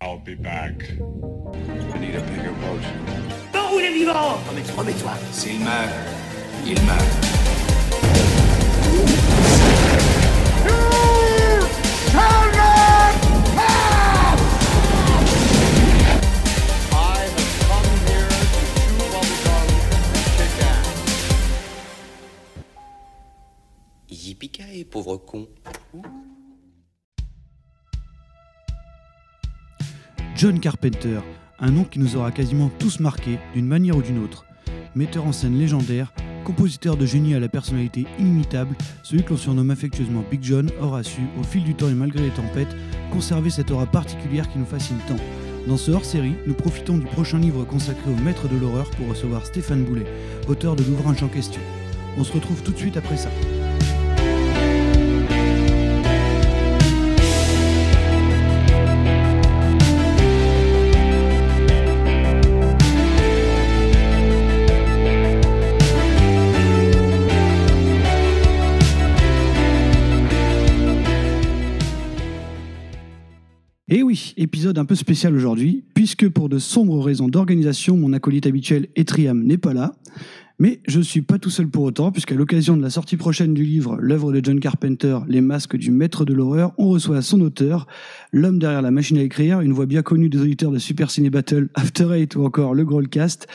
I'll 0.00 0.18
be 0.18 0.34
back. 0.34 0.82
I 1.92 1.98
need 1.98 2.14
a 2.14 2.20
bigger 2.20 2.52
boat. 2.60 2.82
Non, 3.54 3.70
roulez 3.70 3.92
vivant 3.92 4.38
Remets-toi. 4.76 5.16
S'il 5.32 5.60
meurt, 5.60 5.90
il 6.66 6.80
meurt. 6.82 7.02
I 16.92 17.18
have 17.18 17.50
come 17.68 17.90
here 18.06 18.28
to 18.28 18.62
chew 18.74 19.00
bubblegum 19.12 19.68
and 20.14 20.26
kick 20.36 20.60
ass. 20.62 20.88
Yippee 24.08 24.84
pauvre 24.84 25.18
con. 25.24 25.46
John 30.36 30.60
Carpenter, 30.60 31.20
un 31.58 31.70
nom 31.70 31.84
qui 31.84 31.98
nous 31.98 32.14
aura 32.16 32.30
quasiment 32.30 32.70
tous 32.78 33.00
marqués 33.00 33.38
d'une 33.54 33.66
manière 33.66 33.96
ou 33.96 34.02
d'une 34.02 34.22
autre. 34.22 34.44
Metteur 34.94 35.24
en 35.24 35.32
scène 35.32 35.58
légendaire, 35.58 36.12
compositeur 36.44 36.98
de 36.98 37.06
génie 37.06 37.34
à 37.34 37.40
la 37.40 37.48
personnalité 37.48 38.04
inimitable, 38.18 38.76
celui 39.02 39.24
que 39.24 39.30
l'on 39.30 39.38
surnomme 39.38 39.70
affectueusement 39.70 40.22
Big 40.30 40.40
John 40.42 40.70
aura 40.82 41.02
su, 41.02 41.22
au 41.40 41.42
fil 41.42 41.64
du 41.64 41.74
temps 41.74 41.88
et 41.88 41.94
malgré 41.94 42.22
les 42.22 42.30
tempêtes, 42.30 42.76
conserver 43.10 43.48
cette 43.48 43.70
aura 43.70 43.86
particulière 43.86 44.50
qui 44.52 44.58
nous 44.58 44.66
fascine 44.66 44.98
tant. 45.08 45.16
Dans 45.68 45.78
ce 45.78 45.90
hors-série, 45.90 46.34
nous 46.46 46.54
profitons 46.54 46.98
du 46.98 47.06
prochain 47.06 47.38
livre 47.38 47.64
consacré 47.64 48.10
au 48.10 48.22
maître 48.22 48.46
de 48.46 48.58
l'horreur 48.58 48.90
pour 48.90 49.08
recevoir 49.08 49.46
Stéphane 49.46 49.84
Boulet, 49.84 50.06
auteur 50.48 50.76
de 50.76 50.84
l'ouvrage 50.84 51.22
en 51.22 51.28
question. 51.28 51.62
On 52.18 52.24
se 52.24 52.32
retrouve 52.34 52.62
tout 52.62 52.72
de 52.72 52.78
suite 52.78 52.98
après 52.98 53.16
ça. 53.16 53.30
Et 73.88 74.02
oui, 74.02 74.34
épisode 74.36 74.78
un 74.78 74.84
peu 74.84 74.96
spécial 74.96 75.32
aujourd'hui, 75.32 75.84
puisque 75.94 76.28
pour 76.28 76.48
de 76.48 76.58
sombres 76.58 77.00
raisons 77.00 77.28
d'organisation, 77.28 77.96
mon 77.96 78.12
acolyte 78.12 78.48
habituel 78.48 78.88
Etriam 78.96 79.44
n'est 79.44 79.58
pas 79.58 79.74
là. 79.74 79.94
Mais 80.58 80.80
je 80.88 80.98
ne 80.98 81.04
suis 81.04 81.22
pas 81.22 81.38
tout 81.38 81.50
seul 81.50 81.68
pour 81.68 81.84
autant, 81.84 82.10
puisqu'à 82.10 82.34
l'occasion 82.34 82.76
de 82.76 82.82
la 82.82 82.90
sortie 82.90 83.16
prochaine 83.16 83.54
du 83.54 83.62
livre 83.62 83.96
L'œuvre 84.00 84.32
de 84.32 84.44
John 84.44 84.58
Carpenter, 84.58 85.20
Les 85.28 85.40
masques 85.40 85.76
du 85.76 85.92
maître 85.92 86.24
de 86.24 86.34
l'horreur, 86.34 86.72
on 86.78 86.88
reçoit 86.88 87.22
son 87.22 87.40
auteur, 87.42 87.86
l'homme 88.32 88.58
derrière 88.58 88.82
la 88.82 88.90
machine 88.90 89.18
à 89.18 89.22
écrire, 89.22 89.60
une 89.60 89.72
voix 89.72 89.86
bien 89.86 90.02
connue 90.02 90.30
des 90.30 90.40
auditeurs 90.40 90.72
de 90.72 90.78
Super 90.78 91.08
Ciné 91.08 91.30
Battle, 91.30 91.68
After 91.74 92.08
Eight 92.12 92.34
ou 92.34 92.44
encore 92.44 92.74
le 92.74 92.84
Growlcast, 92.84 93.46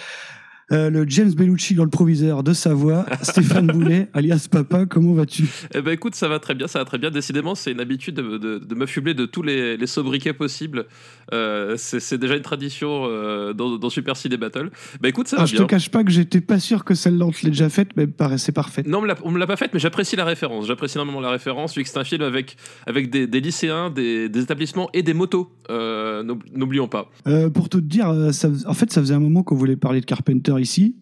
euh, 0.72 0.90
le 0.90 1.06
James 1.08 1.32
Bellucci 1.34 1.76
dans 1.76 1.84
le 1.84 1.90
proviseur 1.90 2.44
de 2.44 2.54
Savoie, 2.54 3.06
Stéphane 3.22 3.68
Boulet, 3.68 4.08
alias 4.14 4.48
Papa, 4.50 4.86
comment 4.86 5.14
vas-tu? 5.14 5.46
Eh 5.76 5.82
ben 5.82 5.92
écoute, 5.92 6.16
ça 6.16 6.28
va 6.28 6.40
très 6.40 6.56
bien, 6.56 6.68
ça 6.68 6.80
va 6.80 6.86
très 6.86 6.98
bien. 6.98 7.12
Décidément, 7.12 7.56
c'est 7.56 7.72
une 7.72 7.80
habitude 7.80 8.16
de, 8.16 8.38
de, 8.38 8.58
de 8.60 8.76
m'affubler 8.76 9.14
de 9.14 9.26
tous 9.26 9.42
les, 9.44 9.78
les 9.78 9.88
sobriquets 9.88 10.34
possibles. 10.34 10.86
Euh, 11.34 11.76
c'est 11.78 12.18
déjà 12.18 12.36
une 12.36 12.42
tradition 12.42 13.06
euh, 13.06 13.54
dans, 13.54 13.78
dans 13.78 13.90
Super 13.90 14.18
Ciné 14.18 14.38
Battle. 14.38 14.70
Bah 15.02 15.10
écoute, 15.10 15.28
ça 15.28 15.38
Ah, 15.38 15.42
va 15.42 15.46
Je 15.46 15.54
te 15.54 15.58
bien. 15.58 15.68
cache 15.68 15.90
pas 15.90 16.04
que 16.04 16.12
j'étais 16.12 16.42
pas 16.42 16.60
sûr 16.60 16.84
que 16.84 16.94
celle-là 16.94 17.26
on 17.26 17.32
te 17.32 17.44
l'ait 17.44 17.52
déjà 17.52 17.70
faite, 17.70 17.90
mais 17.96 18.08
paraît- 18.08 18.38
c'est 18.38 18.52
parfait. 18.52 18.84
Non, 18.86 19.00
on 19.24 19.32
me 19.32 19.40
l'a- 19.40 19.48
pas 19.48 19.56
faite, 19.58 19.72
mais 19.74 19.80
j'apprécie 19.80 20.16
la 20.16 20.26
référence. 20.26 20.68
J'apprécie 20.68 20.98
énormément 20.98 21.20
la 21.22 21.32
référence, 21.32 21.76
vu 21.76 21.84
que 21.84 21.90
c'est 21.90 21.98
un 22.00 22.04
film 22.04 22.22
avec, 22.22 22.58
avec 22.86 23.10
des, 23.10 23.28
des 23.28 23.40
lycéens, 23.42 23.90
des, 23.90 24.30
des 24.30 24.42
établissements 24.42 24.90
et 24.94 25.04
des 25.04 25.14
motos. 25.14 25.52
N'oub- 25.70 26.44
N'oublions 26.54 26.88
pas. 26.88 27.10
Pour 27.54 27.70
tout 27.70 27.80
te 27.82 27.86
dire, 27.86 28.14
ça, 28.34 28.50
en 28.66 28.74
fait, 28.74 28.92
ça 28.92 29.02
faisait 29.02 29.14
un 29.14 29.20
moment 29.20 29.42
qu'on 29.44 29.56
voulait 29.56 29.76
parler 29.78 30.02
de 30.02 30.06
Carpenter 30.06 30.54
ici. 30.62 30.96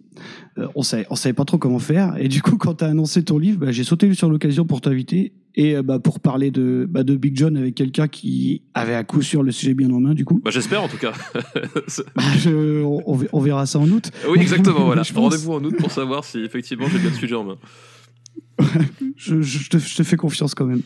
Euh, 0.57 0.67
on 0.75 0.81
savait, 0.81 1.05
on 1.09 1.15
savait 1.15 1.33
pas 1.33 1.45
trop 1.45 1.57
comment 1.57 1.79
faire. 1.79 2.15
Et 2.17 2.27
du 2.27 2.41
coup, 2.41 2.57
quand 2.57 2.75
tu 2.75 2.83
as 2.83 2.87
annoncé 2.87 3.23
ton 3.23 3.37
livre, 3.37 3.59
bah, 3.59 3.71
j'ai 3.71 3.83
sauté 3.85 4.13
sur 4.13 4.29
l'occasion 4.29 4.65
pour 4.65 4.81
t'inviter 4.81 5.31
et 5.55 5.75
euh, 5.77 5.81
bah, 5.83 5.99
pour 5.99 6.19
parler 6.19 6.51
de, 6.51 6.85
bah, 6.89 7.03
de 7.03 7.15
Big 7.15 7.37
John 7.37 7.55
avec 7.55 7.75
quelqu'un 7.75 8.07
qui 8.09 8.61
avait 8.73 8.95
à 8.95 9.03
coup 9.05 9.21
sûr 9.21 9.43
le 9.43 9.51
sujet 9.51 9.73
bien 9.73 9.89
en 9.91 9.99
main. 10.01 10.13
Du 10.13 10.25
coup, 10.25 10.41
Bah, 10.43 10.51
J'espère 10.51 10.83
en 10.83 10.89
tout 10.89 10.97
cas. 10.97 11.13
Je- 12.37 12.83
on, 12.83 13.01
on 13.05 13.15
ver- 13.15 13.29
on 13.33 13.39
verra 13.39 13.65
ça 13.65 13.79
en 13.79 13.89
août. 13.89 14.11
oui, 14.29 14.39
exactement. 14.39 14.85
voilà. 14.85 15.03
Rendez-vous 15.15 15.53
en 15.53 15.63
août 15.63 15.75
pour 15.77 15.91
savoir 15.91 16.25
si 16.25 16.39
effectivement 16.39 16.87
j'ai 16.91 16.99
bien 16.99 17.09
le 17.11 17.15
sujet 17.15 17.35
en 17.35 17.43
main. 17.45 17.57
Je, 19.15 19.41
je 19.41 19.69
te, 19.69 19.77
je 19.77 19.95
te 19.95 20.03
fais 20.03 20.15
confiance 20.17 20.53
quand 20.55 20.65
même. 20.65 20.81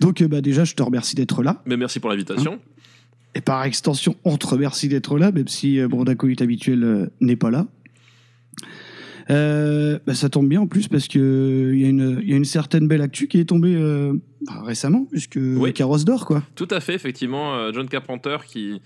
Donc, 0.00 0.20
euh, 0.22 0.28
bah, 0.28 0.40
déjà, 0.40 0.64
je 0.64 0.74
te 0.74 0.82
remercie 0.82 1.14
d'être 1.14 1.42
là. 1.42 1.62
Mais 1.66 1.76
merci 1.76 2.00
pour 2.00 2.10
l'invitation. 2.10 2.58
Et 3.34 3.40
par 3.40 3.64
extension, 3.64 4.14
on 4.24 4.36
te 4.36 4.46
remercie 4.46 4.88
d'être 4.88 5.18
là, 5.18 5.32
même 5.32 5.48
si 5.48 5.78
mon 5.90 6.04
acolyte 6.04 6.42
habituel 6.42 7.10
n'est 7.20 7.36
pas 7.36 7.50
là. 7.50 7.66
Euh, 9.30 9.98
bah, 10.06 10.14
ça 10.14 10.28
tombe 10.28 10.48
bien 10.48 10.60
en 10.62 10.66
plus 10.66 10.88
parce 10.88 11.08
que 11.08 11.70
il 11.74 11.80
y, 11.80 11.84
a 11.84 11.88
une- 11.88 12.18
il 12.22 12.30
y 12.30 12.32
a 12.32 12.36
une 12.36 12.44
certaine 12.44 12.88
belle 12.88 13.02
actu 13.02 13.28
qui 13.28 13.38
est 13.40 13.44
tombée 13.44 13.74
euh, 13.76 14.12
bah, 14.46 14.62
récemment, 14.64 15.06
puisque 15.10 15.38
Oui. 15.40 15.72
Carrosse 15.72 16.04
d'or, 16.04 16.26
quoi. 16.26 16.42
Tout 16.54 16.68
à 16.70 16.80
fait, 16.80 16.94
effectivement, 16.94 17.54
euh, 17.54 17.70
John 17.72 17.88
Carpenter 17.88 18.36
qui, 18.46 18.72
euh, 18.72 18.78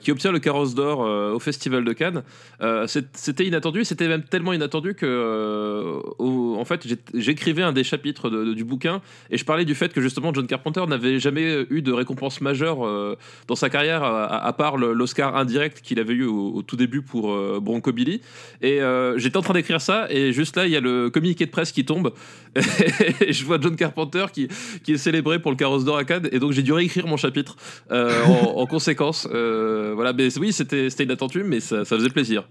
qui 0.00 0.12
obtient 0.12 0.32
le 0.32 0.38
carrosse 0.38 0.74
d'or 0.74 1.04
euh, 1.04 1.32
au 1.32 1.38
Festival 1.38 1.84
de 1.84 1.92
Cannes. 1.92 2.22
Euh, 2.60 2.86
c'était 2.86 3.46
inattendu, 3.46 3.84
c'était 3.84 4.08
même 4.08 4.22
tellement 4.22 4.52
inattendu 4.52 4.94
que, 4.94 5.06
euh, 5.06 6.00
en 6.18 6.64
fait, 6.64 6.86
j'écrivais 7.14 7.62
un 7.62 7.72
des 7.72 7.84
chapitres 7.84 8.30
du 8.30 8.64
bouquin 8.64 9.00
et 9.30 9.38
je 9.38 9.44
parlais 9.44 9.64
du 9.64 9.74
fait 9.74 9.92
que 9.92 10.00
justement 10.00 10.32
John 10.32 10.46
Carpenter 10.46 10.84
n'avait 10.86 11.18
jamais 11.18 11.66
eu 11.70 11.82
de 11.82 11.92
récompense 11.92 12.40
majeure 12.40 12.86
euh, 12.86 13.16
dans 13.48 13.56
sa 13.56 13.70
carrière, 13.70 14.02
à, 14.04 14.52
part 14.52 14.76
l'Oscar 14.76 15.36
indirect 15.36 15.80
qu'il 15.82 15.98
avait 16.00 16.14
eu 16.14 16.24
au, 16.24 16.62
tout 16.62 16.76
début 16.76 17.02
pour 17.02 17.32
euh, 17.32 17.58
Bronco 17.60 17.92
Billy. 17.92 18.20
Et 18.62 18.80
euh, 18.80 19.18
j'étais 19.18 19.36
en 19.36 19.42
train 19.42 19.54
d'écrire 19.54 19.80
ça, 19.80 20.06
et 20.10 20.32
juste 20.32 20.56
là, 20.56 20.66
il 20.66 20.72
y 20.72 20.76
a 20.76 20.80
le 20.80 21.10
communiqué 21.10 21.46
de 21.46 21.50
presse 21.50 21.72
qui 21.72 21.84
tombe, 21.84 22.12
et 23.20 23.32
je 23.32 23.44
vois 23.44 23.58
John 23.60 23.76
Carpenter 23.76 24.26
qui, 24.32 24.48
est 24.92 24.96
célébré 24.96 25.40
pour 25.40 25.50
le 25.50 25.56
carrosse 25.56 25.84
d'or 25.84 25.96
à 25.96 26.04
Cannes, 26.04 26.28
et 26.32 26.38
donc 26.38 26.52
j'ai 26.52 26.62
dû 26.62 26.72
réécrire 26.72 27.06
mon 27.06 27.16
chapitre 27.16 27.56
euh, 27.90 28.24
en, 28.24 28.60
en 28.60 28.66
conséquence. 28.66 29.28
Euh, 29.32 29.73
voilà, 29.94 30.12
mais 30.12 30.36
oui, 30.38 30.52
c'était 30.52 30.90
c'était 30.90 31.04
inattendu, 31.04 31.44
mais 31.44 31.60
ça, 31.60 31.84
ça 31.84 31.96
faisait 31.96 32.10
plaisir. 32.10 32.46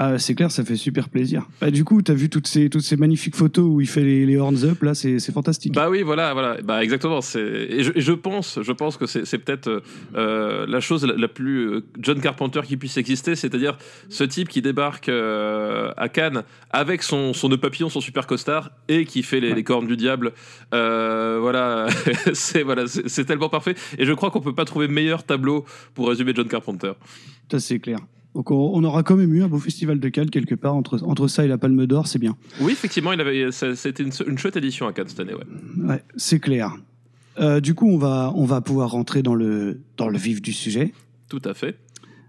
Ah, 0.00 0.16
c'est 0.16 0.36
clair, 0.36 0.48
ça 0.52 0.64
fait 0.64 0.76
super 0.76 1.08
plaisir. 1.08 1.44
Bah, 1.60 1.72
du 1.72 1.82
coup, 1.84 2.00
tu 2.02 2.12
as 2.12 2.14
vu 2.14 2.30
toutes 2.30 2.46
ces, 2.46 2.70
toutes 2.70 2.82
ces 2.82 2.96
magnifiques 2.96 3.34
photos 3.34 3.64
où 3.66 3.80
il 3.80 3.88
fait 3.88 4.02
les, 4.04 4.26
les 4.26 4.36
horns 4.36 4.62
up, 4.64 4.80
là, 4.84 4.94
c'est 4.94 5.18
c'est 5.18 5.32
fantastique. 5.32 5.74
Bah 5.74 5.90
oui, 5.90 6.02
voilà, 6.02 6.32
voilà, 6.34 6.56
bah 6.62 6.84
exactement. 6.84 7.20
C'est 7.20 7.40
et 7.40 7.82
je, 7.82 7.90
et 7.96 8.00
je 8.00 8.12
pense, 8.12 8.60
je 8.62 8.70
pense 8.72 8.96
que 8.96 9.06
c'est 9.06 9.24
c'est 9.26 9.38
peut-être 9.38 9.82
euh, 10.14 10.66
la 10.68 10.78
chose 10.78 11.04
la, 11.04 11.14
la 11.16 11.26
plus 11.26 11.66
euh, 11.68 11.84
John 11.98 12.20
Carpenter 12.20 12.60
qui 12.64 12.76
puisse 12.76 12.96
exister, 12.96 13.34
c'est-à-dire 13.34 13.76
ce 14.08 14.22
type 14.22 14.48
qui 14.48 14.62
débarque 14.62 15.08
euh, 15.08 15.90
à 15.96 16.08
Cannes 16.08 16.44
avec 16.70 17.02
son 17.02 17.32
son 17.32 17.48
nœud 17.48 17.58
papillon, 17.58 17.88
son 17.88 18.00
super 18.00 18.28
costard 18.28 18.70
et 18.86 19.04
qui 19.04 19.24
fait 19.24 19.40
les, 19.40 19.48
Ouais. 19.48 19.54
les 19.56 19.64
cornes 19.64 19.88
du 19.88 19.96
diable. 19.96 20.32
Euh, 20.74 21.38
voilà, 21.40 21.88
c'est 22.34 22.62
voilà, 22.62 22.84
tellement 23.26 23.48
parfait. 23.48 23.74
Et 23.98 24.06
je 24.06 24.12
crois 24.12 24.30
qu'on 24.30 24.40
peut 24.42 24.54
pas 24.54 24.64
trouver 24.64 24.86
meilleur 24.86 25.24
tableau 25.24 25.64
pour 25.94 26.08
résumer 26.08 26.32
John 26.36 26.46
Carpenter. 26.46 26.92
Ça, 27.50 27.58
c'est 27.58 27.80
clair. 27.80 27.98
Donc, 28.38 28.52
on, 28.52 28.70
on 28.72 28.84
aura 28.84 29.02
quand 29.02 29.16
même 29.16 29.34
eu 29.34 29.42
un 29.42 29.48
beau 29.48 29.58
festival 29.58 29.98
de 29.98 30.08
Cannes 30.10 30.30
quelque 30.30 30.54
part, 30.54 30.76
entre, 30.76 31.02
entre 31.02 31.26
ça 31.26 31.44
et 31.44 31.48
la 31.48 31.58
Palme 31.58 31.86
d'Or, 31.86 32.06
c'est 32.06 32.20
bien. 32.20 32.36
Oui, 32.60 32.70
effectivement, 32.70 33.12
il 33.12 33.20
avait, 33.20 33.50
ça- 33.50 33.74
c'était 33.74 34.04
une, 34.04 34.12
une 34.28 34.38
chouette 34.38 34.56
édition 34.56 34.86
à 34.86 34.92
Cannes 34.92 35.08
cette 35.08 35.18
année, 35.18 35.34
ouais. 35.34 35.42
Ouais, 35.88 36.04
c'est 36.16 36.38
clair. 36.38 36.76
Euh, 37.40 37.58
du 37.58 37.74
coup, 37.74 37.88
on 37.90 37.98
va, 37.98 38.32
on 38.36 38.44
va 38.44 38.60
pouvoir 38.60 38.92
rentrer 38.92 39.24
dans 39.24 39.34
le, 39.34 39.80
dans 39.96 40.08
le 40.08 40.16
vif 40.18 40.40
du 40.40 40.52
sujet. 40.52 40.92
Tout 41.28 41.42
à 41.44 41.52
fait. 41.52 41.78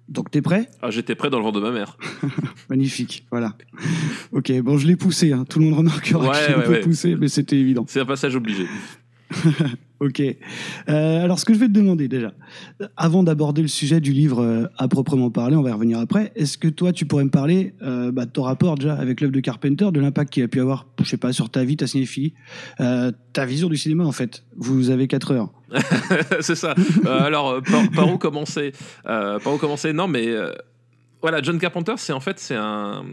Donc, 0.08 0.32
t'es 0.32 0.42
prêt? 0.42 0.68
Ah, 0.82 0.90
j'étais 0.90 1.14
prêt 1.14 1.30
dans 1.30 1.38
le 1.38 1.44
vent 1.44 1.52
de 1.52 1.60
ma 1.60 1.70
mère. 1.72 1.96
Magnifique, 2.72 3.28
voilà. 3.30 3.56
Ok, 4.32 4.52
bon, 4.62 4.80
je 4.80 4.88
l'ai 4.88 4.96
poussé. 4.96 5.32
hein. 5.32 5.46
Tout 5.48 5.60
le 5.60 5.66
monde 5.66 5.76
remarquera 5.78 6.22
Ouais, 6.28 6.32
que 6.32 6.36
je 6.44 6.48
l'ai 6.48 6.54
un 6.56 6.58
ouais, 6.58 6.66
peu 6.66 6.72
ouais. 6.72 6.80
poussé, 6.80 7.16
mais 7.20 7.28
c'était 7.28 7.58
évident. 7.58 7.86
C'est 7.88 8.00
un 8.00 8.06
passage 8.08 8.36
obligé. 8.36 8.66
Ok. 10.00 10.22
Euh, 10.22 11.24
alors, 11.24 11.40
ce 11.40 11.46
que 11.46 11.54
je 11.54 11.60
vais 11.60 11.68
te 11.68 11.74
demander 11.74 12.08
déjà, 12.08 12.32
avant 12.96 13.22
d'aborder 13.22 13.62
le 13.62 13.68
sujet 13.68 14.00
du 14.00 14.14
livre 14.14 14.42
euh, 14.42 14.66
à 14.78 14.88
proprement 14.88 15.30
parler, 15.30 15.58
on 15.58 15.62
va 15.62 15.70
y 15.70 15.74
revenir 15.74 16.00
après. 16.00 16.32
Est-ce 16.36 16.58
que 16.58 16.70
toi, 16.70 16.94
tu 16.94 17.06
pourrais 17.06 17.26
me 17.26 17.30
parler 17.30 17.74
euh, 17.82 18.12
bah, 18.12 18.26
de 18.26 18.32
ton 18.32 18.44
rapport 18.44 18.76
déjà 18.76 18.94
avec 18.96 19.20
l'œuvre 19.20 19.34
de 19.34 19.42
Carpenter, 19.42 19.90
de 19.92 20.00
l'impact 20.00 20.32
qu'il 20.32 20.44
a 20.44 20.48
pu 20.48 20.62
avoir, 20.62 20.88
je 21.00 21.06
sais 21.06 21.18
pas, 21.18 21.34
sur 21.34 21.50
ta 21.50 21.66
vie, 21.66 21.76
ta 21.76 21.88
cinéphilie, 21.88 22.34
ta 22.78 23.46
vision 23.46 23.68
du 23.68 23.78
cinéma 23.78 24.06
en 24.06 24.12
fait? 24.12 24.44
Vous 24.56 24.90
avez 24.90 25.08
4 25.08 25.32
heures. 25.32 25.52
c'est 26.40 26.56
ça. 26.56 26.76
Alors, 27.06 27.62
par, 27.62 27.92
par 27.92 28.14
où 28.14 28.18
commencer? 28.18 28.72
Par 29.04 29.54
où 29.54 29.58
commencer? 29.58 29.94
Non, 29.94 30.08
mais 30.08 30.28
voilà, 31.22 31.42
John 31.42 31.60
Carpenter, 31.60 31.96
c'est 31.98 32.14
en 32.14 32.22
fait 32.22 32.40
c'est 32.40 32.56
un 32.56 33.04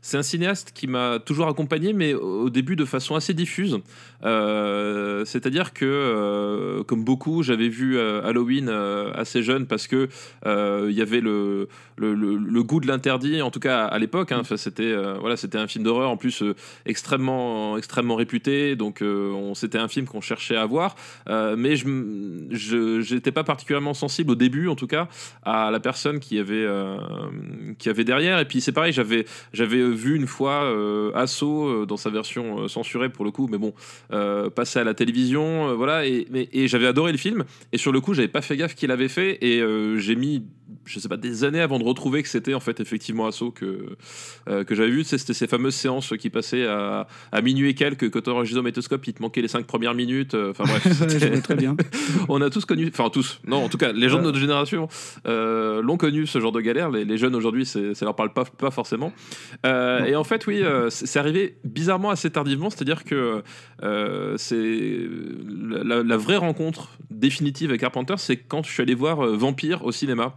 c'est 0.00 0.16
un 0.16 0.22
cinéaste 0.22 0.72
qui 0.74 0.88
m'a 0.88 1.20
toujours 1.20 1.46
accompagné, 1.46 1.92
mais 1.92 2.12
au 2.12 2.50
début 2.50 2.74
de 2.74 2.84
façon 2.84 3.14
assez 3.14 3.34
diffuse. 3.34 3.78
Euh, 4.24 5.24
C'est-à-dire 5.24 5.72
que 5.72 5.84
euh, 5.84 6.82
comme 6.82 7.04
beaucoup, 7.04 7.42
j'avais 7.42 7.68
vu 7.68 7.96
euh, 7.96 8.22
Halloween 8.24 8.68
assez 8.68 9.42
jeune 9.42 9.66
parce 9.66 9.86
que 9.86 10.08
il 10.44 10.94
y 10.94 11.00
avait 11.00 11.20
le 11.20 11.68
le, 11.96 12.62
goût 12.62 12.80
de 12.80 12.86
l'interdit, 12.88 13.42
en 13.42 13.50
tout 13.50 13.60
cas 13.60 13.84
à, 13.84 13.98
l'époque. 13.98 14.32
hein. 14.32 14.42
C'était 14.56 14.94
voilà, 15.20 15.36
c'était 15.36 15.58
un 15.58 15.68
film 15.68 15.84
d'horreur 15.84 16.10
en 16.10 16.16
plus 16.16 16.42
extrêmement 16.84 17.76
extrêmement 17.78 18.16
réputé, 18.16 18.74
donc 18.74 19.02
on 19.02 19.54
c'était 19.54 19.78
un 19.78 19.88
film 19.88 20.06
qu'on 20.06 20.20
cherchait 20.20 20.56
à 20.56 20.66
voir. 20.66 20.96
Mais 21.28 21.76
je 21.76 23.00
j'étais 23.02 23.32
pas 23.32 23.44
particulièrement 23.44 23.94
sensible 23.94 24.32
au 24.32 24.36
début, 24.36 24.66
en 24.68 24.74
tout 24.74 24.88
cas, 24.88 25.08
à 25.44 25.70
la 25.70 25.78
personne 25.80 26.18
qui 26.18 26.38
avait 26.38 26.66
euh, 27.52 27.74
qui 27.78 27.88
avait 27.88 28.04
derrière. 28.04 28.38
Et 28.38 28.44
puis 28.44 28.60
c'est 28.60 28.72
pareil, 28.72 28.92
j'avais 28.92 29.24
j'avais 29.52 29.82
vu 29.90 30.16
une 30.16 30.26
fois 30.26 30.64
euh, 30.64 31.10
Assaut 31.14 31.66
euh, 31.66 31.86
dans 31.86 31.96
sa 31.96 32.10
version 32.10 32.62
euh, 32.62 32.68
censurée 32.68 33.08
pour 33.08 33.24
le 33.24 33.30
coup, 33.30 33.48
mais 33.50 33.58
bon, 33.58 33.74
euh, 34.12 34.50
passé 34.50 34.78
à 34.78 34.84
la 34.84 34.94
télévision, 34.94 35.68
euh, 35.68 35.74
voilà. 35.74 36.06
Et, 36.06 36.26
et 36.52 36.68
j'avais 36.68 36.86
adoré 36.86 37.12
le 37.12 37.18
film. 37.18 37.44
Et 37.72 37.78
sur 37.78 37.92
le 37.92 38.00
coup, 38.00 38.14
j'avais 38.14 38.28
pas 38.28 38.42
fait 38.42 38.56
gaffe 38.56 38.74
qu'il 38.74 38.90
avait 38.90 39.08
fait. 39.08 39.38
Et 39.42 39.62
j'ai 39.96 40.16
mis, 40.16 40.44
je 40.84 40.98
sais 40.98 41.08
pas, 41.08 41.16
des 41.16 41.44
années 41.44 41.60
avant 41.60 41.78
de 41.78 41.84
retrouver 41.84 42.22
que 42.22 42.28
c'était 42.28 42.54
en 42.54 42.60
fait 42.60 42.80
effectivement 42.80 43.26
Assaut 43.26 43.50
que 43.50 43.96
euh, 44.48 44.64
que 44.64 44.74
j'avais 44.74 44.90
vu. 44.90 45.04
C'était 45.04 45.34
ces 45.34 45.46
fameuses 45.46 45.74
séances 45.74 46.12
qui 46.18 46.30
passaient 46.30 46.66
à, 46.66 47.06
à 47.30 47.40
minuit 47.42 47.68
et 47.70 47.74
quelques, 47.74 48.10
quand 48.10 48.26
on 48.28 48.32
enregistrait 48.32 48.60
au 48.60 48.64
métoscope, 48.64 49.06
il 49.06 49.14
te 49.14 49.22
manquait 49.22 49.42
les 49.42 49.48
cinq 49.48 49.66
premières 49.66 49.94
minutes. 49.94 50.34
euh, 50.34 50.50
Enfin 50.50 50.64
bref, 50.64 51.42
très 51.42 51.54
bien. 51.56 51.76
on 52.28 52.40
a 52.42 52.50
tous 52.50 52.64
connu, 52.64 52.88
enfin 52.92 53.10
tous, 53.10 53.40
non, 53.46 53.64
en 53.64 53.68
tout 53.68 53.78
cas, 53.78 53.92
les 53.92 54.08
gens 54.08 54.18
de 54.18 54.24
notre 54.24 54.38
génération 54.38 54.88
euh, 55.26 55.82
l'ont 55.82 55.96
connu 55.96 56.26
ce 56.26 56.40
genre 56.40 56.52
de 56.52 56.60
galère. 56.60 56.90
Les, 56.90 57.04
les 57.04 57.18
jeunes 57.18 57.34
aujourd'hui, 57.34 57.64
ça 57.66 57.80
leur 58.02 58.16
parle 58.16 58.32
pas, 58.32 58.44
pas 58.44 58.70
forcément. 58.70 59.12
Euh, 59.66 60.04
et 60.04 60.16
en 60.16 60.24
fait, 60.24 60.46
oui, 60.46 60.62
c'est 60.90 61.18
arrivé 61.18 61.56
bizarrement 61.64 62.10
assez 62.10 62.30
tardivement, 62.30 62.70
c'est-à-dire 62.70 63.04
que 63.04 63.42
c'est 64.36 65.08
la, 65.84 66.02
la 66.02 66.16
vraie 66.16 66.36
rencontre 66.36 66.90
définitive 67.10 67.70
avec 67.70 67.80
Carpenter, 67.80 68.14
c'est 68.18 68.36
quand 68.36 68.62
je 68.64 68.70
suis 68.70 68.82
allé 68.82 68.94
voir 68.94 69.26
Vampire 69.26 69.84
au 69.84 69.92
cinéma. 69.92 70.34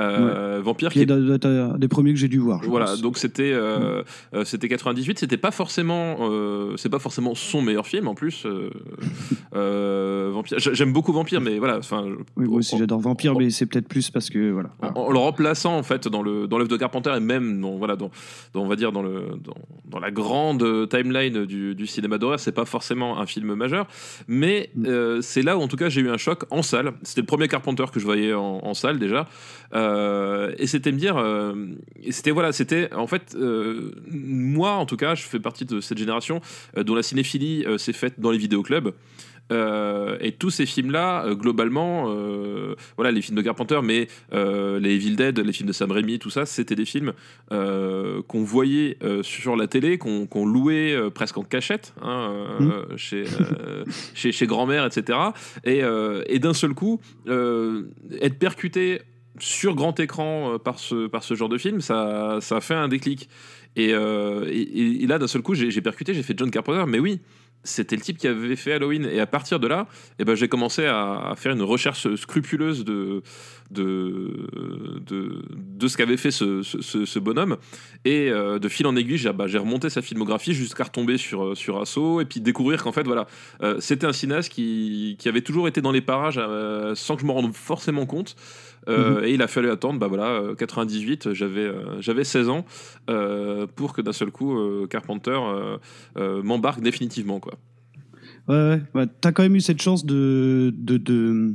Euh, 0.00 0.60
Vampire 0.62 0.90
Qui 0.90 1.00
est 1.02 1.10
un 1.10 1.76
des 1.78 1.88
premiers 1.88 2.12
que 2.12 2.18
j'ai 2.18 2.28
dû 2.28 2.38
voir. 2.38 2.60
voilà, 2.66 2.86
pense. 2.86 3.00
donc 3.02 3.18
c'était 3.18 3.52
euh, 3.52 4.02
euh, 4.34 4.44
c'était 4.44 4.68
98, 4.68 5.18
c'était 5.18 5.36
pas 5.36 5.50
forcément 5.50 6.16
euh, 6.20 6.74
c'est 6.76 6.88
pas 6.88 6.98
forcément 6.98 7.34
son 7.34 7.62
meilleur 7.62 7.86
film 7.86 8.08
en 8.08 8.14
plus. 8.14 8.46
Vampire, 9.52 10.58
J'a- 10.58 10.72
j'aime 10.72 10.92
beaucoup 10.92 11.12
Vampire, 11.12 11.40
mais 11.40 11.58
voilà, 11.58 11.78
enfin. 11.78 12.04
Oui, 12.36 12.46
moi 12.46 12.58
aussi 12.58 12.76
j'adore 12.78 13.00
Vampire, 13.00 13.34
en- 13.36 13.38
mais 13.38 13.50
c'est 13.50 13.66
peut-être 13.66 13.88
plus 13.88 14.10
parce 14.10 14.30
que 14.30 14.50
voilà. 14.50 14.70
en, 14.82 14.88
en 15.00 15.10
le 15.12 15.18
remplaçant 15.18 15.76
en 15.76 15.82
fait 15.82 16.08
dans 16.08 16.22
le 16.22 16.46
dans 16.46 16.58
l'œuvre 16.58 16.70
de 16.70 16.76
Carpenter 16.76 17.12
et 17.16 17.20
même 17.20 17.60
dans 17.60 17.76
voilà 17.76 17.96
dans, 17.96 18.10
dans, 18.54 18.62
on 18.62 18.68
va 18.68 18.76
dire 18.76 18.92
dans 18.92 19.02
le 19.02 19.24
dans, 19.42 19.54
dans 19.88 19.98
la 19.98 20.10
grande 20.10 20.88
timeline 20.88 21.44
du, 21.46 21.74
du 21.74 21.86
cinéma 21.86 22.18
d'horreur 22.18 22.40
c'est 22.40 22.52
pas 22.52 22.64
forcément 22.64 23.18
un 23.18 23.26
film 23.26 23.54
majeur 23.54 23.86
mais 24.28 24.70
Mm. 24.76 25.20
c'est 25.22 25.42
là 25.42 25.56
où 25.56 25.60
en 25.60 25.68
tout 25.68 25.76
cas 25.76 25.88
j'ai 25.88 26.00
eu 26.00 26.10
un 26.10 26.16
choc 26.16 26.44
en 26.50 26.62
salle 26.62 26.92
c'était 27.02 27.22
le 27.22 27.26
premier 27.26 27.48
Carpenter 27.48 27.84
que 27.92 27.98
je 27.98 28.04
voyais 28.04 28.32
en, 28.34 28.60
en 28.62 28.74
salle 28.74 28.98
déjà 28.98 29.26
Euh, 29.72 29.89
et 30.58 30.66
c'était 30.66 30.92
me 30.92 30.98
dire 30.98 31.16
euh, 31.16 31.54
et 32.02 32.12
c'était 32.12 32.30
voilà 32.30 32.52
c'était 32.52 32.92
en 32.94 33.06
fait 33.06 33.34
euh, 33.34 33.92
moi 34.10 34.72
en 34.72 34.86
tout 34.86 34.96
cas 34.96 35.14
je 35.14 35.22
fais 35.22 35.40
partie 35.40 35.64
de 35.64 35.80
cette 35.80 35.98
génération 35.98 36.40
euh, 36.76 36.84
dont 36.84 36.94
la 36.94 37.02
cinéphilie 37.02 37.64
euh, 37.66 37.78
s'est 37.78 37.92
faite 37.92 38.20
dans 38.20 38.30
les 38.30 38.38
vidéoclubs 38.38 38.92
euh, 39.52 40.16
et 40.20 40.32
tous 40.32 40.50
ces 40.50 40.66
films-là, 40.66 41.24
euh, 41.24 41.34
globalement, 41.34 42.06
euh, 42.08 42.74
voilà, 42.96 43.10
les 43.10 43.22
films 43.22 43.36
de 43.36 43.42
Carpenter, 43.42 43.80
mais 43.82 44.08
euh, 44.32 44.78
les 44.78 44.94
Evil 44.94 45.16
Dead, 45.16 45.38
les 45.38 45.52
films 45.52 45.68
de 45.68 45.72
Sam 45.72 45.90
Raimi, 45.90 46.18
tout 46.18 46.30
ça, 46.30 46.46
c'était 46.46 46.76
des 46.76 46.84
films 46.84 47.12
euh, 47.52 48.22
qu'on 48.28 48.44
voyait 48.44 48.96
euh, 49.02 49.22
sur 49.22 49.56
la 49.56 49.66
télé, 49.66 49.98
qu'on 49.98 50.46
louait 50.46 50.92
euh, 50.92 51.10
presque 51.10 51.38
en 51.38 51.42
cachette 51.42 51.94
hein, 52.02 52.32
euh, 52.60 52.96
chez, 52.96 53.24
euh, 53.24 53.84
chez, 54.14 54.32
chez 54.32 54.46
grand-mère, 54.46 54.86
etc. 54.86 55.18
Et, 55.64 55.82
euh, 55.82 56.22
et 56.26 56.38
d'un 56.38 56.54
seul 56.54 56.74
coup, 56.74 57.00
euh, 57.26 57.84
être 58.20 58.38
percuté 58.38 59.02
sur 59.38 59.74
grand 59.74 59.98
écran 60.00 60.54
euh, 60.54 60.58
par, 60.58 60.78
ce, 60.78 61.06
par 61.06 61.22
ce 61.22 61.34
genre 61.34 61.48
de 61.48 61.58
film, 61.58 61.80
ça, 61.80 62.38
ça 62.40 62.56
a 62.56 62.60
fait 62.60 62.74
un 62.74 62.88
déclic. 62.88 63.28
Et, 63.76 63.92
euh, 63.92 65.06
là, 65.06 65.18
d'un 65.18 65.28
seul 65.28 65.42
coup, 65.42 65.54
j'ai 65.54 65.80
percuté, 65.80 66.14
j'ai 66.14 66.22
fait 66.22 66.36
John 66.36 66.50
Carpenter, 66.50 66.84
mais 66.88 66.98
oui, 66.98 67.20
c'était 67.62 67.94
le 67.94 68.02
type 68.02 68.18
qui 68.18 68.26
avait 68.26 68.56
fait 68.56 68.72
Halloween. 68.72 69.08
Et 69.12 69.20
à 69.20 69.26
partir 69.26 69.60
de 69.60 69.68
là, 69.68 69.86
eh 70.18 70.24
ben, 70.24 70.34
j'ai 70.34 70.48
commencé 70.48 70.86
à, 70.86 71.32
faire 71.36 71.52
une 71.52 71.62
recherche 71.62 72.12
scrupuleuse 72.16 72.84
de, 72.84 73.22
de, 73.70 74.48
de, 75.06 75.42
de 75.52 75.88
ce 75.88 75.96
qu'avait 75.96 76.16
fait 76.16 76.32
ce, 76.32 76.62
ce- 76.62 77.18
bonhomme. 77.20 77.58
Et 78.04 78.30
euh, 78.30 78.58
de 78.58 78.68
fil 78.68 78.86
en 78.86 78.96
aiguille, 78.96 79.18
j'ai 79.18 79.32
bah, 79.32 79.46
remonté 79.46 79.88
sa 79.88 80.02
filmographie 80.02 80.54
jusqu'à 80.54 80.84
retomber 80.84 81.16
sur, 81.16 81.56
sur 81.56 81.80
Assaut 81.80 82.20
et 82.20 82.24
puis 82.24 82.40
découvrir 82.40 82.82
qu'en 82.82 82.92
fait, 82.92 83.06
voilà, 83.06 83.26
c'était 83.78 84.06
un 84.06 84.12
cinéaste 84.12 84.50
qui, 84.50 85.16
qui 85.18 85.28
avait 85.28 85.42
toujours 85.42 85.68
été 85.68 85.80
dans 85.80 85.92
les 85.92 86.00
parages 86.00 86.40
sans 86.94 87.14
que 87.14 87.20
je 87.20 87.26
m'en 87.26 87.34
rende 87.34 87.54
forcément 87.54 88.06
compte. 88.06 88.34
Euh, 88.88 89.22
Et 89.24 89.34
il 89.34 89.42
a 89.42 89.46
fallu 89.46 89.70
attendre, 89.70 89.98
bah 89.98 90.06
voilà, 90.08 90.28
euh, 90.30 90.54
98, 90.54 91.32
j'avais 91.34 91.60
euh, 91.66 92.00
j'avais 92.00 92.24
16 92.24 92.48
ans, 92.48 92.64
euh, 93.10 93.66
pour 93.66 93.92
que 93.92 94.00
d'un 94.00 94.12
seul 94.12 94.30
coup, 94.30 94.56
euh, 94.58 94.86
Carpenter 94.86 95.38
euh, 95.38 95.76
euh, 96.16 96.42
m'embarque 96.42 96.80
définitivement. 96.80 97.40
Quoi. 97.40 97.54
Ouais, 98.48 98.54
ouais. 98.56 98.82
Bah, 98.94 99.04
T'as 99.06 99.32
quand 99.32 99.42
même 99.42 99.54
eu 99.56 99.60
cette 99.60 99.82
chance 99.82 100.04
de 100.06 100.72
de- 100.76 100.96
de- 100.96 101.54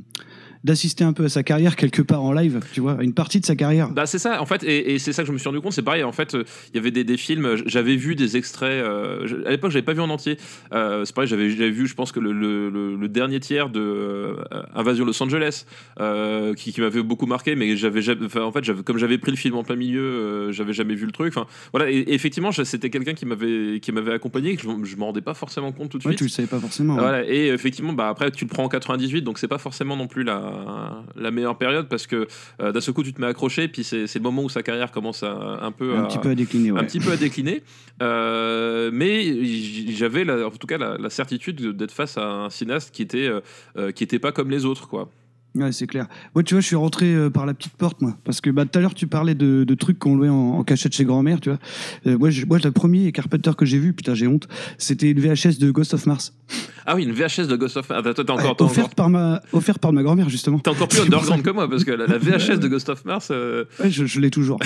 d'assister 0.66 1.04
un 1.04 1.14
peu 1.14 1.26
à 1.26 1.30
sa 1.30 1.44
carrière 1.44 1.76
quelque 1.76 2.02
part 2.02 2.22
en 2.24 2.34
live, 2.34 2.60
tu 2.74 2.82
vois, 2.82 3.00
à 3.00 3.04
une 3.04 3.14
partie 3.14 3.40
de 3.40 3.46
sa 3.46 3.56
carrière. 3.56 3.90
Bah 3.92 4.06
c'est 4.06 4.20
ça 4.20 4.42
en 4.42 4.46
fait 4.46 4.64
et, 4.64 4.94
et 4.94 5.00
c'est 5.00 5.14
ça 5.14 5.22
que 5.24 5.28
je 5.28 5.32
me 5.34 5.38
suis 5.38 5.48
rendu 5.48 5.62
compte 5.62 5.72
c'est 5.74 5.82
pareil 5.82 6.04
en 6.04 6.12
fait 6.12 6.36
euh, 6.36 6.44
il 6.74 6.78
y 6.78 6.80
avait 6.80 6.92
des, 6.92 7.04
des 7.04 7.18
films 7.18 7.56
j'avais 7.66 7.96
vu 7.96 8.16
des 8.16 8.36
extraits 8.38 8.72
euh, 8.84 9.44
à 9.46 9.52
l'époque 9.52 9.72
j'avais 9.72 9.84
pas 9.86 9.94
vu 9.94 10.02
en 10.02 10.10
entier 10.10 10.38
Euh, 10.74 11.06
c'est 11.06 11.16
pareil 11.16 11.30
j'avais 11.30 11.48
vu 11.70 11.88
je 11.88 11.94
pense 11.96 12.12
que 12.12 12.20
le, 12.20 12.32
le- 12.34 13.08
dernier 13.08 13.40
tiers 13.40 13.70
de 13.70 13.80
euh, 13.80 14.36
Invasion 14.76 15.06
Los 15.06 15.22
Angeles 15.24 15.66
qui, 16.56 16.74
qui 16.74 16.82
m'avait 16.82 17.02
beaucoup 17.04 17.26
marqué 17.28 17.56
mais 17.56 17.78
j'avais 17.78 18.02
en 18.42 18.52
fait 18.52 18.84
comme 18.84 18.98
j'avais 18.98 19.18
pris 19.18 19.32
le 19.32 19.38
film 19.38 19.56
en 19.56 19.64
plein 19.64 19.76
milieu 19.76 20.52
j'avais 20.52 20.74
jamais 20.74 20.96
vu 20.96 21.06
le 21.06 21.12
truc 21.12 21.30
enfin 21.30 21.46
voilà 21.72 21.90
et, 21.90 21.98
et 21.98 22.14
effectivement 22.14 22.52
c'était 22.52 22.90
quelqu'un 22.90 23.14
qui 23.14 23.26
m'avait 23.26 23.80
qui 23.80 23.92
m'avait 23.92 24.14
accompagné 24.14 24.56
que 24.56 24.62
je, 24.64 24.68
je 24.84 24.96
m'en 24.98 25.08
rendais 25.08 25.22
pas 25.22 25.34
forcément 25.34 25.72
compte 25.72 25.90
tout 25.92 25.98
de 26.00 26.04
Ouais, 26.06 26.12
suite 26.12 26.18
tu 26.20 26.24
le 26.26 26.30
savais 26.30 26.48
pas 26.48 26.60
forcément. 26.60 26.96
ouais. 26.96 27.00
voilà, 27.02 27.24
et 27.28 27.48
effectivement, 27.48 27.94
bah, 27.94 28.10
après, 28.10 28.30
tu 28.32 28.46
le 28.46 28.50
prends 28.50 28.64
en 28.64 28.70
98, 28.70 29.22
donc 29.24 29.40
c'est 29.40 29.48
pas 29.48 29.58
forcément 29.58 29.96
non 29.98 30.08
plus 30.08 30.24
la, 30.24 30.55
la 31.16 31.32
meilleure 31.32 31.58
période 31.58 31.88
parce 31.88 32.08
que 32.08 32.28
euh, 32.62 32.72
d'un 32.72 32.82
seul 32.82 32.94
coup, 32.94 33.04
tu 33.04 33.14
te 33.14 33.22
mets 33.22 33.28
accroché, 33.28 33.68
puis 33.68 33.84
c'est 33.84 34.14
le 34.14 34.22
moment 34.22 34.44
où 34.44 34.50
sa 34.50 34.64
carrière 34.64 34.92
commence 34.92 35.24
à, 35.24 35.60
un 35.62 35.72
peu 35.72 35.96
Un 35.96 36.04
à, 36.04 36.08
petit 36.08 36.20
peu 36.20 36.30
à 36.30 36.36
décliner, 36.36 36.72
ouais. 36.72 36.80
un 36.80 36.84
petit 36.84 37.00
peu 37.00 37.12
à 37.12 37.18
décliner. 37.18 37.64
Euh, 38.02 38.90
mais 38.94 39.46
j'avais 39.46 40.30
en 40.44 40.52
tout 40.52 40.68
cas 40.68 40.78
la, 40.78 40.98
la 40.98 41.10
certitude 41.10 41.76
d'être 41.78 41.92
face 41.92 42.18
à 42.18 42.26
un 42.26 42.50
cinéaste 42.50 42.94
qui 42.94 43.02
était, 43.02 43.28
euh, 43.28 43.42
euh, 43.78 43.92
qui 43.92 44.04
était 44.04 44.20
pas 44.20 44.32
comme 44.32 44.50
les 44.50 44.66
autres, 44.66 44.88
quoi. 44.88 45.10
Ouais, 45.56 45.72
c'est 45.72 45.88
clair. 45.88 46.08
Moi, 46.36 46.44
tu 46.44 46.54
vois, 46.54 46.62
je 46.62 46.68
suis 46.68 46.76
rentré 46.76 47.14
euh, 47.14 47.30
par 47.30 47.46
la 47.46 47.54
petite 47.54 47.74
porte, 47.78 48.02
moi. 48.02 48.18
Parce 48.26 48.42
que 48.42 48.50
bah, 48.50 48.66
tout 48.66 48.78
à 48.78 48.82
l'heure, 48.82 48.94
tu 48.94 49.08
parlais 49.08 49.36
de, 49.36 49.64
de 49.64 49.74
trucs 49.74 49.98
qu'on 49.98 50.18
louait 50.18 50.28
en, 50.28 50.36
en 50.36 50.64
cachette 50.66 50.94
chez 50.94 51.06
grand-mère, 51.06 51.40
tu 51.40 51.50
vois. 51.50 51.60
Euh, 52.08 52.18
moi, 52.18 52.30
je- 52.30 52.46
moi, 52.46 52.60
le 52.62 52.72
premier 52.72 53.12
Carpenter 53.14 53.52
que 53.58 53.66
j'ai 53.66 53.80
vu, 53.80 53.94
putain, 53.94 54.14
j'ai 54.16 54.28
honte, 54.28 54.48
c'était 54.78 55.12
une 55.12 55.20
VHS 55.20 55.58
de 55.60 55.72
Ghost 55.72 55.94
of 55.94 56.06
Mars. 56.08 56.34
Ah 56.86 56.96
oui, 56.96 57.04
une 57.04 57.14
VHS 57.14 57.48
de 57.48 57.56
Ghost 57.56 57.78
of 57.78 57.90
Mars. 57.90 58.02
Attends, 58.06 58.14
toi, 58.14 58.24
t'es 58.26 58.32
encore, 58.32 58.36
Ouais, 58.36 58.44
t'es 58.44 58.52
encore, 58.64 58.66
offerte, 58.72 58.96
par 58.96 59.10
ma, 59.10 59.42
offerte 59.54 59.80
par 59.80 59.94
ma 59.94 60.04
grand-mère, 60.04 60.28
justement. 60.30 60.60
t'es 60.60 60.70
encore 60.70 60.90
plus 60.90 61.00
underground 61.04 61.42
que 61.42 61.50
moi 61.52 61.70
parce 61.70 61.84
que 61.86 61.92
la, 61.92 62.06
la 62.06 62.18
VHS 62.18 62.60
de 62.60 62.68
Ghost 62.68 62.90
of 62.90 63.06
Mars, 63.06 63.30
euh, 63.32 63.64
Ouais, 63.80 63.90
je, 63.90 64.06
je 64.06 64.20
l'ai 64.20 64.30
toujours. 64.32 64.60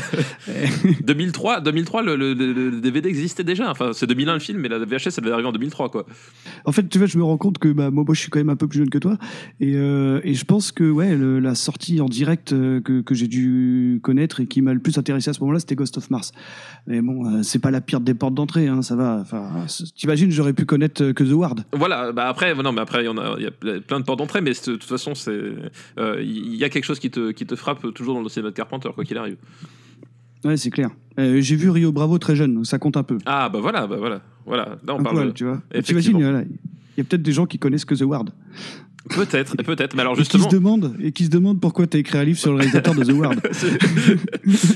2003, 1.04 1.62
2003 1.62 2.02
le, 2.04 2.16
le- 2.16 2.82
DVD 2.82 3.08
existait 3.10 3.44
déjà. 3.44 3.70
Enfin, 3.70 3.92
c'est 3.94 4.08
2001 4.08 4.34
le 4.34 4.40
film, 4.40 4.60
mais 4.60 4.70
la 4.70 4.80
VHS, 4.80 5.18
elle 5.18 5.24
devait 5.24 5.34
arriver 5.34 5.48
en 5.50 5.52
2003, 5.52 5.90
quoi. 5.90 6.06
En 6.66 6.72
fait, 6.72 6.88
tu 6.90 6.98
vois, 6.98 7.08
je 7.08 7.18
me 7.18 7.24
rends 7.24 7.38
compte 7.38 7.58
que 7.60 7.70
bah, 7.70 7.92
moi, 7.92 8.04
moi, 8.06 8.16
je 8.16 8.22
suis 8.22 8.30
quand 8.30 8.40
même 8.40 8.50
un 8.50 8.56
peu 8.56 8.68
plus 8.68 8.80
jeune 8.80 8.90
que 8.90 8.98
toi. 8.98 9.18
Et, 9.60 9.74
et 9.74 10.34
je 10.34 10.46
pense 10.46 10.72
que 10.72 10.79
ouais, 10.84 11.16
le- 11.16 11.40
la 11.40 11.56
sortie 11.56 12.00
en 12.02 12.06
direct 12.08 12.54
euh, 12.54 12.80
que, 12.82 13.02
que 13.02 13.16
j'ai 13.16 13.28
dû 13.28 14.00
connaître 14.04 14.40
et 14.40 14.48
qui 14.48 14.62
m'a 14.62 14.74
le 14.74 14.80
plus 14.80 14.98
intéressé 14.98 15.30
à 15.30 15.34
ce 15.34 15.40
moment-là, 15.42 15.60
c'était 15.60 15.76
Ghost 15.76 15.98
of 15.98 16.10
Mars. 16.10 16.32
Mais 16.88 17.02
bon, 17.02 17.26
euh, 17.26 17.44
c'est 17.44 17.60
pas 17.60 17.72
la 17.72 17.82
pire 17.82 18.00
des 18.02 18.14
portes 18.14 18.34
d'entrée, 18.36 18.68
hein, 18.68 18.82
ça 18.82 18.96
va. 18.96 19.20
Enfin, 19.22 19.66
t'imagines, 19.96 20.32
j'aurais 20.32 20.54
pu 20.54 20.66
connaître 20.66 21.04
euh, 21.04 21.14
que 21.14 21.24
The 21.24 21.32
Ward. 21.34 21.64
Voilà, 21.74 22.12
bah 22.12 22.28
après, 22.30 22.54
non, 22.56 22.72
mais 22.72 22.82
après, 22.82 23.04
il 23.04 23.06
y, 23.06 23.10
en 23.10 23.18
a, 23.18 23.36
il 23.38 23.44
y 23.44 23.48
a 23.48 23.80
plein 23.82 24.00
de 24.00 24.06
portes 24.06 24.20
d'entrée, 24.20 24.42
mais 24.42 24.52
de 24.52 24.58
toute 24.74 24.84
façon, 24.84 25.16
c'est, 25.16 25.32
euh, 25.98 26.22
il 26.22 26.56
y 26.56 26.64
a 26.64 26.70
quelque 26.70 26.86
chose 26.86 27.00
qui 27.00 27.10
te, 27.12 27.32
qui 27.32 27.46
te 27.46 27.56
frappe 27.56 27.94
toujours 27.94 28.16
dans 28.16 28.22
le 28.22 28.30
cinéma 28.30 28.50
de 28.52 28.56
Carpenter, 28.56 28.90
quoi 28.96 29.04
qu'il 29.04 29.18
arrive. 29.18 29.38
Ouais, 30.46 30.56
c'est 30.56 30.70
clair. 30.70 30.90
Euh, 31.20 31.42
j'ai 31.42 31.58
vu 31.58 31.70
Rio 31.70 31.92
Bravo 31.92 32.18
très 32.18 32.36
jeune, 32.36 32.56
donc 32.56 32.66
ça 32.66 32.80
compte 32.80 32.96
un 32.96 33.04
peu. 33.04 33.18
Ah, 33.26 33.50
bah 33.50 33.60
voilà, 33.60 33.88
bah 33.88 33.98
voilà, 33.98 34.22
voilà. 34.46 34.78
Là, 34.88 34.96
on 34.96 35.00
un 35.00 35.04
parle. 35.04 35.16
poil, 35.18 35.34
tu 35.34 35.44
vois. 35.44 35.62
T'imagines, 35.84 36.22
voilà, 36.22 36.44
il 36.44 36.48
y 36.98 37.02
a 37.02 37.04
peut-être 37.04 37.22
des 37.22 37.34
gens 37.34 37.46
qui 37.46 37.60
connaissent 37.60 37.84
que 37.86 37.96
The 37.96 38.04
Ward. 38.04 38.30
Peut-être, 39.10 39.56
peut-être, 39.58 39.96
mais 39.96 40.02
alors 40.02 40.14
Et 40.14 40.18
qui 40.18 40.22
justement. 40.22 40.50
se 40.50 40.56
demandent, 40.56 40.96
et 41.02 41.12
qui 41.12 41.26
se 41.26 41.30
demandent 41.30 41.60
pourquoi 41.60 41.88
t'as 41.88 41.98
écrit 42.00 42.18
un 42.18 42.24
livre 42.24 42.38
sur 42.40 42.52
le 42.52 42.58
réalisateur 42.58 42.94
de 42.96 43.04
The 43.04 43.12
Ward. 43.14 43.40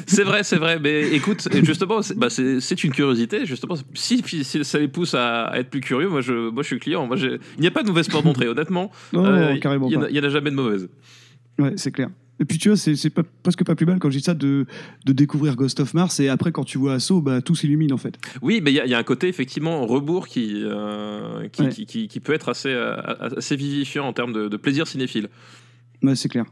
c'est 0.08 0.24
vrai, 0.24 0.44
c'est 0.44 0.58
vrai, 0.58 0.80
mais 0.80 1.10
écoute, 1.14 1.48
justement, 1.64 2.02
c'est, 2.02 2.18
bah, 2.18 2.30
c'est, 2.30 2.84
une 2.84 2.92
curiosité, 2.92 3.46
justement. 3.46 3.76
Si, 3.94 4.24
si 4.26 4.64
ça 4.64 4.80
les 4.80 4.88
pousse 4.88 5.14
à, 5.14 5.52
être 5.56 5.70
plus 5.70 5.82
curieux, 5.82 6.10
moi 6.10 6.22
je, 6.22 6.50
moi, 6.50 6.64
je 6.64 6.68
suis 6.68 6.80
client. 6.80 7.06
Moi, 7.08 7.18
il 7.20 7.40
n'y 7.60 7.68
a 7.68 7.72
pas 7.72 7.84
de 7.84 7.88
mauvaise 7.88 8.08
porte 8.08 8.26
d'entrée, 8.26 8.48
honnêtement. 8.48 8.92
Non, 9.14 9.26
Euh, 9.26 9.56
carrément 9.58 9.88
il 9.88 9.94
y 9.94 9.98
en 9.98 10.02
pas. 10.02 10.06
a- 10.08 10.10
Il 10.10 10.14
n'y 10.14 10.20
en, 10.20 10.24
a 10.24 10.30
jamais 10.30 10.50
de 10.52 10.56
mauvaise. 10.56 10.90
Ouais, 11.60 11.74
c'est 11.76 11.92
clair. 11.92 12.10
Et 12.40 12.46
puis 12.46 12.58
tu 12.58 12.70
vois, 12.70 12.78
c'est 12.78 13.10
pas, 13.12 13.22
presque 13.44 13.64
pas 13.64 13.76
plus 13.76 13.86
mal 13.86 14.00
quand 14.00 14.10
je 14.10 14.18
dis 14.18 14.24
ça 14.24 14.34
de, 14.34 14.66
de 15.06 15.14
découvrir 15.14 15.56
Ghost 15.56 15.80
of 15.80 15.94
Mars 15.94 16.20
et 16.20 16.30
après 16.30 16.52
quand 16.52 16.64
tu 16.64 16.78
vois 16.80 16.94
Assaut, 16.96 17.22
bah, 17.22 17.42
tout 17.42 17.54
s'illumine 17.56 17.94
en 17.94 17.98
fait. 17.98 18.18
Oui, 18.42 18.60
mais 18.62 18.72
il 18.72 18.76
y, 18.76 18.80
a- 18.80 18.86
il 18.86 18.90
y 18.90 18.96
a 18.96 18.98
un 18.98 19.04
côté 19.04 19.28
effectivement 19.28 19.86
rebours 19.86 20.28
qui, 20.28 20.62
euh, 20.66 21.48
qui, 21.50 21.62
Ouais. 21.62 21.70
qui, 21.70 21.86
qui- 21.86 22.08
qui 22.08 22.20
peut 22.20 22.34
être 22.34 22.50
assez, 22.50 22.70
euh, 22.70 22.96
assez 23.38 23.56
vivifiant 23.56 24.06
en 24.08 24.14
termes 24.14 24.34
de, 24.34 24.48
de 24.48 24.58
plaisir 24.58 24.88
cinéphile. 24.88 25.30
Ouais, 26.02 26.16
c'est 26.16 26.28
clair. 26.30 26.46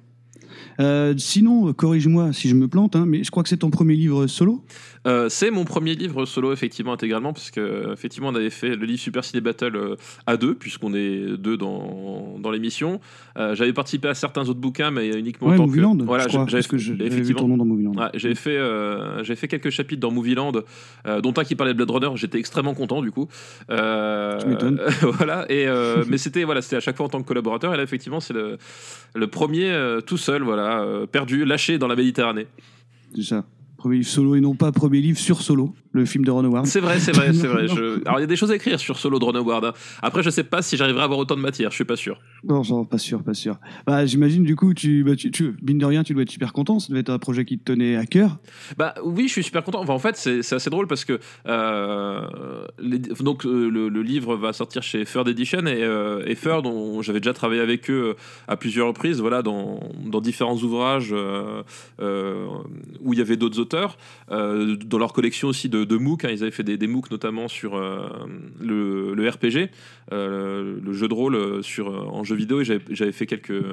Euh, 0.82 1.14
sinon, 1.18 1.70
euh, 1.70 1.74
corrige-moi 1.74 2.34
si 2.34 2.50
je 2.50 2.56
me 2.56 2.68
plante, 2.68 2.96
hein, 2.96 3.06
mais 3.08 3.24
je 3.24 3.32
crois 3.32 3.44
que 3.44 3.50
c'est 3.50 3.58
ton 3.58 3.70
premier 3.70 3.96
livre 3.96 4.28
solo. 4.28 4.64
Euh, 5.08 5.30
c'est 5.30 5.50
mon 5.50 5.64
premier 5.66 5.96
livre 5.96 6.26
solo 6.26 6.54
effectivement 6.54 6.94
intégralement 6.94 7.34
puisque 7.34 7.60
effectivement 7.92 8.28
on 8.30 8.36
avait 8.36 8.52
fait 8.52 8.76
le 8.76 8.86
livre 8.86 9.00
Super 9.00 9.24
Ciné 9.24 9.42
Battle 9.42 9.96
à 10.28 10.38
deux 10.38 10.54
puisqu'on 10.54 10.94
est 10.94 11.38
deux 11.38 11.58
dans, 11.58 12.36
dans 12.40 12.52
l'émission. 12.52 13.00
Euh, 13.38 13.56
j'avais 13.56 13.74
participé 13.74 14.10
à 14.10 14.14
certains 14.14 14.42
autres 14.48 14.60
bouquins 14.60 14.92
mais 14.92 15.10
uniquement 15.18 15.48
en 15.48 15.52
Ouais, 15.52 15.58
tant 15.58 15.66
Movieland, 15.66 15.98
que 15.98 16.04
voilà 16.04 16.28
j'avais 16.28 16.62
que 16.64 16.78
je- 16.78 16.94
j'avais 16.94 17.10
vu 17.10 17.16
effectivement 17.16 17.42
ton 17.42 17.48
nom 17.48 17.58
dans 17.58 17.66
Movieland. 17.66 17.94
Ouais, 17.94 18.10
j'avais 18.14 18.36
fait, 18.36 18.60
fait 19.36 19.48
quelques 19.48 19.72
chapitres 19.72 20.02
dans 20.02 20.12
Movieland, 20.12 20.52
dont 20.52 21.34
un 21.36 21.44
qui 21.44 21.56
parlait 21.56 21.74
de 21.74 21.78
Blade 21.84 21.90
Runner. 21.92 22.16
J'étais 22.16 22.38
extrêmement 22.38 22.76
content 22.76 23.02
du 23.02 23.12
coup. 23.12 23.28
Tu 23.70 24.48
m'étonnes. 24.48 24.80
voilà. 25.02 25.46
Et 25.52 25.66
mais 26.08 26.18
c'était 26.20 26.44
voilà, 26.44 26.62
c'était 26.62 26.76
à 26.76 26.80
chaque 26.80 26.98
fois 26.98 27.08
en 27.08 27.10
tant 27.10 27.22
que 27.24 27.28
collaborateur. 27.28 27.74
Et 27.74 27.78
là, 27.78 27.84
effectivement, 27.84 28.20
c'est 28.20 28.34
le, 28.34 28.58
le 29.16 29.28
premier 29.28 29.76
tout 30.06 30.18
seul, 30.18 30.44
voilà, 30.44 30.71
euh, 30.80 31.06
perdu, 31.06 31.46
lâché 31.46 31.78
dans 31.78 31.88
la 31.88 31.96
Méditerranée. 31.96 32.48
C'est 33.16 33.24
ça. 33.24 33.46
Premier 33.78 33.98
livre 33.98 34.10
solo 34.10 34.36
et 34.36 34.42
non 34.42 34.56
pas 34.56 34.72
premier 34.72 35.02
livre 35.02 35.18
sur 35.18 35.42
solo, 35.42 35.74
le 35.94 36.06
film 36.06 36.24
de 36.26 36.32
Ron 36.32 36.44
Howard. 36.46 36.66
C'est 36.68 36.80
vrai, 36.80 37.00
c'est 37.00 37.12
vrai, 37.12 37.34
c'est 37.34 37.48
vrai. 37.48 37.68
Non, 37.68 37.76
Je- 37.76 38.02
Alors 38.06 38.20
il 38.20 38.22
y 38.22 38.24
a 38.24 38.28
des 38.28 38.36
choses 38.36 38.52
à 38.52 38.56
écrire 38.56 38.80
sur 38.80 38.98
Solo 38.98 39.20
de 39.20 39.26
Ron 39.26 39.36
Howard. 39.36 39.66
hein. 39.66 39.74
Après, 40.02 40.24
je 40.24 40.30
sais 40.30 40.44
pas 40.44 40.62
si 40.62 40.78
j'arriverai 40.78 41.02
à 41.02 41.06
avoir 41.06 41.20
autant 41.20 41.36
de 41.36 41.42
matière. 41.42 41.70
Je 41.72 41.76
suis 41.76 41.86
pas 41.86 41.96
sûr. 41.96 42.20
Non, 42.44 42.64
genre, 42.64 42.88
pas 42.88 42.98
sûr, 42.98 43.24
pas 43.24 43.34
sûr. 43.34 43.58
Bah, 43.86 44.06
J'imagine 44.06 44.44
du 44.44 44.56
coup, 44.56 44.74
tu, 44.74 45.04
bah, 45.04 45.16
tu, 45.16 45.32
tu, 45.32 45.56
mine 45.62 45.78
de 45.78 45.86
rien, 45.86 46.04
tu 46.04 46.14
dois 46.14 46.24
être 46.24 46.30
super 46.32 46.54
content. 46.54 46.80
Ça 46.80 46.88
devait 46.90 47.02
être 47.02 47.10
un 47.10 47.20
projet 47.20 47.46
qui 47.46 47.58
te 47.60 47.72
tenait 47.72 47.96
à 47.96 48.06
cœur. 48.06 48.38
Bah 48.78 48.94
oui, 49.04 49.28
je 49.28 49.34
suis 49.34 49.44
super 49.44 49.64
content. 49.64 49.82
Enfin, 49.82 49.94
en 49.94 50.00
fait, 50.00 50.16
c'est 50.16 50.54
assez 50.54 50.70
drôle 50.70 50.88
parce 50.88 51.06
que 51.06 51.20
euh, 51.48 52.22
les- 52.80 53.00
donc 53.00 53.46
euh, 53.46 53.70
le, 53.70 53.90
le 53.90 54.02
livre 54.02 54.36
va 54.36 54.54
sortir 54.54 54.84
chez 54.84 55.06
Third 55.06 55.28
Edition 55.28 55.66
et, 55.68 55.84
euh, 55.84 56.24
et 56.26 56.36
Third, 56.36 56.66
j'avais 57.02 57.20
déjà 57.20 57.34
travaillé 57.34 57.62
avec 57.62 57.90
eux 57.90 58.16
à 58.48 58.58
plusieurs 58.58 58.88
reprises, 58.88 59.20
voilà, 59.20 59.42
dans, 59.42 59.80
dans 60.06 60.22
différents 60.22 60.58
ouvrages 60.58 61.10
euh, 61.12 61.64
euh, 62.02 62.48
où 63.02 63.14
il 63.14 63.20
y 63.20 63.22
avait 63.22 63.38
d'autres 63.38 63.60
auteurs, 63.60 63.98
euh, 64.32 64.76
dans 64.86 64.98
leur 64.98 65.14
collection 65.14 65.48
aussi 65.50 65.70
de, 65.70 65.81
de 65.86 65.98
MOOC. 65.98 66.26
hein, 66.26 66.30
ils 66.32 66.44
avaient 66.44 66.52
fait 66.52 66.64
des, 66.64 66.78
des 66.78 66.88
MOOC 66.88 67.12
notamment 67.12 67.48
sur 67.48 67.76
euh, 67.76 68.08
le, 68.60 69.14
le 69.14 69.30
RPG, 69.30 69.70
euh, 70.12 70.80
le 70.82 70.94
jeu 70.94 71.08
de 71.08 71.14
rôle 71.14 71.36
euh, 71.36 71.62
sur 71.62 71.88
en 72.14 72.24
jeu 72.24 72.36
vidéo 72.36 72.62
et 72.62 72.66
j'avais 72.66 73.12
fait 73.12 73.26
quelques 73.26 73.64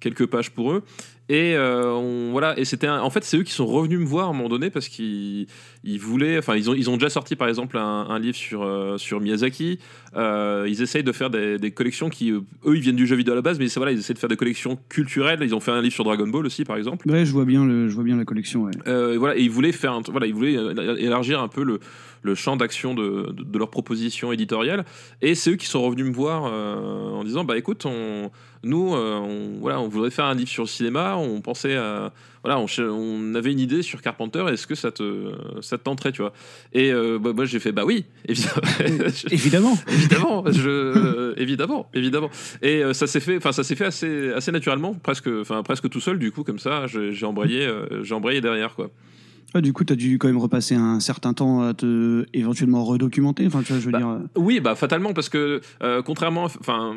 quelques 0.00 0.26
pages 0.26 0.50
pour 0.50 0.72
eux. 0.72 0.82
Et 1.28 1.56
euh, 1.56 1.92
on- 1.92 2.30
voilà, 2.30 2.56
et 2.58 2.64
c'était 2.64 2.88
en 2.88 3.10
fait 3.10 3.24
c'est 3.24 3.36
eux 3.36 3.42
qui 3.42 3.52
sont 3.52 3.66
revenus 3.66 3.98
me 3.98 4.04
voir 4.04 4.28
à 4.28 4.30
un 4.30 4.32
moment 4.32 4.48
donné 4.48 4.70
parce 4.70 4.86
qu'ils 4.88 5.46
ils 5.82 5.98
voulaient, 5.98 6.38
enfin 6.38 6.54
ils 6.54 6.70
ont 6.70 6.74
ils 6.74 6.88
ont 6.88 6.94
déjà 6.96 7.08
sorti 7.10 7.34
par 7.34 7.48
exemple 7.48 7.76
un, 7.78 7.82
un 8.08 8.18
livre 8.20 8.36
sur 8.36 8.62
euh, 8.62 8.96
sur 8.96 9.20
Miyazaki. 9.20 9.80
Euh, 10.14 10.66
ils 10.68 10.82
essayent 10.82 11.02
de 11.02 11.10
faire 11.12 11.28
des, 11.30 11.58
des 11.58 11.72
collections 11.72 12.08
qui 12.10 12.30
eux 12.30 12.44
ils 12.66 12.80
viennent 12.80 12.94
du 12.96 13.06
jeu 13.08 13.16
vidéo 13.16 13.32
à 13.32 13.36
la 13.36 13.42
base, 13.42 13.58
mais 13.58 13.66
voilà 13.74 13.90
ils 13.90 13.98
essaient 13.98 14.14
de 14.14 14.18
faire 14.20 14.28
des 14.28 14.36
collections 14.36 14.78
culturelles. 14.88 15.40
Ils 15.42 15.54
ont 15.54 15.60
fait 15.60 15.72
un 15.72 15.82
livre 15.82 15.94
sur 15.94 16.04
Dragon 16.04 16.28
Ball 16.28 16.46
aussi 16.46 16.64
par 16.64 16.76
exemple. 16.76 17.10
Ouais, 17.10 17.24
je 17.26 17.32
vois 17.32 17.44
bien, 17.44 17.64
le, 17.66 17.88
je 17.88 17.94
vois 17.96 18.04
bien 18.04 18.16
la 18.16 18.24
collection. 18.24 18.62
Ouais. 18.62 19.16
Voilà, 19.16 19.36
et 19.36 19.42
ils 19.42 19.50
voulaient 19.50 19.72
faire, 19.72 19.94
un, 19.94 20.02
voilà, 20.08 20.26
ils 20.28 20.34
voulaient 20.34 20.56
élargir 20.98 21.40
un 21.40 21.48
peu 21.48 21.64
le, 21.64 21.80
le 22.26 22.34
champ 22.34 22.56
d'action 22.56 22.94
de, 22.94 23.32
de, 23.32 23.42
de 23.44 23.58
leur 23.58 23.70
proposition 23.70 24.32
éditoriale. 24.32 24.84
Et 25.22 25.34
c'est 25.34 25.52
eux 25.52 25.56
qui 25.56 25.66
sont 25.66 25.82
revenus 25.82 26.06
me 26.06 26.12
voir 26.12 26.44
euh, 26.46 27.12
en 27.12 27.24
disant, 27.24 27.44
bah 27.44 27.56
écoute, 27.56 27.86
on, 27.86 28.30
nous, 28.62 28.94
euh, 28.94 29.14
on, 29.16 29.60
voilà, 29.60 29.80
on 29.80 29.88
voudrait 29.88 30.10
faire 30.10 30.26
un 30.26 30.34
livre 30.34 30.50
sur 30.50 30.64
le 30.64 30.68
cinéma. 30.68 31.16
On 31.16 31.40
pensait, 31.40 31.76
à, 31.76 32.12
voilà, 32.44 32.58
on, 32.58 33.34
avait 33.34 33.52
une 33.52 33.60
idée 33.60 33.82
sur 33.82 34.02
Carpenter. 34.02 34.44
Est-ce 34.50 34.66
que 34.66 34.74
ça 34.74 34.90
te, 34.90 35.32
ça 35.62 35.78
te 35.78 35.84
tenterait, 35.84 36.12
tu 36.12 36.20
vois? 36.20 36.32
Et 36.72 36.92
euh, 36.92 37.18
bah, 37.18 37.32
moi, 37.32 37.44
j'ai 37.44 37.60
fait, 37.60 37.72
bah 37.72 37.84
oui, 37.86 38.04
évidemment. 38.28 38.58
Évidemment. 39.30 39.78
évidemment, 39.88 40.44
je, 40.50 41.34
évidemment, 41.40 41.88
évidemment. 41.94 42.30
Et 42.62 42.82
ça 42.92 43.06
s'est 43.06 43.20
fait, 43.20 43.36
enfin 43.36 43.52
ça 43.52 43.62
s'est 43.62 43.76
fait 43.76 43.86
assez, 43.86 44.32
assez 44.32 44.52
naturellement, 44.52 44.94
presque, 44.94 45.28
enfin 45.40 45.62
presque 45.62 45.88
tout 45.88 46.00
seul 46.00 46.18
du 46.18 46.32
coup 46.32 46.42
comme 46.42 46.58
ça. 46.58 46.86
J'ai 46.86 47.26
embrayé, 47.26 47.68
j'ai 48.02 48.14
embrayé 48.14 48.40
derrière 48.40 48.74
quoi. 48.74 48.90
Du 49.60 49.72
coup, 49.72 49.84
tu 49.84 49.92
as 49.92 49.96
dû 49.96 50.18
quand 50.18 50.28
même 50.28 50.38
repasser 50.38 50.74
un 50.74 51.00
certain 51.00 51.32
temps 51.34 51.62
à 51.62 51.74
te 51.74 52.24
éventuellement 52.32 52.84
redocumenter. 52.84 53.46
Enfin, 53.46 53.62
tu 53.62 53.72
vois, 53.72 53.80
je 53.80 53.86
veux 53.86 53.92
Bah, 53.92 53.98
dire. 53.98 54.08
euh, 54.08 54.18
Oui, 54.36 54.60
bah 54.60 54.74
fatalement 54.74 55.12
parce 55.12 55.28
que 55.28 55.60
euh, 55.82 56.02
contrairement, 56.02 56.44
enfin, 56.44 56.94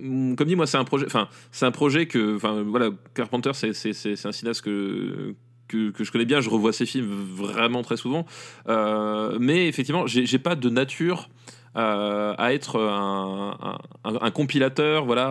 mm, 0.00 0.34
comme 0.36 0.48
dit 0.48 0.56
moi, 0.56 0.66
c'est 0.66 0.76
un 0.78 0.84
projet, 0.84 1.06
enfin, 1.06 1.28
c'est 1.52 1.66
un 1.66 1.70
projet 1.72 2.06
que, 2.06 2.36
enfin, 2.36 2.62
voilà, 2.66 2.90
Carpenter, 3.14 3.50
c'est 3.54 3.72
c'est 3.72 3.92
c'est 3.92 4.16
c'est 4.16 4.28
un 4.28 4.32
cinéaste 4.32 4.62
que 4.62 5.34
que, 5.68 5.90
que 5.90 6.04
je 6.04 6.12
connais 6.12 6.26
bien, 6.26 6.40
je 6.40 6.50
revois 6.50 6.72
ses 6.74 6.84
films 6.86 7.08
vraiment 7.34 7.82
très 7.82 7.96
souvent, 7.96 8.26
Euh, 8.68 9.38
mais 9.40 9.66
effectivement, 9.68 10.06
j'ai 10.06 10.38
pas 10.38 10.56
de 10.56 10.68
nature. 10.68 11.28
Euh, 11.76 12.34
à 12.38 12.54
être 12.54 12.78
un, 12.78 14.30
compilateur, 14.30 15.04
voilà, 15.04 15.26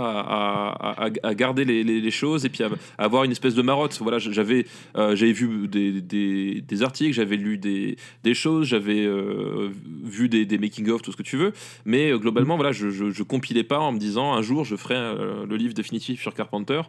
à, 1.23 1.33
garder 1.35 1.63
les, 1.63 2.11
choses 2.11 2.45
et 2.45 2.49
puis 2.49 2.63
à, 2.63 2.69
avoir 2.97 3.23
une 3.23 3.31
espèce 3.31 3.55
de 3.55 3.61
marotte. 3.61 3.97
Voilà, 4.01 4.19
j'avais 4.19 4.65
euh, 4.97 5.15
j'avais 5.15 5.31
vu 5.31 5.67
des, 5.67 6.83
articles, 6.83 7.13
j'avais 7.13 7.37
lu 7.37 7.57
des, 7.57 7.97
choses, 8.33 8.67
j'avais 8.67 9.05
euh, 9.05 9.69
vu 10.03 10.27
des, 10.27 10.57
making 10.57 10.89
of, 10.89 11.01
tout 11.01 11.11
ce 11.11 11.17
que 11.17 11.23
tu 11.23 11.37
veux, 11.37 11.53
mais 11.85 12.11
globalement, 12.11 12.55
voilà, 12.55 12.71
je, 12.71 12.89
je, 12.89 13.09
je 13.09 13.23
compilais 13.23 13.63
pas 13.63 13.79
en 13.79 13.91
me 13.91 13.99
disant 13.99 14.33
un 14.33 14.41
jour 14.41 14.65
je 14.65 14.75
ferai 14.75 14.95
le 14.95 15.55
livre 15.55 15.73
définitif 15.73 16.21
sur 16.21 16.33
Carpenter. 16.33 16.81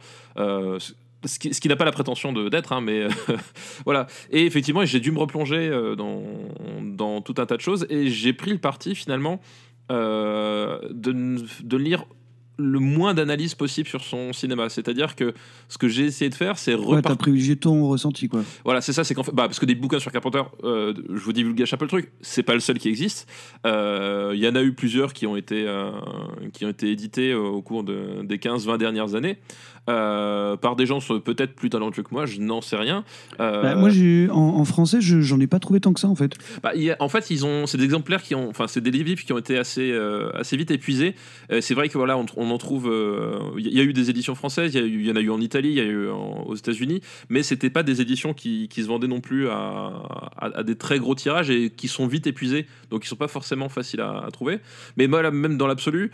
Ce 1.24 1.38
qui, 1.38 1.68
n'a 1.68 1.76
pas 1.76 1.84
la 1.84 1.92
prétention 1.92 2.32
d'être, 2.32 2.72
hein, 2.72 2.80
mais 2.80 3.02
euh, 3.04 3.08
voilà. 3.84 4.06
Et 4.30 4.44
effectivement, 4.44 4.84
j'ai 4.84 5.00
dû 5.00 5.10
me 5.10 5.18
replonger 5.18 5.68
euh, 5.68 5.96
dans, 5.96 6.22
dans 6.82 7.20
tout 7.20 7.34
un 7.38 7.46
tas 7.46 7.56
de 7.56 7.62
choses 7.62 7.86
et 7.90 8.08
j'ai 8.08 8.32
pris 8.32 8.50
le 8.50 8.58
parti 8.58 8.94
finalement 8.94 9.40
euh, 9.90 10.78
de, 10.90 11.76
lire 11.76 12.04
le 12.56 12.78
moins 12.78 13.12
d'analyse 13.12 13.54
possible 13.54 13.88
sur 13.88 14.02
son 14.02 14.32
cinéma. 14.32 14.68
C'est-à-dire 14.68 15.16
que 15.16 15.34
ce 15.68 15.76
que 15.76 15.88
j'ai 15.88 16.04
essayé 16.04 16.30
de 16.30 16.34
faire, 16.34 16.56
c'est 16.56 16.74
Ouais, 16.74 17.02
t'as 17.02 17.16
privilégié 17.16 17.56
ton 17.56 17.88
ressenti, 17.88 18.28
quoi. 18.28 18.42
Voilà, 18.64 18.80
c'est 18.80 18.92
ça, 18.92 19.04
c'est 19.04 19.12
qu'en 19.14 19.24
fait, 19.24 19.32
bah, 19.32 19.44
parce 19.46 19.58
que 19.58 19.66
des 19.66 19.74
bouquins 19.74 19.98
sur 19.98 20.12
Carpenter, 20.12 20.42
euh, 20.62 20.94
je 21.08 21.20
vous 21.20 21.32
divulgage 21.32 21.74
un 21.74 21.76
peu 21.76 21.84
le 21.84 21.90
truc, 21.90 22.12
c'est 22.20 22.44
pas 22.44 22.54
le 22.54 22.60
seul 22.60 22.78
qui 22.78 22.88
existe. 22.88 23.28
Il 23.64 24.38
y 24.38 24.48
en 24.48 24.54
a 24.54 24.62
eu 24.62 24.72
plusieurs 24.72 25.12
qui 25.12 25.26
ont 25.26 25.36
été, 25.36 25.66
qui 26.52 26.64
ont 26.64 26.70
été 26.70 26.90
édités 26.90 27.34
au 27.34 27.60
cours 27.60 27.84
de, 27.84 28.22
des 28.22 28.38
15-20 28.38 28.78
dernières 28.78 29.14
années. 29.14 29.38
Euh, 29.90 30.56
par 30.56 30.76
des 30.76 30.86
gens 30.86 30.98
peut-être 31.24 31.54
plus 31.54 31.68
talentueux 31.70 32.02
que 32.02 32.08
moi, 32.12 32.26
je 32.26 32.40
n'en 32.40 32.60
sais 32.62 32.76
rien. 32.76 33.04
Euh, 33.40 33.62
Bah, 33.62 33.74
moi, 33.74 33.90
j'ai 33.90 34.28
en, 34.30 34.36
en 34.38 34.64
français, 34.64 35.00
je- 35.00 35.20
j'en 35.20 35.38
ai 35.40 35.46
pas 35.46 35.58
trouvé 35.58 35.80
tant 35.80 35.92
que 35.92 36.00
ça, 36.00 36.08
en 36.08 36.14
fait. 36.14 36.32
bah, 36.62 36.72
a- 36.74 37.02
en 37.02 37.08
fait, 37.08 37.30
ils 37.30 37.44
ont, 37.44 37.66
c'est 37.66 37.76
des 37.78 37.84
exemplaires 37.84 38.22
qui 38.22 38.34
ont, 38.34 38.48
enfin, 38.48 38.66
c'est 38.66 38.80
des 38.80 38.90
livres 38.90 39.22
qui 39.24 39.32
ont 39.32 39.38
été 39.38 39.58
assez, 39.58 39.90
euh, 39.92 40.30
assez 40.34 40.56
vite 40.56 40.70
épuisés. 40.70 41.14
C'est 41.60 41.74
vrai 41.74 41.88
que 41.88 41.98
voilà, 41.98 42.16
on, 42.16 42.26
on 42.36 42.50
en 42.50 42.58
trouve. 42.58 42.90
Il 43.58 43.66
y 43.72 43.80
a 43.80 43.82
eu 43.82 43.92
des 43.92 44.10
éditions 44.10 44.34
françaises, 44.34 44.74
il 44.74 45.04
y, 45.06 45.10
en 45.10 45.16
a 45.16 45.20
eu 45.20 45.30
en 45.30 45.40
Italie, 45.40 45.68
il 45.68 45.74
y 45.74 45.80
a 45.80 45.84
eu 45.84 46.08
en- 46.08 46.44
aux 46.46 46.54
États-Unis, 46.54 47.00
mais 47.28 47.42
c'était 47.42 47.70
pas 47.70 47.82
des 47.82 48.00
éditions 48.00 48.32
qui, 48.34 48.68
qui 48.68 48.82
se 48.82 48.88
vendaient 48.88 49.06
non 49.08 49.20
plus 49.20 49.48
à, 49.48 49.92
à, 50.38 50.58
à 50.58 50.62
des 50.62 50.76
très 50.76 50.98
gros 50.98 51.14
tirages 51.14 51.50
et 51.50 51.70
qui 51.70 51.88
sont 51.88 52.06
vite 52.06 52.26
épuisés, 52.26 52.66
donc 52.90 53.04
ils 53.04 53.08
sont 53.08 53.16
pas 53.16 53.28
forcément 53.28 53.68
faciles 53.68 54.00
à, 54.00 54.24
à 54.26 54.30
trouver. 54.30 54.58
Mais 54.96 55.06
moi, 55.06 55.22
là, 55.22 55.30
même 55.30 55.56
dans 55.58 55.66
l'absolu, 55.66 56.10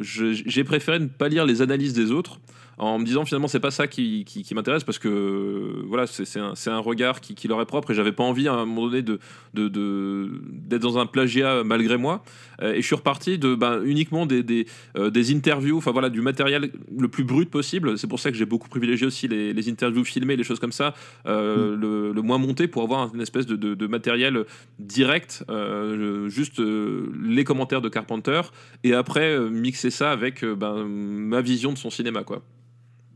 je- 0.00 0.32
j'ai 0.46 0.64
préféré 0.64 0.98
ne 0.98 1.06
pas 1.06 1.28
lire 1.28 1.44
les 1.46 1.62
analyses 1.62 1.92
des 1.92 2.10
autres 2.10 2.27
autres 2.30 2.67
en 2.78 2.98
me 2.98 3.04
disant 3.04 3.24
finalement 3.24 3.48
c'est 3.48 3.60
pas 3.60 3.70
ça 3.70 3.86
qui, 3.86 4.24
qui, 4.24 4.42
qui 4.42 4.54
m'intéresse 4.54 4.84
parce 4.84 4.98
que 4.98 5.82
voilà 5.86 6.06
c'est 6.06 6.38
un, 6.38 6.54
un 6.66 6.78
regard 6.78 7.20
qui, 7.20 7.34
qui 7.34 7.48
leur 7.48 7.60
est 7.60 7.66
propre 7.66 7.90
et 7.90 7.94
j'avais 7.94 8.12
pas 8.12 8.22
envie 8.24 8.46
à 8.48 8.54
un 8.54 8.64
moment 8.64 8.86
donné 8.88 9.02
de 9.02 9.18
de- 9.54 9.68
de- 9.68 10.30
d'être 10.44 10.82
dans 10.82 10.98
un 10.98 11.06
plagiat 11.06 11.64
malgré 11.64 11.96
moi. 11.96 12.22
Euh, 12.62 12.72
et 12.74 12.82
je 12.82 12.86
suis 12.86 12.94
reparti 12.96 13.38
de 13.38 13.54
ben, 13.54 13.82
uniquement 13.84 14.26
des, 14.26 14.42
des, 14.42 14.66
euh, 14.96 15.10
des 15.10 15.34
interviews 15.34 15.76
enfin 15.78 15.90
voilà 15.92 16.08
du 16.10 16.20
matériel 16.20 16.70
le 16.96 17.08
plus 17.08 17.24
brut 17.24 17.50
possible. 17.50 17.98
C'est 17.98 18.06
pour 18.08 18.20
ça 18.20 18.30
que 18.30 18.36
j'ai 18.36 18.46
beaucoup 18.46 18.68
privilégié 18.68 19.06
aussi 19.06 19.28
les, 19.28 19.52
les 19.52 19.68
interviews 19.68 20.04
filmées 20.04 20.36
les 20.36 20.44
choses 20.44 20.60
comme 20.60 20.72
ça 20.72 20.94
euh, 21.26 21.76
le, 21.76 22.12
le 22.12 22.22
moins 22.22 22.38
monté 22.38 22.68
pour 22.68 22.82
avoir 22.82 23.14
une 23.14 23.20
espèce 23.20 23.46
de, 23.46 23.56
de- 23.56 23.74
de 23.74 23.86
matériel 23.86 24.44
direct 24.78 25.44
euh, 25.50 26.28
juste 26.28 26.60
les 26.60 27.44
commentaires 27.44 27.80
de 27.82 27.88
Carpenter 27.88 28.40
et 28.84 28.94
après 28.94 29.38
mixer 29.50 29.90
ça 29.90 30.10
avec 30.12 30.44
ben, 30.44 30.84
ma 30.86 31.40
vision 31.40 31.72
de 31.72 31.78
son 31.78 31.90
cinéma 31.90 32.22
quoi 32.24 32.42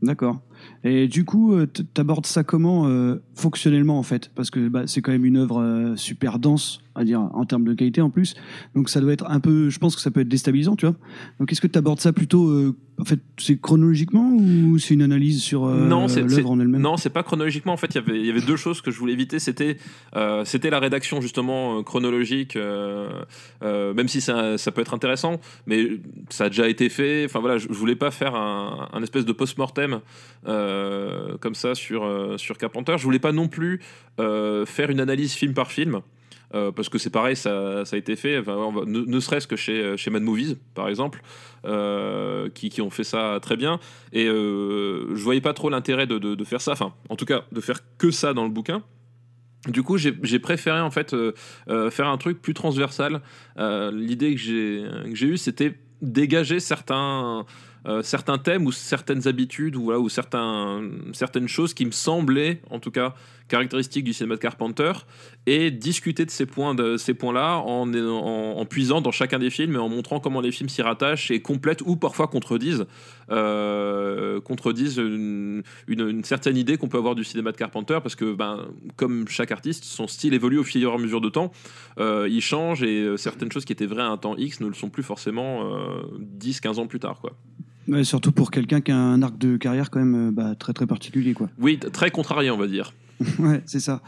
D'accord. 0.03 0.39
Et 0.83 1.07
du 1.07 1.23
coup, 1.25 1.53
euh, 1.53 1.65
t'abordes 1.93 2.25
ça 2.25 2.43
comment 2.43 2.87
euh, 2.87 3.15
fonctionnellement 3.35 3.97
en 3.99 4.03
fait? 4.03 4.31
Parce 4.35 4.49
que 4.49 4.67
bah, 4.67 4.83
c'est 4.85 5.01
quand 5.01 5.11
même 5.11 5.25
une 5.25 5.37
œuvre 5.37 5.61
euh, 5.61 5.95
super 5.95 6.39
dense, 6.39 6.81
à 6.95 7.03
dire 7.05 7.21
en 7.21 7.45
termes 7.45 7.63
de 7.63 7.73
qualité 7.73 8.01
en 8.01 8.09
plus. 8.09 8.35
Donc 8.75 8.89
ça 8.89 8.99
doit 9.01 9.13
être 9.13 9.25
un 9.29 9.39
peu, 9.39 9.69
je 9.69 9.79
pense 9.79 9.95
que 9.95 10.01
ça 10.01 10.11
peut 10.11 10.19
être 10.21 10.27
déstabilisant, 10.27 10.75
tu 10.75 10.85
vois. 10.85 10.95
Donc 11.39 11.51
est-ce 11.51 11.61
que 11.61 11.67
tu 11.67 11.77
abordes 11.79 11.99
ça 12.01 12.11
plutôt, 12.13 12.49
euh, 12.49 12.75
en 12.99 13.05
fait, 13.05 13.19
c'est 13.37 13.59
chronologiquement 13.59 14.29
ou 14.35 14.77
c'est 14.77 14.93
une 14.93 15.01
analyse 15.01 15.41
sur 15.41 15.65
Non, 15.65 16.07
c'est- 16.07 16.27
c'est- 16.29 16.35
l'œuvre 16.37 16.51
en 16.51 16.59
elle-même? 16.59 16.81
Non, 16.81 16.97
c'est 16.97 17.09
pas 17.09 17.23
chronologiquement. 17.23 17.73
En 17.73 17.77
fait, 17.77 17.95
il 17.95 17.95
y 17.95 17.97
avait- 17.99 18.19
il 18.19 18.25
y 18.25 18.29
avait 18.29 18.41
deux 18.41 18.57
choses 18.57 18.81
que 18.81 18.91
je 18.91 18.99
voulais 18.99 19.13
éviter. 19.13 19.39
C'était 19.39 19.77
c'était 20.43 20.69
la 20.69 20.79
rédaction 20.79 21.21
justement 21.21 21.81
chronologique, 21.83 22.57
même 23.61 24.07
si 24.07 24.21
ça, 24.21 24.57
ça 24.57 24.71
peut 24.71 24.81
être 24.81 24.93
intéressant, 24.93 25.39
mais 25.65 25.87
ça 26.29 26.45
a 26.45 26.49
déjà 26.49 26.67
été 26.69 26.89
fait. 26.89 27.25
Enfin 27.25 27.39
voilà, 27.39 27.57
je, 27.57 27.67
je 27.69 27.73
voulais 27.73 27.95
pas 27.95 28.11
faire 28.11 28.35
un, 28.35 28.89
un 28.93 29.01
espèce 29.03 29.25
de 29.25 29.31
post-mortem 29.31 29.99
euh, 30.47 30.52
comme 31.39 31.55
ça 31.55 31.75
sur, 31.75 32.03
euh, 32.05 32.37
sur 32.37 32.57
Carpenter. 32.57 32.95
Je 32.97 33.03
voulais 33.03 33.19
pas 33.19 33.31
non 33.31 33.47
plus 33.47 33.81
euh, 34.19 34.65
faire 34.65 34.89
une 34.89 34.99
analyse 34.99 35.33
film 35.33 35.53
par 35.53 35.71
film. 35.71 36.01
euh, 36.55 36.71
parce 36.71 36.87
que 36.89 36.99
c'est 36.99 37.09
pareil, 37.09 37.35
ça, 37.35 37.83
ça 37.83 37.95
a 37.95 37.99
été 37.99 38.15
fait, 38.15 38.41
ne, 38.85 39.19
serait-ce 39.19 39.47
que 39.47 39.55
chez, 39.55 39.97
chez 39.97 40.11
Mad 40.11 40.21
Movies, 40.21 40.57
par 40.75 40.87
exemple, 40.87 41.21
euh, 41.65 42.47
qui, 42.53 42.79
ont 42.81 42.91
fait 42.91 43.03
ça 43.03 43.39
très 43.41 43.57
bien. 43.57 43.79
Et 44.11 44.27
euh, 44.27 45.15
je 45.15 45.23
voyais 45.23 45.41
pas 45.41 45.53
trop 45.53 45.69
l'intérêt 45.71 46.05
de, 46.05 46.19
de- 46.19 46.35
de 46.35 46.43
faire 46.43 46.61
ça, 46.61 46.73
enfin, 46.73 46.93
en 47.09 47.15
tout 47.15 47.25
cas, 47.25 47.45
de 47.51 47.59
faire 47.61 47.79
que 47.97 48.11
ça 48.11 48.33
dans 48.35 48.43
le 48.43 48.51
bouquin. 48.51 48.83
Du 49.67 49.81
coup, 49.81 49.97
j'ai 49.97 50.39
préféré 50.39 50.81
en 50.81 50.91
fait 50.91 51.13
euh, 51.13 51.31
euh, 51.69 51.89
faire 51.89 52.07
un 52.09 52.17
truc 52.17 52.41
plus 52.41 52.53
transversal. 52.53 53.21
Euh, 53.57 53.91
L'idée 53.91 54.35
que 54.35 54.41
j'ai 54.41 55.25
eue, 55.25 55.37
c'était 55.37 55.73
dégager 56.01 56.59
certains 56.59 57.39
euh, 57.39 57.43
certains 58.01 58.37
thèmes 58.37 58.65
ou 58.65 58.71
certaines 58.71 59.27
habitudes 59.27 59.75
ou 59.75 59.85
voilà 59.85 59.99
ou 59.99 60.09
certains 60.09 60.81
certaines 61.11 61.47
choses 61.47 61.73
qui 61.73 61.85
me 61.85 61.91
semblaient 61.91 62.61
en 62.69 62.79
tout 62.79 62.91
cas 62.91 63.13
caractéristiques 63.47 64.03
du 64.03 64.13
cinéma 64.13 64.35
de 64.35 64.39
Carpenter 64.39 64.93
et 65.45 65.69
discuter 65.71 66.25
de 66.25 66.31
ces 66.31 66.45
points 66.45 66.75
de 66.75 66.97
ces 66.97 67.13
points 67.13 67.33
là 67.33 67.57
en, 67.57 67.93
en, 67.93 68.65
puisant 68.65 69.01
dans 69.01 69.11
chacun 69.11 69.39
des 69.39 69.49
films 69.49 69.75
et 69.75 69.77
en 69.77 69.89
montrant 69.89 70.19
comment 70.19 70.41
les 70.41 70.51
films 70.51 70.69
s'y 70.69 70.81
rattachent 70.81 71.31
et 71.31 71.41
complètent 71.41 71.81
ou 71.81 71.95
parfois 71.95 72.27
contredisent 72.27 72.85
euh, 73.31 74.39
contredisent 74.41 74.97
une, 74.97 75.63
certaine 76.23 76.57
idée 76.57 76.77
qu'on 76.77 76.87
peut 76.87 76.97
avoir 76.97 77.15
du 77.15 77.23
cinéma 77.23 77.51
de 77.51 77.57
Carpenter 77.57 77.99
parce 78.01 78.15
que 78.15 78.33
ben 78.33 78.67
comme 78.95 79.27
chaque 79.27 79.51
artiste 79.51 79.83
son 79.83 80.07
style 80.07 80.33
évolue 80.33 80.57
au 80.57 80.63
fur 80.63 80.91
et 80.91 80.93
à 80.93 80.97
mesure 80.97 81.21
de 81.21 81.29
temps 81.29 81.51
euh, 81.99 82.27
il 82.29 82.41
change 82.41 82.83
et 82.83 83.03
euh, 83.03 83.17
certaines 83.17 83.51
choses 83.51 83.65
qui 83.65 83.73
étaient 83.73 83.85
vraies 83.85 84.01
à 84.01 84.07
un 84.07 84.17
temps 84.17 84.35
X 84.37 84.61
ne 84.61 84.67
le 84.67 84.73
sont 84.73 84.89
plus 84.89 85.03
forcément 85.03 85.75
euh, 85.75 86.01
10-15 86.39 86.79
ans 86.79 86.87
plus 86.87 86.99
tard 86.99 87.19
quoi. 87.19 87.33
Surtout 88.03 88.31
pour 88.31 88.49
quelqu'un 88.51 88.81
qui 88.81 88.91
a 88.91 88.97
un 88.97 89.21
arc 89.21 89.37
de 89.37 89.57
carrière 89.57 89.89
quand 89.89 89.99
même 89.99 90.29
euh, 90.29 90.31
bah, 90.31 90.55
très 90.57 90.73
très 90.73 90.87
particulier 90.87 91.33
quoi. 91.33 91.49
Oui, 91.59 91.77
très 91.77 92.11
contrarié 92.11 92.49
on 92.51 92.57
va 92.57 92.67
dire. 92.67 92.93
ouais, 93.39 93.61
c'est 93.65 93.79
ça. 93.79 94.01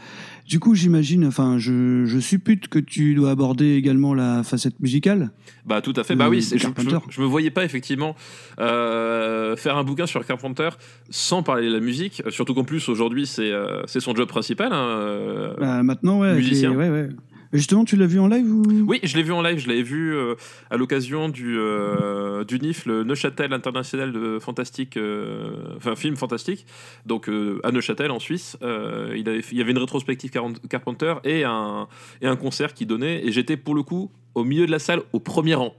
Du 0.48 0.58
coup, 0.60 0.74
j'imagine, 0.74 1.24
enfin, 1.26 1.58
je, 1.58 2.04
je 2.06 2.18
suppute 2.18 2.68
que 2.68 2.78
tu 2.78 3.14
dois 3.14 3.30
aborder 3.30 3.74
également 3.74 4.14
la 4.14 4.42
facette 4.42 4.78
musicale. 4.80 5.30
Bah 5.64 5.80
tout 5.80 5.92
à 5.96 6.02
fait. 6.04 6.14
Euh, 6.14 6.16
Bah 6.16 6.28
oui, 6.28 6.42
c'est- 6.42 6.58
je, 6.58 6.64
Carpenter. 6.64 6.98
je, 7.08 7.14
je 7.14 7.20
me 7.20 7.26
voyais 7.26 7.50
pas 7.50 7.64
effectivement 7.64 8.14
euh, 8.58 9.56
faire 9.56 9.76
un 9.76 9.84
bouquin 9.84 10.06
sur 10.06 10.24
Carpenter 10.26 10.70
sans 11.08 11.42
parler 11.42 11.68
de 11.68 11.72
la 11.72 11.80
musique. 11.80 12.22
Euh, 12.26 12.30
Surtout 12.30 12.54
qu'en 12.54 12.64
plus 12.64 12.88
aujourd'hui 12.88 13.26
c'est 13.26 13.50
euh, 13.52 13.86
son 13.86 14.14
job 14.14 14.28
principal. 14.28 14.72
hein, 14.72 14.86
euh. 14.88 15.54
Bah, 15.58 15.82
maintenant, 15.82 16.20
ouais, 16.20 16.34
musicien. 16.34 16.72
ouais, 16.72 16.90
ouais. 16.90 17.08
Justement, 17.56 17.84
tu 17.84 17.96
l'as 17.96 18.06
vu 18.06 18.20
en 18.20 18.28
live 18.28 18.46
ou? 18.46 18.62
Oui, 18.86 19.00
je 19.02 19.16
l'ai 19.16 19.22
vu 19.22 19.32
en 19.32 19.42
live. 19.42 19.58
Je 19.58 19.68
l'avais 19.68 19.82
vu 19.82 20.14
euh, 20.14 20.34
à 20.70 20.76
l'occasion 20.76 21.28
du 21.28 21.56
euh, 21.58 22.44
du 22.44 22.58
NIF, 22.58 22.86
le 22.86 23.02
Neuchâtel 23.04 23.52
International 23.52 24.12
de 24.12 24.38
Fantastique, 24.38 24.96
euh, 24.96 25.74
enfin 25.76 25.96
film 25.96 26.16
fantastique. 26.16 26.66
Donc 27.06 27.28
à 27.62 27.72
Neuchâtel 27.72 28.10
en 28.10 28.18
Suisse, 28.20 28.56
il, 28.62 29.42
il 29.50 29.58
y 29.58 29.60
avait 29.60 29.72
une 29.72 29.78
rétrospective 29.78 30.30
Car- 30.30 30.52
Carpenter 30.68 31.14
et 31.24 31.44
un 31.44 31.88
et 32.22 32.26
un 32.26 32.36
concert 32.36 32.74
qui 32.74 32.86
donnait. 32.86 33.26
Et 33.26 33.32
j'étais 33.32 33.56
pour 33.56 33.74
le 33.74 33.82
coup 33.82 34.10
au 34.34 34.44
milieu 34.44 34.66
de 34.66 34.70
la 34.70 34.78
salle, 34.78 35.00
au 35.12 35.20
premier 35.20 35.54
rang. 35.54 35.74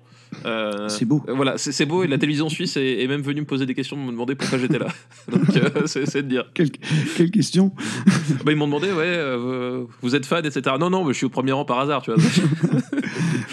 Euh, 0.46 0.90
C'est 0.90 1.06
beau. 1.06 1.24
Voilà, 1.28 1.58
c'est 1.58 1.86
beau 1.86 2.04
et 2.04 2.08
la 2.08 2.18
télévision 2.18 2.50
suisse 2.50 2.78
est, 2.78 3.02
est 3.04 3.08
même 3.08 3.22
venue 3.22 3.42
me 3.42 3.46
poser 3.46 3.66
des 3.66 3.74
questions, 3.74 3.96
me 3.98 4.12
demander 4.12 4.36
pourquoi 4.36 4.58
j'étais 4.58 4.80
là. 4.80 4.88
Donc 5.32 5.56
euh, 5.56 5.84
c'est 5.86 6.22
de 6.24 6.28
dire. 6.28 6.46
Quelle, 6.54 6.70
quelle 7.16 7.32
question 7.32 7.72
Bah, 8.46 8.52
ils 8.52 8.58
m'ont 8.58 8.68
demandé, 8.68 8.88
ouais, 8.88 9.04
euh, 9.06 9.84
vous 10.02 10.16
êtes 10.16 10.26
fan, 10.26 10.46
etc. 10.46 10.76
Non, 10.80 10.90
non, 10.90 11.04
mais 11.04 11.14
je 11.14 11.18
suis 11.18 11.26
au 11.26 11.30
premier 11.30 11.52
rang 11.54 11.66
par 11.66 11.80
hasard, 11.80 12.02
tu 12.02 12.12
vois. 12.12 12.22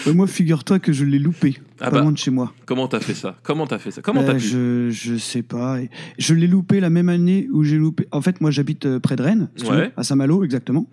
Bah, 0.05 0.13
Moi, 0.13 0.27
figure-toi 0.27 0.77
que 0.79 0.93
je 0.93 1.03
l'ai 1.03 1.17
loupé, 1.17 1.57
Ah 1.79 1.85
pas 1.85 1.91
bah. 1.97 2.01
loin 2.01 2.11
de 2.11 2.17
chez 2.17 2.29
moi. 2.29 2.53
Comment 2.67 2.87
t'as 2.87 2.99
fait 2.99 3.15
ça? 3.15 3.35
Comment 3.41 3.65
t'as 3.65 3.79
fait 3.79 3.89
ça? 3.89 4.01
Comment 4.03 4.23
t'as 4.23 4.33
pu? 4.35 4.39
je, 4.39 4.89
je 4.91 5.15
sais 5.17 5.41
pas. 5.41 5.77
Je 6.19 6.35
l'ai 6.35 6.45
loupé 6.47 6.79
la 6.79 6.91
même 6.91 7.09
année 7.09 7.47
où 7.51 7.63
j'ai 7.63 7.77
loupé. 7.77 8.07
En 8.11 8.21
fait, 8.21 8.39
moi, 8.39 8.51
j'habite 8.51 8.99
près 8.99 9.15
de 9.15 9.23
Rennes, 9.23 9.49
si 9.55 9.63
tu 9.65 9.71
Ouais. 9.71 9.77
veux, 9.85 9.91
à 9.97 10.03
Saint-Malo, 10.03 10.43
exactement. 10.43 10.85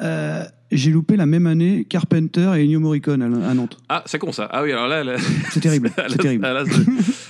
Euh, 0.00 0.44
j'ai 0.70 0.90
loupé 0.90 1.16
la 1.16 1.24
même 1.26 1.46
année 1.46 1.86
Carpenter 1.88 2.52
et 2.56 2.62
Ennio 2.62 2.78
Morricone 2.78 3.22
à, 3.22 3.50
à 3.50 3.54
Nantes. 3.54 3.78
Ah, 3.88 4.02
c'est 4.06 4.18
con 4.18 4.32
ça. 4.32 4.48
Ah 4.52 4.62
oui, 4.62 4.70
alors 4.70 4.86
là, 4.86 5.02
là, 5.02 5.16
C'est 5.50 5.60
terrible. 5.60 5.90
là, 5.96 6.04
C'est 6.08 6.18
terrible. 6.18 6.46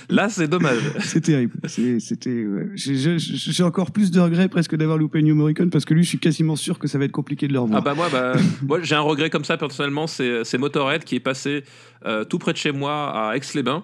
là, 0.09 0.29
c'est- 0.29 0.47
dommage. 0.47 0.77
C'est 0.99 1.21
terrible. 1.21 1.53
C'était. 1.67 2.45
ouais. 2.45 2.67
J'ai- 2.75 3.63
encore 3.63 3.91
plus 3.91 4.11
de 4.11 4.19
regrets 4.19 4.49
presque 4.49 4.75
d'avoir 4.75 4.97
loupé 4.97 5.19
Ennio 5.19 5.35
Morricone 5.35 5.69
parce 5.69 5.85
que 5.85 5.93
lui, 5.93 6.03
je 6.03 6.09
suis 6.09 6.19
quasiment 6.19 6.55
sûr 6.55 6.77
que 6.79 6.87
ça 6.87 6.97
va 6.99 7.05
être 7.05 7.11
compliqué 7.11 7.47
de 7.47 7.53
le 7.53 7.59
revoir. 7.59 7.79
Ah 7.79 7.81
bah 7.83 7.93
moi, 7.95 8.07
bah, 8.11 8.33
moi 8.61 8.79
j'ai 8.81 8.95
un 8.95 8.99
regret 9.01 9.29
comme 9.29 9.45
ça 9.45 9.57
personnellement, 9.57 10.05
c'est 10.07 10.43
c'est 10.43 10.57
Motorhead 10.57 11.03
qui 11.05 11.15
est 11.15 11.19
passé 11.21 11.63
euh, 12.05 12.23
tout 12.25 12.39
près 12.39 12.51
de 12.53 12.57
chez 12.57 12.71
moi 12.71 13.29
à 13.29 13.35
Aix-les-Bains. 13.37 13.83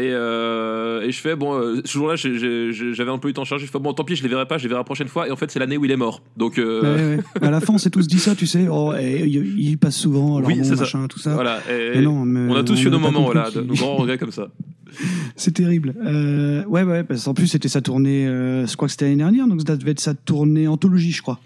Et, 0.00 0.10
euh, 0.12 1.02
et 1.02 1.10
je 1.10 1.20
fais, 1.20 1.34
bon, 1.34 1.54
euh, 1.54 1.80
ce 1.84 1.92
jour-là, 1.92 2.14
j'avais 2.14 3.10
un 3.10 3.18
peu 3.18 3.28
eu 3.28 3.32
temps 3.32 3.42
de 3.42 3.46
charger. 3.48 3.66
Je 3.66 3.70
fais, 3.70 3.80
bon, 3.80 3.92
tant 3.92 4.04
pis, 4.04 4.14
je 4.14 4.22
les 4.22 4.28
verrai 4.28 4.46
pas, 4.46 4.56
je 4.56 4.62
les 4.62 4.68
verrai 4.68 4.78
la 4.80 4.84
prochaine 4.84 5.08
fois. 5.08 5.26
Et 5.26 5.32
en 5.32 5.36
fait, 5.36 5.50
c'est 5.50 5.58
l'année 5.58 5.76
où 5.76 5.84
il 5.84 5.90
est 5.90 5.96
mort. 5.96 6.22
Donc, 6.36 6.58
euh, 6.58 6.82
Ouais, 6.82 7.16
ouais. 7.16 7.24
À 7.46 7.50
la 7.50 7.60
fin, 7.60 7.74
on 7.74 7.78
s'est 7.78 7.90
tous 7.90 8.06
dit 8.06 8.20
ça, 8.20 8.36
tu 8.36 8.46
sais. 8.46 8.68
Oh, 8.70 8.92
et 8.94 9.26
il 9.26 9.76
passe 9.76 9.96
souvent, 9.96 10.36
alors 10.36 10.48
Oui, 10.48 10.58
bon, 10.58 10.64
ça. 10.64 10.76
machin, 10.76 11.06
tout 11.08 11.18
ça. 11.18 11.34
voilà. 11.34 11.58
Et 11.68 11.96
Mais 11.96 12.02
non, 12.02 12.24
mais 12.24 12.52
on 12.52 12.56
a 12.56 12.62
tous 12.62 12.80
eu 12.80 12.90
nos 12.90 13.00
moments, 13.00 13.24
voilà, 13.24 13.50
de, 13.50 13.60
nos 13.60 13.74
grands 13.74 13.96
regrets 13.96 14.18
comme 14.18 14.30
ça. 14.30 14.48
C'est 15.36 15.52
terrible. 15.52 15.94
Euh, 16.04 16.64
ouais, 16.64 16.82
ouais, 16.82 17.04
parce 17.04 17.24
qu'en 17.24 17.34
plus, 17.34 17.46
c'était 17.46 17.68
sa 17.68 17.80
tournée, 17.80 18.26
euh, 18.26 18.66
je 18.66 18.76
crois 18.76 18.88
que 18.88 18.92
c'était 18.92 19.04
l'année 19.06 19.16
dernière, 19.16 19.46
donc 19.46 19.60
ça 19.66 19.76
devait 19.76 19.92
être 19.92 20.00
sa 20.00 20.14
tournée 20.14 20.66
anthologie, 20.68 21.12
je 21.12 21.22
crois. 21.22 21.38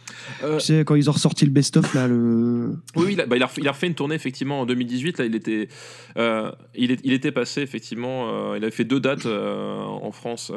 Euh, 0.44 0.58
Tu 0.58 0.66
sais, 0.66 0.84
quand 0.84 0.94
ils 0.94 1.08
ont 1.10 1.12
ressorti 1.12 1.44
le 1.44 1.50
best-of, 1.50 1.92
là, 1.94 2.08
le. 2.08 2.76
Oui, 2.96 3.04
oui, 3.06 3.12
il 3.14 3.20
a, 3.20 3.26
bah, 3.26 3.36
il 3.36 3.42
a 3.42 3.46
refait, 3.46 3.60
il 3.60 3.68
a 3.68 3.72
refait 3.72 3.86
une 3.88 3.94
tournée 3.94 4.14
effectivement 4.14 4.60
en 4.60 4.66
2018. 4.66 5.18
Là, 5.18 5.24
il 5.26 5.34
était, 5.34 5.68
euh, 6.16 6.50
il, 6.74 6.90
est- 6.90 7.00
il 7.04 7.12
était 7.12 7.32
passé 7.32 7.60
effectivement. 7.62 8.54
il 8.54 8.62
avait 8.62 8.70
fait 8.70 8.84
deux 8.84 9.00
dates 9.00 9.26
en 9.26 10.12
France. 10.12 10.52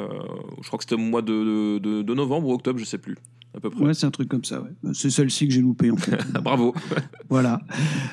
je 0.61 0.67
crois 0.67 0.77
que 0.77 0.83
c'était 0.83 0.95
au 0.95 0.99
mois 0.99 1.21
de, 1.21 1.79
de- 1.79 2.01
de 2.01 2.13
novembre 2.13 2.47
ou 2.47 2.53
octobre, 2.53 2.79
je 2.79 2.85
sais 2.85 2.97
plus, 2.97 3.15
à 3.55 3.59
peu 3.59 3.69
près. 3.69 3.83
Ouais, 3.83 3.93
c'est 3.93 4.05
un 4.05 4.11
truc 4.11 4.27
comme 4.27 4.43
ça, 4.43 4.61
ouais. 4.61 4.91
C'est 4.93 5.09
celle-ci 5.09 5.47
que 5.47 5.53
j'ai 5.53 5.61
loupé, 5.61 5.91
en 5.91 5.97
fait. 5.97 6.17
Bravo. 6.43 6.73
voilà. 7.29 7.61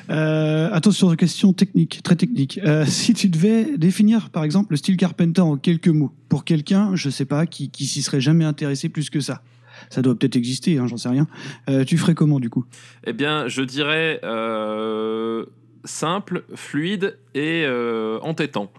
Euh, 0.09 0.69
attention, 0.71 1.13
question 1.15 1.53
technique, 1.53 2.01
très 2.03 2.15
technique. 2.15 2.59
Euh, 2.63 2.85
si 2.85 3.13
tu 3.13 3.29
devais 3.29 3.77
définir, 3.77 4.29
par 4.29 4.43
exemple, 4.43 4.71
le 4.71 4.77
style 4.77 4.97
Carpenter 4.97 5.41
en 5.41 5.57
quelques 5.57 5.89
mots, 5.89 6.13
pour 6.29 6.45
quelqu'un, 6.45 6.95
je 6.95 7.09
sais 7.09 7.25
pas, 7.25 7.45
qui, 7.45 7.69
qui 7.69 7.85
s'y 7.85 8.01
serait 8.01 8.21
jamais 8.21 8.45
intéressé 8.45 8.89
plus 8.89 9.09
que 9.09 9.19
ça. 9.19 9.41
Ça 9.89 10.01
doit 10.01 10.15
peut-être 10.15 10.35
exister, 10.35 10.77
hein, 10.77 10.87
j'en 10.87 10.97
sais 10.97 11.09
rien. 11.09 11.27
Euh, 11.69 11.83
tu 11.83 11.97
ferais 11.97 12.15
comment, 12.15 12.39
du 12.39 12.49
coup? 12.49 12.65
Eh 13.05 13.13
bien, 13.13 13.47
je 13.47 13.61
dirais 13.61 14.19
euh, 14.23 15.45
simple, 15.83 16.45
fluide 16.55 17.17
et 17.33 17.63
euh, 17.65 18.19
entêtant. 18.21 18.71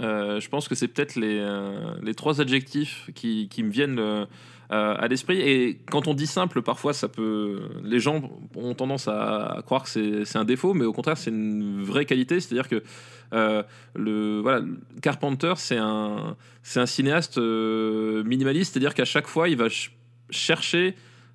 Euh, 0.00 0.40
je 0.40 0.48
pense 0.48 0.66
que 0.68 0.74
c'est 0.74 0.88
peut-être 0.88 1.16
les, 1.16 1.38
euh, 1.38 1.94
les 2.02 2.14
trois 2.14 2.40
adjectifs 2.40 3.10
qui, 3.14 3.48
qui 3.48 3.62
me 3.62 3.70
viennent 3.70 3.98
euh, 3.98 4.24
à 4.70 4.92
à 4.92 5.08
l'esprit. 5.08 5.40
Et 5.40 5.80
quand 5.90 6.06
on 6.06 6.14
dit 6.14 6.26
simple, 6.26 6.62
parfois, 6.62 6.92
ça 6.92 7.08
peut. 7.08 7.60
Les 7.82 8.00
gens 8.00 8.22
ont 8.54 8.74
tendance 8.74 9.08
à, 9.08 9.62
croire 9.66 9.84
que 9.84 10.24
c'est 10.24 10.38
un 10.38 10.44
défaut, 10.44 10.74
mais 10.74 10.84
au 10.84 10.92
contraire, 10.92 11.18
c'est 11.18 11.30
une 11.30 11.82
vraie 11.82 12.06
qualité. 12.06 12.40
C'est-à-dire 12.40 12.68
que 12.68 12.82
euh, 13.32 13.62
le 13.94 14.40
voilà, 14.40 14.64
Carpenter, 15.02 15.54
c'est 15.56 15.78
un 15.78 16.36
c'est 16.62 16.80
un 16.80 16.86
cinéaste 16.86 17.38
euh, 17.38 18.22
minimaliste. 18.24 18.72
C'est-à-dire 18.72 18.94
qu'à 18.94 19.04
chaque 19.04 19.26
fois, 19.26 19.48
il 19.48 19.56
va 19.56 19.68
ch- 19.68 19.92
chercher 20.30 20.94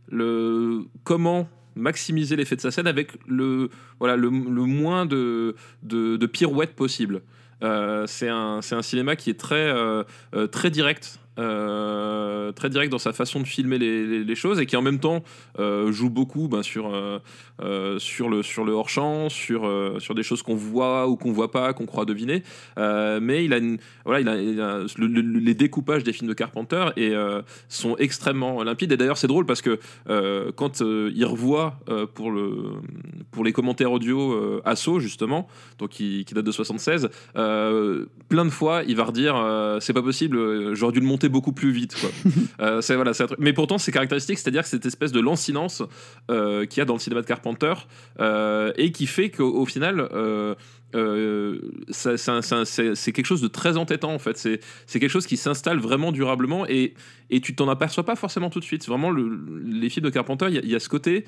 le 0.10 0.86
comment 1.04 1.48
maximiser 1.76 2.36
l'effet 2.36 2.56
de 2.56 2.62
sa 2.62 2.72
scène 2.72 2.88
avec 2.88 3.12
le 3.28 3.70
voilà 4.00 4.16
le, 4.16 4.30
le 4.30 4.64
moins 4.64 5.06
de, 5.06 5.56
de, 5.84 6.26
pirouettes 6.26 6.74
possible. 6.76 7.22
Euh, 7.64 8.06
c'est 8.08 8.30
un, 8.30 8.60
un 8.70 8.82
cinéma 8.82 9.16
qui 9.16 9.30
est 9.30 9.40
très, 9.40 9.56
euh, 9.56 10.04
euh, 10.36 10.48
très 10.48 10.70
direct. 10.70 11.20
Euh, 11.38 12.52
très 12.54 12.70
direct 12.70 12.92
dans 12.92 12.98
sa 12.98 13.14
façon 13.14 13.40
de 13.40 13.48
filmer 13.48 13.78
les, 13.78 14.36
choses 14.36 14.60
et 14.60 14.66
qui 14.66 14.76
en 14.76 14.82
même 14.82 15.00
temps 15.00 15.24
euh, 15.60 15.92
joue 15.92 16.10
beaucoup 16.10 16.48
ben, 16.48 16.62
sur, 16.62 16.94
euh, 16.94 18.00
sur 18.00 18.30
le, 18.30 18.44
sur 18.44 18.66
le 18.66 18.74
hors-champ, 18.74 19.30
sur, 19.30 19.70
sur 20.00 20.16
des 20.16 20.24
choses 20.24 20.42
qu'on 20.42 20.56
voit 20.56 21.08
ou 21.08 21.16
qu'on 21.16 21.32
voit 21.32 21.52
pas, 21.52 21.74
qu'on 21.74 21.86
croit 21.86 22.06
deviner. 22.06 22.44
Mais 22.78 23.46
il 23.46 23.54
a, 23.54 23.60
voilà, 24.06 24.36
il 24.42 24.62
a, 24.62 24.80
les 24.98 25.54
découpages 25.54 26.04
des 26.04 26.14
films 26.14 26.30
de 26.30 26.34
Carpenter 26.34 26.88
et, 26.98 27.14
sont 27.70 27.96
extrêmement 27.98 28.64
limpides. 28.64 28.92
Et 28.92 28.98
d'ailleurs, 28.98 29.18
c'est 29.18 29.28
drôle 29.28 29.46
parce 29.46 29.62
que 29.62 29.80
quand 30.56 30.82
il 30.82 31.26
revoit 31.26 31.80
pour, 32.14 32.32
le, 32.32 32.74
pour 33.32 33.44
les 33.44 33.54
commentaires 33.54 33.92
audio 33.92 34.62
Asso, 34.66 35.00
justement, 35.00 35.48
donc 35.80 35.90
qui, 35.90 36.26
qui 36.26 36.34
date 36.34 36.46
de 36.46 36.52
76, 36.52 37.10
euh, 37.38 38.06
plein 38.30 38.46
de 38.46 38.50
fois, 38.50 38.84
il 38.88 38.96
va 38.96 39.06
redire 39.06 39.36
c'est 39.80 39.94
pas 39.94 40.02
possible, 40.02 40.76
j'aurais 40.76 40.94
dû 40.94 41.00
le 41.00 41.06
monter 41.06 41.25
beaucoup 41.30 41.52
plus 41.54 41.72
vite. 41.72 41.96
Quoi. 42.00 42.10
Euh, 42.62 42.82
voilà, 42.96 43.12
un 43.12 43.14
truc- 43.14 43.38
Mais 43.40 43.52
pourtant, 43.54 43.78
c'est 43.78 43.92
caractéristique, 43.92 44.40
c'est-à-dire 44.40 44.64
que 44.64 44.70
cette 44.70 44.86
espèce 44.86 45.12
de 45.12 45.20
lancinance 45.20 45.84
euh, 46.32 46.66
qu'il 46.66 46.80
y 46.80 46.82
a 46.82 46.86
dans 46.86 46.94
le 46.94 47.00
cinéma 47.00 47.22
de 47.22 47.26
Carpenter 47.28 47.74
euh, 48.20 48.72
et 48.78 48.92
qui 48.92 49.08
fait 49.08 49.30
qu'au 49.30 49.54
au 49.54 49.66
final. 49.66 50.00
euh, 50.14 50.56
euh, 50.96 51.60
c'est 51.92 53.12
quelque 53.12 53.26
chose 53.26 53.42
de 53.42 53.48
très 53.50 53.76
entêtant 53.76 54.14
en 54.14 54.20
fait. 54.20 54.38
C'est 54.38 54.60
quelque 55.00 55.10
chose 55.10 55.26
qui 55.28 55.36
s'installe 55.36 55.80
vraiment 55.80 56.14
durablement 56.14 56.66
et, 56.68 56.94
et 57.30 57.42
tu 57.42 57.54
t'en 57.56 57.68
aperçois 57.68 58.06
pas 58.06 58.16
forcément 58.16 58.50
tout 58.50 58.60
de 58.62 58.66
suite. 58.66 58.88
Vraiment, 58.88 59.10
le- 59.12 59.62
les 59.66 59.90
films 59.90 60.06
de 60.06 60.10
Carpenter, 60.10 60.46
il 60.48 60.56
y 60.56 60.58
a- 60.58 60.62
il 60.64 60.70
y, 60.70 60.76
a 60.76 60.80
ce 60.80 60.88
côté, 60.88 61.26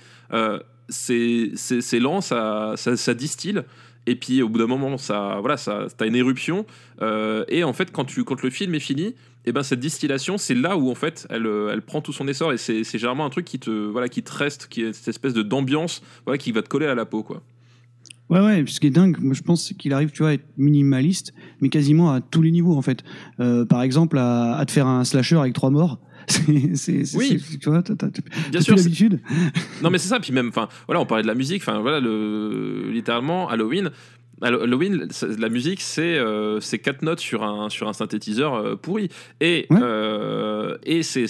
c'est 0.90 2.00
lent, 2.00 2.22
ça, 2.22 2.74
ça, 2.78 2.96
ça 2.98 3.14
distille. 3.14 3.62
Et 4.10 4.16
puis 4.16 4.42
au 4.42 4.48
bout 4.48 4.60
d'un 4.60 4.68
moment, 4.68 4.98
ça, 4.98 5.38
voilà, 5.42 5.58
ça, 5.58 5.88
t'as 5.98 6.08
une 6.08 6.16
éruption. 6.16 6.66
euh, 7.02 7.44
et 7.50 7.64
en 7.66 7.74
fait, 7.74 7.92
quand, 7.92 8.06
tu, 8.06 8.24
quand 8.24 8.42
le 8.42 8.50
film 8.50 8.74
est 8.74 8.80
fini 8.80 9.16
et 9.48 9.52
ben 9.54 9.64
cette 9.64 9.80
distillation, 9.80 10.38
c'est 10.38 10.54
là 10.54 10.78
où 10.78 10.92
en 10.92 10.96
fait 10.96 11.26
elle, 11.30 11.46
euh, 11.48 11.70
elle 11.74 11.82
prend 11.82 12.02
tout 12.02 12.14
son 12.14 12.28
essor 12.28 12.54
et 12.54 12.58
c'est 12.58 12.84
c'est 12.84 12.98
généralement 13.00 13.26
un 13.26 13.30
truc 13.30 13.46
qui 13.46 13.58
te 13.60 13.72
voilà 13.72 14.10
qui 14.10 14.22
te 14.22 14.32
reste, 14.32 14.68
qui 14.70 14.82
est 14.84 14.94
cette 14.94 15.08
espèce 15.08 15.34
de 15.34 15.42
d'ambiance 15.42 16.02
voilà 16.26 16.38
qui 16.38 16.52
va 16.52 16.62
te 16.62 16.70
coller 16.70 16.86
à 16.86 16.96
la 16.96 17.06
peau 17.06 17.24
quoi. 17.24 17.42
Ouais, 18.30 18.42
ouais, 18.42 18.66
ce 18.68 18.82
qui 18.82 18.88
est 18.88 18.92
dingue, 18.92 19.18
moi 19.22 19.34
je 19.34 19.42
pense 19.42 19.72
qu'il 19.80 19.94
arrive, 19.94 20.12
tu 20.12 20.20
vois, 20.22 20.32
à 20.32 20.34
être 20.34 20.46
minimaliste, 20.58 21.34
mais 21.62 21.70
quasiment 21.70 22.12
à 22.12 22.20
tous 22.20 22.42
les 22.42 22.52
niveaux 22.52 22.76
en 22.76 22.82
fait. 22.82 23.06
Euh, 23.40 23.64
par 23.64 23.82
exemple, 23.84 24.18
à, 24.18 24.58
à 24.58 24.66
te 24.66 24.72
faire 24.74 24.86
un 24.86 25.06
slasher 25.06 25.38
avec 25.38 25.54
trois 25.54 25.70
morts. 25.70 25.98
C'est, 26.28 27.04
Oui. 27.16 27.42
tu 27.62 27.70
vois, 27.70 27.82
Bien 28.52 28.60
sûr, 28.60 28.76
l'habitude. 28.76 29.22
Non 29.82 29.90
mais 29.90 29.98
c'est 29.98 30.10
ça 30.10 30.20
puis 30.20 30.34
même 30.34 30.50
enfin 30.50 30.68
voilà 30.88 31.00
on 31.00 31.06
parlait 31.06 31.22
de 31.22 31.28
la 31.28 31.36
musique 31.36 31.62
enfin 31.62 31.80
voilà 31.80 32.02
le 32.02 32.90
littéralement 32.92 33.48
Halloween 33.48 33.86
Hallo- 33.86 33.92
Halloween 34.42 35.08
la 35.40 35.50
musique 35.50 35.82
c'est 35.82 36.18
euh, 36.18 36.60
quatre 36.84 37.02
notes 37.02 37.20
sur 37.20 37.44
un 37.44 37.70
sur 37.70 37.88
un 37.88 37.94
synthétiseur 37.94 38.54
euh, 38.54 38.76
pourri 38.76 39.10
et 39.42 39.66
Ouais. 39.70 39.80
euh, 39.82 40.78
et 40.84 41.02
c'est 41.04 41.28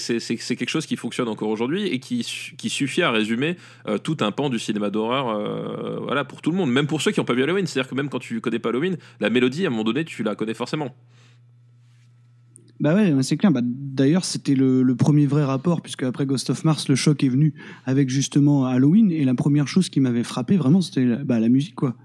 quelque 0.56 0.70
chose 0.70 0.86
qui 0.86 0.98
fonctionne 0.98 1.28
encore 1.30 1.50
aujourd'hui 1.50 1.88
et 1.88 2.00
qui 2.00 2.26
qui 2.58 2.70
suffit 2.70 3.02
à 3.02 3.12
résumer 3.12 3.56
euh, 3.88 3.98
tout 3.98 4.18
un 4.22 4.32
pan 4.32 4.50
du 4.50 4.60
cinéma 4.60 4.90
d'horreur 4.90 5.30
euh, 5.30 6.00
voilà 6.02 6.26
pour 6.26 6.42
tout 6.42 6.52
le 6.52 6.58
monde 6.58 6.72
même 6.72 6.88
pour 6.88 7.02
ceux 7.02 7.12
qui 7.12 7.20
n'ont 7.20 7.26
pas 7.26 7.34
vu 7.34 7.44
Halloween 7.44 7.66
c'est-à-dire 7.66 7.90
que 7.90 7.96
même 7.96 8.10
quand 8.10 8.20
tu 8.20 8.42
connais 8.42 8.60
pas 8.60 8.70
Halloween 8.70 8.98
la 9.20 9.30
mélodie 9.30 9.64
à 9.64 9.68
un 9.68 9.72
moment 9.72 9.84
donné 9.86 10.04
tu 10.04 10.24
la 10.24 10.36
connais 10.36 10.54
forcément 10.54 10.94
Bah 12.80 12.94
ouais, 12.94 13.12
c'est 13.24 13.38
clair. 13.38 13.52
Bah, 13.52 13.62
d'ailleurs, 13.64 14.24
c'était 14.24 14.54
le, 14.54 14.84
le 14.84 14.96
premier 14.96 15.26
vrai 15.26 15.44
rapport, 15.44 15.82
puisque 15.82 16.04
après 16.04 16.28
Ghost 16.28 16.52
of 16.52 16.64
Mars, 16.64 16.88
le 16.90 16.96
choc 16.96 17.24
est 17.24 17.30
venu 17.30 17.56
avec 17.86 18.08
justement 18.08 18.66
Halloween. 18.66 19.12
Et 19.12 19.26
la 19.26 19.34
première 19.34 19.68
chose 19.68 19.90
qui 19.90 20.00
m'avait 20.00 20.24
frappé, 20.24 20.58
vraiment, 20.58 20.82
c'était 20.82 21.04
la, 21.06 21.16
bah, 21.24 21.40
la 21.40 21.50
musique, 21.50 21.74
quoi. 21.74 21.96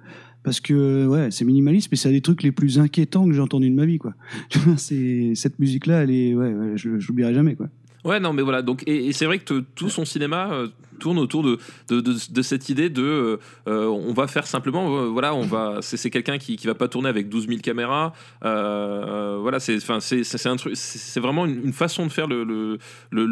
Parce 0.42 0.60
que, 0.60 1.06
ouais, 1.06 1.30
c'est 1.30 1.44
minimaliste, 1.44 1.88
mais 1.90 1.96
c'est 1.96 2.08
un 2.08 2.12
des 2.12 2.20
trucs 2.20 2.42
les 2.42 2.52
plus 2.52 2.78
inquiétants 2.78 3.26
que 3.26 3.32
j'ai 3.32 3.40
entendu 3.40 3.70
de 3.70 3.74
ma 3.74 3.86
vie, 3.86 3.98
quoi. 3.98 4.14
Cette 4.76 5.58
musique-là, 5.58 6.02
elle 6.02 6.10
est, 6.10 6.34
ouais, 6.34 6.52
je, 6.74 6.88
l'oublierai 6.88 7.32
jamais, 7.32 7.54
quoi. 7.54 7.68
Ouais, 8.04 8.18
non, 8.18 8.32
mais 8.32 8.42
voilà. 8.42 8.62
Donc, 8.62 8.82
et, 8.86 9.12
c'est 9.12 9.26
vrai 9.26 9.38
que 9.38 9.60
tout 9.60 9.88
son 9.88 10.04
cinéma 10.04 10.52
euh, 10.52 10.68
tourne 11.02 11.18
autour 11.18 11.42
de, 11.42 11.58
de, 11.90 12.42
cette 12.42 12.68
idée 12.68 12.88
de 12.88 13.38
euh, 13.66 13.86
on 13.86 14.12
va 14.12 14.26
faire 14.28 14.46
simplement, 14.46 14.96
euh, 14.96 15.06
voilà, 15.06 15.34
on 15.34 15.42
va. 15.42 15.78
C'est 15.82 16.10
quelqu'un 16.10 16.38
qui, 16.38 16.56
qui 16.56 16.66
va 16.66 16.74
pas 16.74 16.88
tourner 16.88 17.08
avec 17.08 17.28
12 17.28 17.48
000 17.48 17.60
caméras. 17.60 18.12
euh, 18.44 19.38
voilà, 19.40 19.58
c'est 19.58 19.76
enfin, 19.76 19.98
c'est 20.00 20.46
un 20.46 20.56
truc, 20.56 20.74
c'est 20.76 21.20
vraiment 21.20 21.44
une, 21.46 21.72
façon 21.72 22.06
de 22.06 22.12
faire 22.12 22.28
le, 22.28 22.44
le, 22.44 22.78
le, 23.10 23.26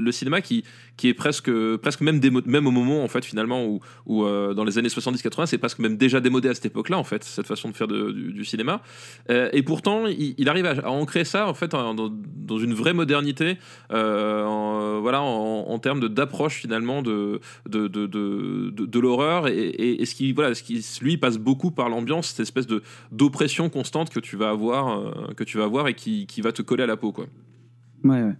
le- 0.00 0.12
cinéma 0.12 0.40
qui, 0.40 0.64
qui 0.96 1.08
est 1.08 1.14
presque, 1.14 1.50
presque 1.78 2.02
même, 2.02 2.20
démo- 2.20 2.42
même 2.46 2.66
au 2.66 2.70
moment, 2.70 3.02
en 3.02 3.08
fait, 3.08 3.24
finalement, 3.24 3.64
où, 3.64 3.80
où 4.06 4.24
dans 4.24 4.64
les 4.64 4.78
années 4.78 4.88
70-80, 4.88 5.46
c'est 5.46 5.58
presque 5.58 5.78
même 5.78 5.96
déjà 5.96 6.20
démodé 6.20 6.48
à 6.48 6.54
cette 6.54 6.66
époque-là, 6.66 6.98
en 6.98 7.04
fait, 7.04 7.24
cette 7.24 7.46
façon 7.46 7.70
de 7.70 7.74
faire 7.74 7.88
du, 7.88 8.44
cinéma. 8.44 8.82
Et 9.28 9.62
pourtant, 9.62 10.06
il, 10.06 10.48
arrive 10.48 10.66
à, 10.66 10.90
ancrer 10.90 11.24
ça, 11.24 11.48
en 11.48 11.54
fait, 11.54 11.70
dans, 11.70 11.94
dans 11.94 12.58
une 12.58 12.74
vraie 12.74 12.92
modernité. 12.92 13.56
En, 13.90 15.00
voilà, 15.00 15.22
en, 15.22 15.66
en 15.68 15.78
termes 15.78 16.08
d'approche 16.08 16.56
finalement 16.56 17.02
de, 17.02 17.13
de, 17.68 17.88
de, 17.88 18.06
de, 18.06 18.70
de- 18.70 18.86
de 18.86 18.98
l'horreur 18.98 19.48
et, 19.48 19.52
et, 19.56 20.02
et 20.02 20.06
ce 20.06 20.14
qui 20.14 20.32
voilà 20.32 20.54
ce 20.54 20.62
qui 20.62 20.84
lui 21.00 21.16
passe 21.16 21.38
beaucoup 21.38 21.70
par 21.70 21.88
l'ambiance 21.88 22.28
cette 22.28 22.40
espèce 22.40 22.66
de 22.66 22.82
d'oppression 23.12 23.68
constante 23.70 24.10
que 24.10 24.20
tu 24.20 24.36
vas 24.36 24.50
avoir 24.50 24.98
euh, 24.98 25.32
que 25.36 25.44
tu 25.44 25.58
vas 25.58 25.64
avoir 25.64 25.88
et 25.88 25.94
qui, 25.94 26.26
qui 26.26 26.40
va 26.40 26.52
te 26.52 26.62
coller 26.62 26.82
à 26.82 26.86
la 26.86 26.96
peau 26.96 27.12
quoi 27.12 27.26
Ouais, 28.04 28.22
ouais. 28.22 28.34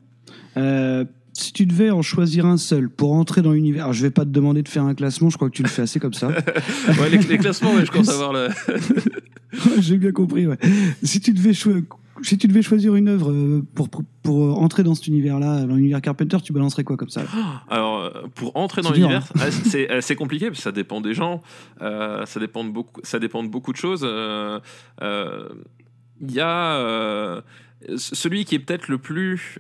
Euh, 0.57 1.05
si 1.33 1.53
tu 1.53 1.67
devais 1.67 1.91
en 1.91 2.03
choisir 2.03 2.47
un 2.47 2.57
seul 2.59 2.89
pour 2.89 3.13
entrer 3.15 3.43
dans 3.43 3.53
l'univers, 3.53 3.93
je 3.93 4.03
vais 4.03 4.11
pas 4.11 4.25
te 4.25 4.31
demander 4.31 4.63
de 4.63 4.69
faire 4.69 4.85
un 4.85 4.95
classement, 4.95 5.31
je 5.31 5.37
crois 5.37 5.49
que 5.51 5.57
tu 5.57 5.63
le 5.65 5.69
fais 5.69 5.83
assez 5.83 5.99
comme 5.99 6.13
ça. 6.15 6.29
ouais, 7.01 7.11
les, 7.11 7.19
les 7.19 7.39
classements 7.39 7.75
ouais, 7.75 7.85
je 7.85 7.91
commence 7.91 8.09
à 8.11 8.17
voir 8.17 8.33
le 8.33 8.49
J'ai 9.81 9.97
bien 9.97 10.13
compris, 10.13 10.47
ouais. 10.47 10.59
Si 11.03 11.21
tu 11.21 11.33
devais, 11.33 11.53
choi- 11.55 11.81
si 12.23 12.39
tu 12.39 12.47
devais 12.49 12.63
choisir 12.63 12.95
une 12.95 13.09
œuvre 13.09 13.31
euh, 13.31 13.63
pour, 13.75 13.89
pour, 13.89 14.03
pour, 14.23 14.45
euh, 14.45 14.53
entrer 14.53 14.83
dans 14.83 14.95
cet 14.95 15.07
univers-là, 15.09 15.65
dans 15.65 15.75
l'univers 15.75 16.01
Carpenter, 16.01 16.39
tu 16.43 16.53
balancerais 16.53 16.85
quoi 16.85 16.97
comme 16.97 17.09
ça? 17.09 17.23
Alors, 17.69 18.01
euh, 18.01 18.11
pour 18.35 18.57
entrer 18.57 18.83
dans 18.83 18.93
l'univers, 18.93 19.25
ah, 19.41 19.51
c'est 19.51 19.89
c'est 20.01 20.17
compliqué 20.17 20.47
parce 20.47 20.59
que 20.59 20.63
ça 20.65 20.73
dépend 20.73 21.01
des 21.01 21.15
gens, 21.15 21.43
euh, 21.83 22.25
ça 22.27 22.41
dépend 22.41 22.65
de 22.65 22.71
beaucoup, 22.71 23.01
ça 23.03 23.19
dépend 23.19 23.43
de 23.43 23.49
beaucoup 23.49 23.73
de 23.73 23.77
choses. 23.77 24.03
euh, 24.05 24.61
euh, 25.03 25.49
Il 26.21 26.33
y 26.33 26.41
a 26.41 27.43
celui 27.97 28.45
qui 28.45 28.55
est 28.55 28.61
peut-être 28.61 28.89
le 28.89 28.99
plus 28.99 29.59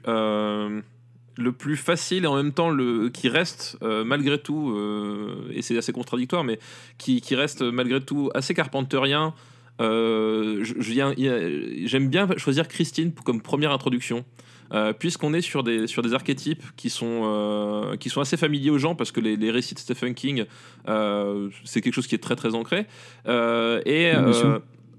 le 1.36 1.52
plus 1.52 1.76
facile 1.76 2.24
et 2.24 2.26
en 2.26 2.36
même 2.36 2.52
temps 2.52 2.70
le 2.70 3.08
qui 3.08 3.28
reste 3.28 3.76
euh, 3.82 4.04
malgré 4.04 4.38
tout 4.38 4.70
euh, 4.70 5.48
et 5.52 5.62
c'est 5.62 5.76
assez 5.76 5.92
contradictoire 5.92 6.44
mais 6.44 6.58
qui, 6.98 7.20
qui 7.20 7.34
reste 7.34 7.62
malgré 7.62 8.00
tout 8.00 8.30
assez 8.34 8.54
carpenterien 8.54 9.34
euh, 9.80 10.64
j'aime 10.64 12.08
bien 12.08 12.28
choisir 12.36 12.68
Christine 12.68 13.12
comme 13.12 13.40
première 13.40 13.72
introduction 13.72 14.24
euh, 14.72 14.92
puisqu'on 14.92 15.34
est 15.34 15.40
sur 15.40 15.62
des, 15.62 15.86
sur 15.86 16.02
des 16.02 16.14
archétypes 16.14 16.62
qui 16.76 16.90
sont, 16.90 17.22
euh, 17.24 17.96
qui 17.96 18.08
sont 18.08 18.20
assez 18.20 18.36
familiers 18.36 18.70
aux 18.70 18.78
gens, 18.78 18.94
parce 18.94 19.12
que 19.12 19.20
les, 19.20 19.36
les 19.36 19.50
récits 19.50 19.74
de 19.74 19.78
Stephen 19.78 20.14
King, 20.14 20.46
euh, 20.88 21.48
c'est 21.64 21.80
quelque 21.80 21.94
chose 21.94 22.06
qui 22.06 22.14
est 22.14 22.22
très 22.22 22.36
très 22.36 22.54
ancré. 22.54 22.86
Et, 23.26 24.12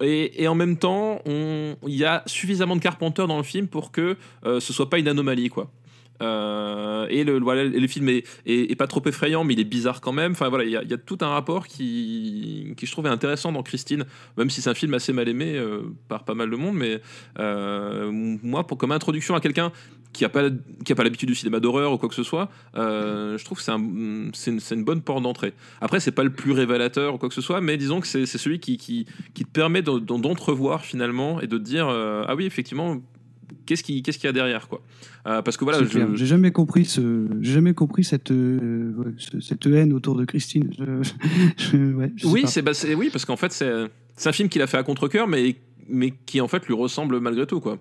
et, 0.02 0.44
et 0.44 0.48
en 0.48 0.56
même 0.56 0.78
temps, 0.78 1.22
il 1.26 1.96
y 1.96 2.06
a 2.06 2.24
suffisamment 2.26 2.76
de 2.76 2.82
Carpenter 2.82 3.26
dans 3.28 3.38
le 3.38 3.44
film 3.44 3.68
pour 3.68 3.92
que 3.92 4.18
ce 4.44 4.74
soit 4.74 4.90
pas 4.90 5.00
une 5.00 5.08
anomalie, 5.08 5.50
quoi. 5.50 5.72
Euh, 6.22 7.08
et 7.10 7.24
le, 7.24 7.88
film 7.88 8.10
est, 8.10 8.76
pas 8.78 8.88
trop 8.88 9.02
effrayant, 9.06 9.44
mais 9.44 9.54
il 9.54 9.60
est 9.60 9.64
bizarre 9.66 10.02
quand 10.02 10.14
même. 10.14 10.32
Enfin 10.32 10.50
voilà, 10.50 10.64
il 10.64 10.72
y, 10.72 10.76
a- 10.78 10.98
tout 10.98 11.18
un 11.22 11.28
rapport 11.28 11.68
qui, 11.68 12.74
qui 12.78 12.86
je 12.86 12.92
trouve 12.92 13.06
intéressant 13.08 13.52
dans 13.52 13.64
Christine, 13.64 14.06
même 14.38 14.50
si 14.50 14.62
c'est 14.62 14.70
un 14.70 14.74
film 14.74 14.94
assez 14.94 15.14
mal 15.14 15.28
aimé 15.28 15.56
euh, 15.56 15.82
par 16.08 16.24
pas 16.24 16.34
mal 16.34 16.50
de 16.50 16.56
monde. 16.56 16.76
Mais 16.76 17.02
euh, 17.40 18.10
moi, 18.12 18.66
pour, 18.66 18.78
comme 18.78 18.92
introduction 18.92 19.36
à 19.36 19.40
quelqu'un 19.42 19.72
qui 20.14 20.24
a 20.24 20.30
pas 20.30 20.44
l'habitude 21.04 21.28
du 21.28 21.36
cinéma 21.36 21.60
d'horreur 21.60 21.92
ou 21.92 21.98
quoi 21.98 22.08
que 22.08 22.16
ce 22.16 22.24
soit, 22.24 22.50
je 22.76 23.44
trouve 23.44 23.58
que 23.58 23.64
c'est 23.66 23.72
un- 23.72 23.78
une, 23.80 24.32
une 24.72 24.84
bonne 24.86 25.02
porte 25.02 25.22
d'entrée. 25.22 25.52
Après, 25.82 26.00
c'est 26.00 26.14
pas 26.14 26.24
le 26.24 26.30
plus 26.30 26.54
révélateur 26.54 27.16
ou 27.16 27.18
quoi 27.18 27.28
que 27.28 27.36
ce 27.36 27.42
soit, 27.42 27.60
mais 27.60 27.76
disons 27.76 28.00
que 28.00 28.08
c'est 28.08 28.26
celui 28.26 28.60
qui, 28.62 28.78
qui, 28.78 29.06
te 29.06 29.44
permet 29.52 29.82
d'en- 29.82 30.00
d'en- 30.00 30.18
d'entrevoir 30.20 30.86
finalement 30.86 31.42
et 31.42 31.48
de 31.48 31.58
te 31.58 31.64
dire 31.64 31.88
ah 31.90 32.34
oui 32.34 32.46
effectivement 32.46 33.02
qu'est-ce 33.66 33.84
qui 33.84 34.02
qu'est-ce 34.04 34.18
qu'il 34.18 34.28
y 34.28 34.30
a 34.30 34.34
derrière 34.34 34.68
quoi. 34.68 34.82
Euh, 35.28 35.42
parce 35.42 35.58
que 35.58 35.64
voilà, 35.64 35.84
je-. 35.84 36.16
J'ai 36.16 36.26
jamais 36.26 36.52
compris 36.52 36.86
ce, 36.86 37.28
j'ai 37.42 37.54
jamais 37.54 37.74
compris 37.74 38.04
cette, 38.04 38.32
euh, 38.32 38.94
cette 39.42 39.66
haine 39.68 39.94
autour 39.94 40.16
de 40.16 40.26
Christine. 40.26 40.70
Je- 40.78 41.10
je- 41.58 41.78
ouais, 41.94 42.12
je 42.16 42.26
sais 42.26 42.32
oui 42.32 42.44
c'est 42.48 42.62
bah, 42.62 42.72
oui 42.98 43.10
parce 43.12 43.26
qu'en 43.26 43.38
fait 43.38 43.52
c'est 43.52 43.72
c'est 44.16 44.30
un 44.30 44.34
film 44.34 44.50
qu'il 44.50 44.62
a 44.62 44.68
fait 44.68 44.78
à 44.78 44.84
contre 44.84 45.08
cœur 45.08 45.28
mais 45.28 45.56
mais 45.88 46.14
qui 46.26 46.42
en 46.42 46.48
fait 46.48 46.66
lui 46.68 46.74
ressemble 46.74 47.20
malgré 47.20 47.46
tout 47.46 47.60
quoi. 47.60 47.78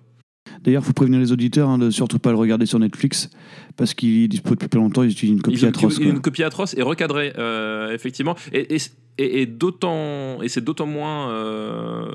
D'ailleurs, 0.63 0.83
faut 0.85 0.93
prévenir 0.93 1.19
les 1.19 1.31
auditeurs 1.31 1.69
hein, 1.69 1.77
de 1.77 1.89
surtout 1.89 2.17
pas 2.19 2.29
le 2.31 2.37
regarder 2.37 2.65
sur 2.65 2.79
Netflix 2.79 3.29
parce 3.77 3.93
qu'il 3.93 4.23
est 4.23 4.27
dispo 4.27 4.51
depuis 4.51 4.67
pas 4.67 4.77
longtemps. 4.77 5.03
Ils 5.03 5.11
utilisent 5.11 5.35
une 5.35 5.41
copie 5.41 5.57
il, 5.57 5.65
atroce. 5.65 5.97
il- 5.99 6.07
une 6.07 6.21
copie 6.21 6.43
atroce 6.43 6.75
et 6.77 6.81
recadrée 6.83 7.33
euh, 7.37 7.91
effectivement 7.93 8.35
et, 8.53 8.75
et, 8.75 8.77
et- 9.17 9.41
et 9.41 9.45
d'autant 9.45 10.41
et 10.41 10.49
c'est 10.49 10.63
d'autant 10.63 10.85
moins 10.85 11.29
euh, 11.31 12.05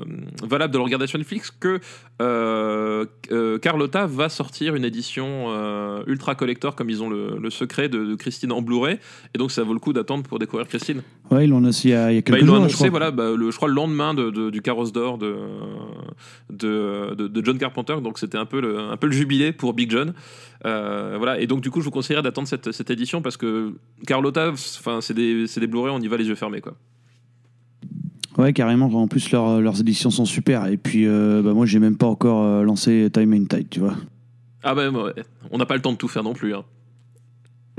valable 0.43 0.71
de 0.73 0.77
le 0.77 0.83
regarder 0.83 1.07
sur 1.07 1.17
Netflix 1.17 1.49
que 1.51 1.79
euh, 2.21 3.05
euh, 3.31 3.57
Carlotta 3.57 4.05
va 4.05 4.29
sortir 4.29 4.75
une 4.75 4.85
édition 4.85 5.45
euh, 5.49 6.03
ultra 6.05 6.35
collector 6.35 6.75
comme 6.75 6.89
ils 6.91 7.01
ont 7.01 7.09
le, 7.09 7.37
le 7.41 7.49
secret 7.49 7.89
de, 7.89 8.05
de 8.05 8.15
Christine 8.15 8.51
en 8.51 8.61
Blu-ray 8.61 8.99
et 9.33 9.37
donc 9.39 9.51
ça 9.51 9.63
vaut 9.63 9.73
le 9.73 9.79
coup 9.79 9.93
d'attendre 9.93 10.23
pour 10.23 10.37
découvrir 10.37 10.67
Christine. 10.67 11.01
Ouais, 11.31 11.45
ils 11.45 11.49
l'ont 11.49 11.57
annoncé 11.57 11.87
il 11.89 11.91
y 11.91 11.95
a, 11.95 12.11
il 12.11 12.15
y 12.15 12.17
a 12.17 12.21
Bah, 12.21 12.25
quelques 12.33 12.41
ils 12.41 12.45
l'ont 12.45 12.53
jours. 12.55 12.55
je 12.55 12.59
annoncé 12.61 12.75
crois. 12.77 12.89
voilà 12.89 13.11
bah, 13.11 13.31
le, 13.35 13.49
je 13.51 13.55
crois 13.55 13.69
le 13.69 13.73
lendemain 13.75 14.13
de, 14.13 14.29
de- 14.29 14.49
du 14.51 14.61
carrosse 14.61 14.91
d'or 14.93 15.17
de, 15.17 15.35
de 16.49 17.41
John 17.43 17.57
Carpenter 17.57 17.95
donc 18.03 18.19
c'était 18.19 18.37
un 18.37 18.45
peu 18.45 18.61
le 18.61 18.77
un 18.79 18.97
peu 18.97 19.07
le 19.07 19.13
jubilé 19.13 19.51
pour 19.51 19.73
Big 19.73 19.89
John 19.91 20.13
Euh, 20.65 21.15
voilà 21.17 21.39
et 21.39 21.47
donc 21.47 21.61
du 21.61 21.71
coup 21.71 21.79
je 21.79 21.85
vous 21.85 21.91
conseillerais 21.91 22.21
d'attendre 22.21 22.47
cette, 22.47 22.71
cette 22.71 22.91
édition 22.91 23.23
parce 23.23 23.35
que 23.35 23.73
Carlotta 24.05 24.53
c'est 25.01 25.13
des 25.15 25.45
des 25.47 25.67
Blu-ray 25.67 25.91
on 25.91 25.99
y 25.99 26.07
va 26.07 26.17
les 26.17 26.27
yeux 26.27 26.35
fermés 26.35 26.61
quoi 26.61 26.75
Ouais, 28.37 28.53
carrément. 28.53 28.85
En 28.87 29.07
plus, 29.09 29.29
leurs- 29.31 29.59
leurs 29.59 29.81
éditions 29.81 30.09
sont 30.09 30.23
super. 30.25 30.67
Et 30.67 30.77
puis, 30.77 31.05
euh, 31.05 31.41
bah, 31.43 31.53
moi, 31.53 31.65
j'ai 31.65 31.79
même 31.79 31.97
pas 31.97 32.05
encore 32.07 32.43
euh, 32.45 32.63
lancé 32.63 33.09
Time 33.13 33.33
and 33.33 33.45
Tide, 33.45 33.67
tu 33.69 33.81
vois. 33.81 33.95
ah 34.63 34.73
bah 34.73 34.89
ouais, 34.89 35.11
on 35.51 35.57
n'a 35.57 35.65
pas 35.65 35.75
le 35.75 35.81
temps 35.81 35.91
de 35.91 35.97
tout 35.97 36.07
faire 36.07 36.23
non 36.23 36.33
plus 36.33 36.55
hein. 36.55 36.63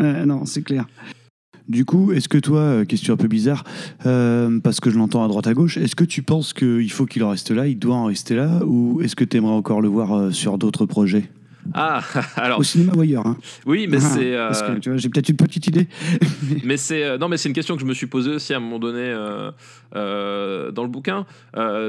Euh, 0.00 0.26
non, 0.26 0.44
c'est 0.44 0.62
clair. 0.62 0.86
Du 1.68 1.84
coup, 1.86 2.12
est-ce 2.12 2.28
que 2.28 2.36
toi, 2.38 2.58
euh, 2.58 2.84
question 2.84 3.14
un 3.14 3.16
peu 3.16 3.28
bizarre, 3.28 3.64
euh, 4.04 4.60
parce 4.60 4.78
que 4.80 4.90
je 4.90 4.98
l'entends 4.98 5.24
à 5.24 5.28
droite 5.28 5.46
à 5.46 5.54
gauche, 5.54 5.78
est-ce 5.78 5.96
que 5.96 6.04
tu 6.04 6.22
penses 6.22 6.52
qu'il 6.52 6.90
faut 6.92 7.06
qu'il 7.06 7.24
en 7.24 7.30
reste 7.30 7.50
là, 7.50 7.66
il 7.66 7.78
doit 7.78 7.94
en 7.96 8.04
rester 8.06 8.34
là, 8.34 8.60
ou 8.66 9.00
est-ce 9.00 9.16
que 9.16 9.24
tu 9.24 9.38
aimerais 9.38 9.52
encore 9.54 9.80
le 9.80 9.88
voir 9.88 10.12
euh, 10.12 10.30
sur 10.32 10.58
d'autres 10.58 10.84
projets? 10.86 11.30
Ah 11.74 12.02
alors 12.36 12.58
Au 12.58 12.62
cinéma 12.62 12.92
ou 12.94 13.00
ailleurs 13.00 13.26
hein. 13.26 13.36
oui 13.66 13.86
mais 13.88 13.98
Ah, 13.98 14.00
c'est 14.00 14.34
euh, 14.34 14.46
Parce 14.48 14.62
que 14.62 14.78
tu 14.78 14.90
vois, 14.90 14.98
j'ai 14.98 15.08
peut-être 15.08 15.28
une 15.28 15.36
petite 15.36 15.66
idée. 15.66 15.88
mais 16.64 16.76
c'est 16.76 17.04
euh, 17.04 17.18
non 17.18 17.28
mais 17.28 17.36
c'est 17.36 17.48
une 17.48 17.54
question 17.54 17.74
que 17.76 17.80
je 17.80 17.86
me 17.86 17.94
suis 17.94 18.06
posée 18.06 18.32
aussi 18.32 18.52
à 18.52 18.56
un 18.56 18.60
moment 18.60 18.78
donné 18.78 19.00
euh, 19.00 19.50
euh, 19.94 20.70
dans 20.70 20.82
le 20.82 20.88
bouquin 20.88 21.26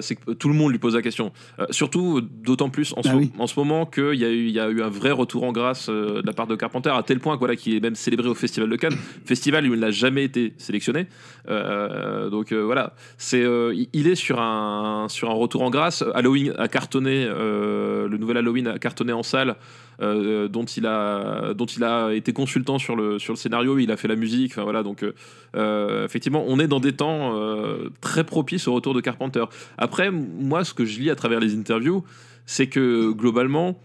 c'est 0.01 0.15
que 0.15 0.31
tout 0.31 0.47
le 0.47 0.53
monde 0.53 0.71
lui 0.71 0.79
pose 0.79 0.95
la 0.95 1.01
question 1.01 1.31
surtout 1.71 2.21
d'autant 2.21 2.69
plus 2.69 2.93
en, 2.93 3.01
Ah 3.05 3.11
ce, 3.11 3.15
oui. 3.15 3.31
en 3.39 3.47
ce 3.47 3.59
moment 3.59 3.85
qu'il 3.85 4.15
y 4.15 4.25
a 4.25 4.29
eu 4.29 4.47
il 4.47 4.51
y 4.53 4.59
a 4.59 4.69
eu 4.69 4.81
un 4.81 4.89
vrai 4.89 5.11
retour 5.11 5.43
en 5.43 5.51
grâce 5.51 5.89
de 5.89 6.21
la 6.25 6.33
part 6.33 6.47
de 6.47 6.55
Carpenter 6.55 6.91
à 6.91 7.03
tel 7.03 7.19
point 7.19 7.35
que, 7.35 7.39
voilà 7.39 7.55
qu'il 7.55 7.75
est 7.75 7.79
même 7.79 7.95
célébré 7.95 8.27
au 8.27 8.35
festival 8.35 8.69
de 8.69 8.75
Cannes 8.75 8.95
festival 9.25 9.67
où 9.67 9.73
il 9.73 9.79
n'a 9.79 9.91
jamais 9.91 10.23
été 10.23 10.53
sélectionné 10.57 11.07
donc 11.47 12.51
euh, 12.51 12.63
voilà. 12.63 12.93
C'est 13.17 13.43
euh, 13.43 13.73
il- 13.93 14.07
est 14.07 14.15
sur 14.15 14.39
un 14.39 15.07
sur 15.09 15.29
un 15.29 15.33
retour 15.33 15.61
en 15.61 15.69
grâce. 15.69 16.03
Halloween 16.13 16.53
a 16.57 16.67
cartonné 16.67 17.25
euh, 17.27 18.07
le 18.07 18.17
nouvel 18.17 18.37
Halloween 18.37 18.67
a 18.67 18.79
cartonné 18.79 19.11
en 19.13 19.23
salle 19.23 19.55
euh, 20.01 20.47
dont 20.47 20.63
il 20.65 20.85
a 20.85 21.53
dont 21.53 21.65
il 21.65 21.83
a 21.83 22.13
été 22.13 22.33
consultant 22.33 22.79
sur 22.79 22.95
le 22.95 23.19
sur 23.19 23.33
le 23.33 23.37
scénario, 23.37 23.77
il 23.77 23.91
a 23.91 23.97
fait 23.97 24.07
la 24.07 24.15
musique, 24.15 24.57
voilà. 24.57 24.83
Donc 24.83 25.03
euh, 25.03 25.13
euh, 25.55 26.05
effectivement 26.05 26.43
on 26.47 26.59
est 26.59 26.67
dans 26.67 26.79
des 26.79 26.93
temps 26.93 27.37
euh, 27.37 27.89
très 28.01 28.23
propices 28.23 28.67
au 28.67 28.73
retour 28.73 28.93
de 28.93 29.01
Carpenter. 29.01 29.43
Après 29.77 30.11
moi 30.11 30.63
ce 30.63 30.73
que 30.73 30.85
je 30.85 30.99
lis 30.99 31.09
à 31.09 31.15
travers 31.15 31.39
les 31.39 31.55
interviews, 31.55 32.03
c'est 32.45 32.67
que 32.67 33.11
globalement 33.11 33.77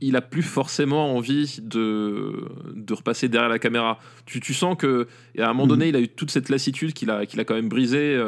il 0.00 0.16
a 0.16 0.20
plus 0.20 0.42
forcément 0.42 1.14
envie 1.16 1.58
de, 1.62 2.44
de 2.74 2.92
repasser 2.94 3.28
derrière 3.28 3.48
la 3.48 3.58
caméra. 3.58 3.98
Tu, 4.26 4.40
tu 4.40 4.52
sens 4.52 4.76
que 4.76 5.06
et 5.34 5.40
à 5.42 5.48
un 5.48 5.52
moment 5.52 5.64
Mhm. 5.64 5.68
donné, 5.68 5.88
il 5.88 5.96
a 5.96 6.00
eu 6.00 6.08
toute 6.08 6.30
cette 6.30 6.48
lassitude 6.48 6.92
qu'il 6.92 7.10
a, 7.10 7.26
qu'il 7.26 7.40
a 7.40 7.44
quand 7.44 7.54
même 7.54 7.68
brisé, 7.68 8.20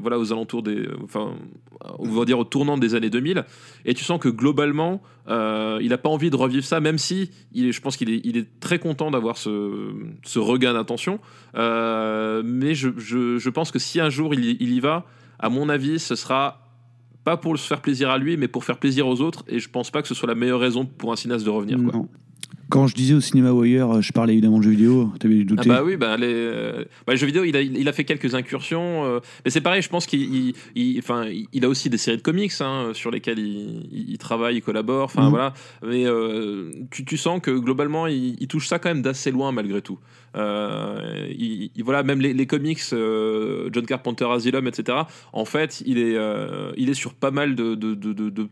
voilà, 0.00 0.18
aux 0.18 0.32
alentours 0.32 0.62
des, 0.62 0.86
enfin, 1.02 1.34
on 1.98 2.08
va 2.08 2.24
dire 2.24 2.38
au 2.38 2.44
tournant 2.44 2.78
des 2.78 2.94
années 2.94 3.10
2000. 3.10 3.44
Et 3.84 3.94
tu 3.94 4.04
sens 4.04 4.20
que 4.20 4.28
globalement, 4.28 5.02
euh, 5.28 5.78
il 5.82 5.88
n'a 5.88 5.98
pas 5.98 6.08
envie 6.08 6.30
de 6.30 6.36
revivre 6.36 6.64
ça, 6.64 6.80
même 6.80 6.98
si 6.98 7.30
il 7.52 7.66
est, 7.66 7.72
je 7.72 7.80
pense 7.80 7.96
qu'il 7.96 8.10
est, 8.10 8.20
il 8.24 8.36
est 8.36 8.60
très 8.60 8.78
content 8.78 9.10
d'avoir 9.10 9.36
ce, 9.38 9.92
ce 10.24 10.38
regain 10.38 10.74
d'attention. 10.74 11.18
Euh, 11.56 12.42
mais 12.44 12.74
je, 12.74 12.90
je, 12.96 13.38
je 13.38 13.50
pense 13.50 13.70
que 13.70 13.78
si 13.78 14.00
un 14.00 14.10
jour 14.10 14.34
il, 14.34 14.44
il 14.60 14.72
y 14.72 14.80
va, 14.80 15.04
à 15.38 15.48
mon 15.48 15.68
avis, 15.68 15.98
ce 15.98 16.14
sera 16.16 16.63
pas 17.24 17.36
pour 17.36 17.58
se 17.58 17.66
faire 17.66 17.80
plaisir 17.80 18.10
à 18.10 18.18
lui, 18.18 18.36
mais 18.36 18.48
pour 18.48 18.64
faire 18.64 18.78
plaisir 18.78 19.06
aux 19.08 19.20
autres. 19.20 19.44
Et 19.48 19.58
je 19.58 19.68
pense 19.68 19.90
pas 19.90 20.02
que 20.02 20.08
ce 20.08 20.14
soit 20.14 20.28
la 20.28 20.34
meilleure 20.34 20.60
raison 20.60 20.84
pour 20.84 21.12
un 21.12 21.16
cinéaste 21.16 21.44
de 21.44 21.50
revenir. 21.50 21.78
Quoi. 21.82 21.92
Non. 21.92 22.08
Quand 22.70 22.86
je 22.86 22.94
disais 22.94 23.14
au 23.14 23.20
cinéma 23.20 23.52
ou 23.52 23.60
ailleurs, 23.60 24.00
je 24.00 24.10
parlais 24.12 24.32
évidemment 24.32 24.58
de 24.58 24.62
jeux 24.64 24.70
vidéo, 24.70 25.12
t'avais 25.20 25.44
dû 25.44 25.54
Ah 25.58 25.62
bah 25.66 25.82
oui, 25.84 25.96
bah 25.96 26.16
les, 26.16 26.26
euh, 26.28 26.84
bah, 27.06 27.12
les 27.12 27.18
jeux 27.18 27.26
vidéo, 27.26 27.44
il 27.44 27.54
a, 27.56 27.60
il 27.60 27.86
a 27.88 27.92
fait 27.92 28.04
quelques 28.04 28.34
incursions, 28.34 29.04
euh, 29.04 29.20
mais 29.44 29.50
c'est 29.50 29.60
pareil, 29.60 29.82
je 29.82 29.88
pense 29.90 30.06
qu'il 30.06 30.22
il, 30.34 30.54
il- 30.74 30.98
enfin, 30.98 31.26
il- 31.52 31.64
a 31.64 31.68
aussi 31.68 31.90
des 31.90 31.98
séries 31.98 32.16
de 32.16 32.22
comics 32.22 32.52
hein, 32.60 32.90
sur 32.94 33.10
lesquelles 33.10 33.38
il, 33.38 33.86
il- 33.92 34.10
il 34.12 34.18
travaille, 34.18 34.56
il 34.56 34.62
collabore, 34.62 35.04
enfin 35.04 35.24
Mhm. 35.24 35.28
voilà, 35.30 35.52
mais 35.86 36.06
euh, 36.06 36.70
tu, 36.90 37.04
tu 37.04 37.16
sens 37.18 37.40
que 37.42 37.50
globalement, 37.50 38.06
il 38.06 38.46
touche 38.48 38.66
ça 38.66 38.78
quand 38.78 38.88
même 38.88 39.02
d'assez 39.02 39.30
loin 39.30 39.52
malgré 39.52 39.82
tout. 39.82 39.98
Euh, 40.34 41.26
il, 41.30 41.70
il- 41.74 41.84
voilà, 41.84 42.02
même 42.02 42.20
les, 42.20 42.46
comics, 42.46 42.80
euh, 42.92 43.68
John 43.72 43.86
Carpenter 43.86 44.26
Asylum, 44.30 44.66
etc., 44.66 44.98
en 45.32 45.44
fait, 45.44 45.82
il 45.86 45.98
est, 45.98 46.16
euh, 46.16 46.72
il 46.76 46.90
est 46.90 46.94
sur 46.94 47.14
pas 47.14 47.30
mal 47.30 47.54
de, 47.54 47.74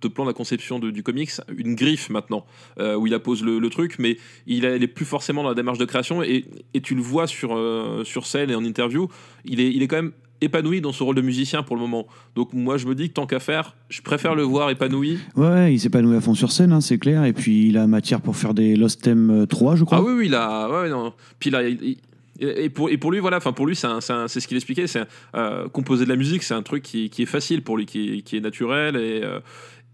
plans 0.09 0.25
de 0.25 0.31
la 0.31 0.35
conception 0.35 0.79
du 0.79 1.03
comics, 1.03 1.31
une 1.57 1.75
griffe 1.75 2.11
maintenant, 2.11 2.45
où 2.79 3.07
il 3.07 3.15
appose 3.15 3.43
le, 3.43 3.59
le 3.59 3.71
truc, 3.71 3.97
mais 3.99 4.17
il 4.47 4.65
est 4.65 4.87
plus 4.87 5.05
forcément 5.05 5.43
dans 5.43 5.49
la 5.49 5.55
démarche 5.55 5.79
de 5.79 5.85
création 5.85 6.23
et, 6.23 6.45
et 6.75 6.81
tu 6.81 6.95
le 6.95 7.03
vois 7.03 7.27
sur, 7.27 7.59
sur 8.05 8.27
scène 8.27 8.51
et 8.51 8.55
en 8.55 8.65
interview, 8.65 9.09
il 9.45 9.61
est, 9.61 9.71
il 9.71 9.83
est 9.83 9.89
quand 9.89 9.97
même 9.97 10.13
épanoui 10.43 10.81
dans 10.81 10.93
son 10.93 11.07
rôle 11.07 11.15
de 11.17 11.23
musicien 11.23 11.63
pour 11.63 11.77
le 11.77 11.83
moment. 11.83 12.07
Donc 12.37 12.53
moi 12.53 12.77
je 12.77 12.87
me 12.87 12.95
dis 12.95 13.09
que 13.09 13.15
tant 13.15 13.27
qu'à 13.27 13.41
faire, 13.41 13.75
je 13.89 14.03
préfère 14.03 14.35
le 14.35 14.43
voir 14.43 14.69
épanoui. 14.71 15.19
Ouais, 15.37 15.73
il 15.75 15.81
noué 16.03 16.17
à 16.17 16.21
fond 16.21 16.35
sur 16.35 16.53
scène, 16.53 16.73
hein, 16.73 16.81
c'est 16.81 16.99
clair. 16.99 17.25
Et 17.25 17.33
puis 17.33 17.69
il 17.69 17.79
a 17.79 17.87
matière 17.87 18.21
pour 18.21 18.37
faire 18.37 18.53
des 18.55 18.77
Lost 18.77 19.03
Theme 19.03 19.31
euh, 19.43 19.47
3, 19.47 19.77
je 19.77 19.85
crois. 19.85 19.99
Ah 19.99 20.03
oui 20.03 20.13
oui, 20.17 20.27
il 20.27 20.35
a 20.35 20.69
ouais, 20.69 20.91
non. 20.91 21.13
Puis 21.39 21.51
là 21.51 21.67
il- 21.69 21.79
il- 21.83 21.99
et 22.41 22.71
pour, 22.71 22.91
et 22.91 22.97
pour 22.97 23.13
lui, 23.13 23.21
voilà, 23.21 23.37
enfin 23.37 23.53
pour 23.53 23.67
lui, 23.67 23.77
c'est 23.77 23.87
ce 23.87 24.49
qu'il 24.49 24.57
expliquait, 24.57 24.89
c'est 24.89 25.03
euh, 25.37 25.69
composer 25.69 26.05
de 26.05 26.09
la 26.09 26.17
musique, 26.17 26.43
c'est 26.43 26.55
un 26.55 26.63
truc 26.63 26.83
qui, 26.83 27.09
qui 27.09 27.23
est 27.23 27.27
facile 27.27 27.63
pour 27.63 27.77
lui, 27.77 27.87
qui, 27.87 28.19
est- 28.19 28.23
qui 28.23 28.37
est 28.37 28.41
naturel 28.41 28.97
et, 28.97 29.21
euh, 29.23 29.39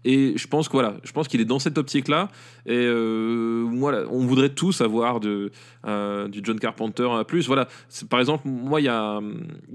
et 0.05 0.33
je 0.37 0.47
pense 0.47 0.67
que 0.67 0.73
voilà, 0.73 0.97
je 1.03 1.11
pense 1.11 1.27
qu'il 1.27 1.41
est 1.41 1.45
dans 1.45 1.59
cette 1.59 1.77
optique-là. 1.77 2.29
Et 2.65 2.71
euh, 2.75 3.65
voilà, 3.73 4.03
on 4.11 4.19
voudrait 4.25 4.49
tous 4.49 4.81
avoir 4.81 5.19
de, 5.19 5.51
euh, 5.87 6.27
du 6.27 6.39
John 6.43 6.59
Carpenter 6.59 7.07
à 7.11 7.23
plus. 7.23 7.47
Voilà, 7.47 7.67
par 8.09 8.19
exemple, 8.19 8.47
moi, 8.47 8.79
il 8.79 8.85
y 8.85 8.89
a, 8.89 9.19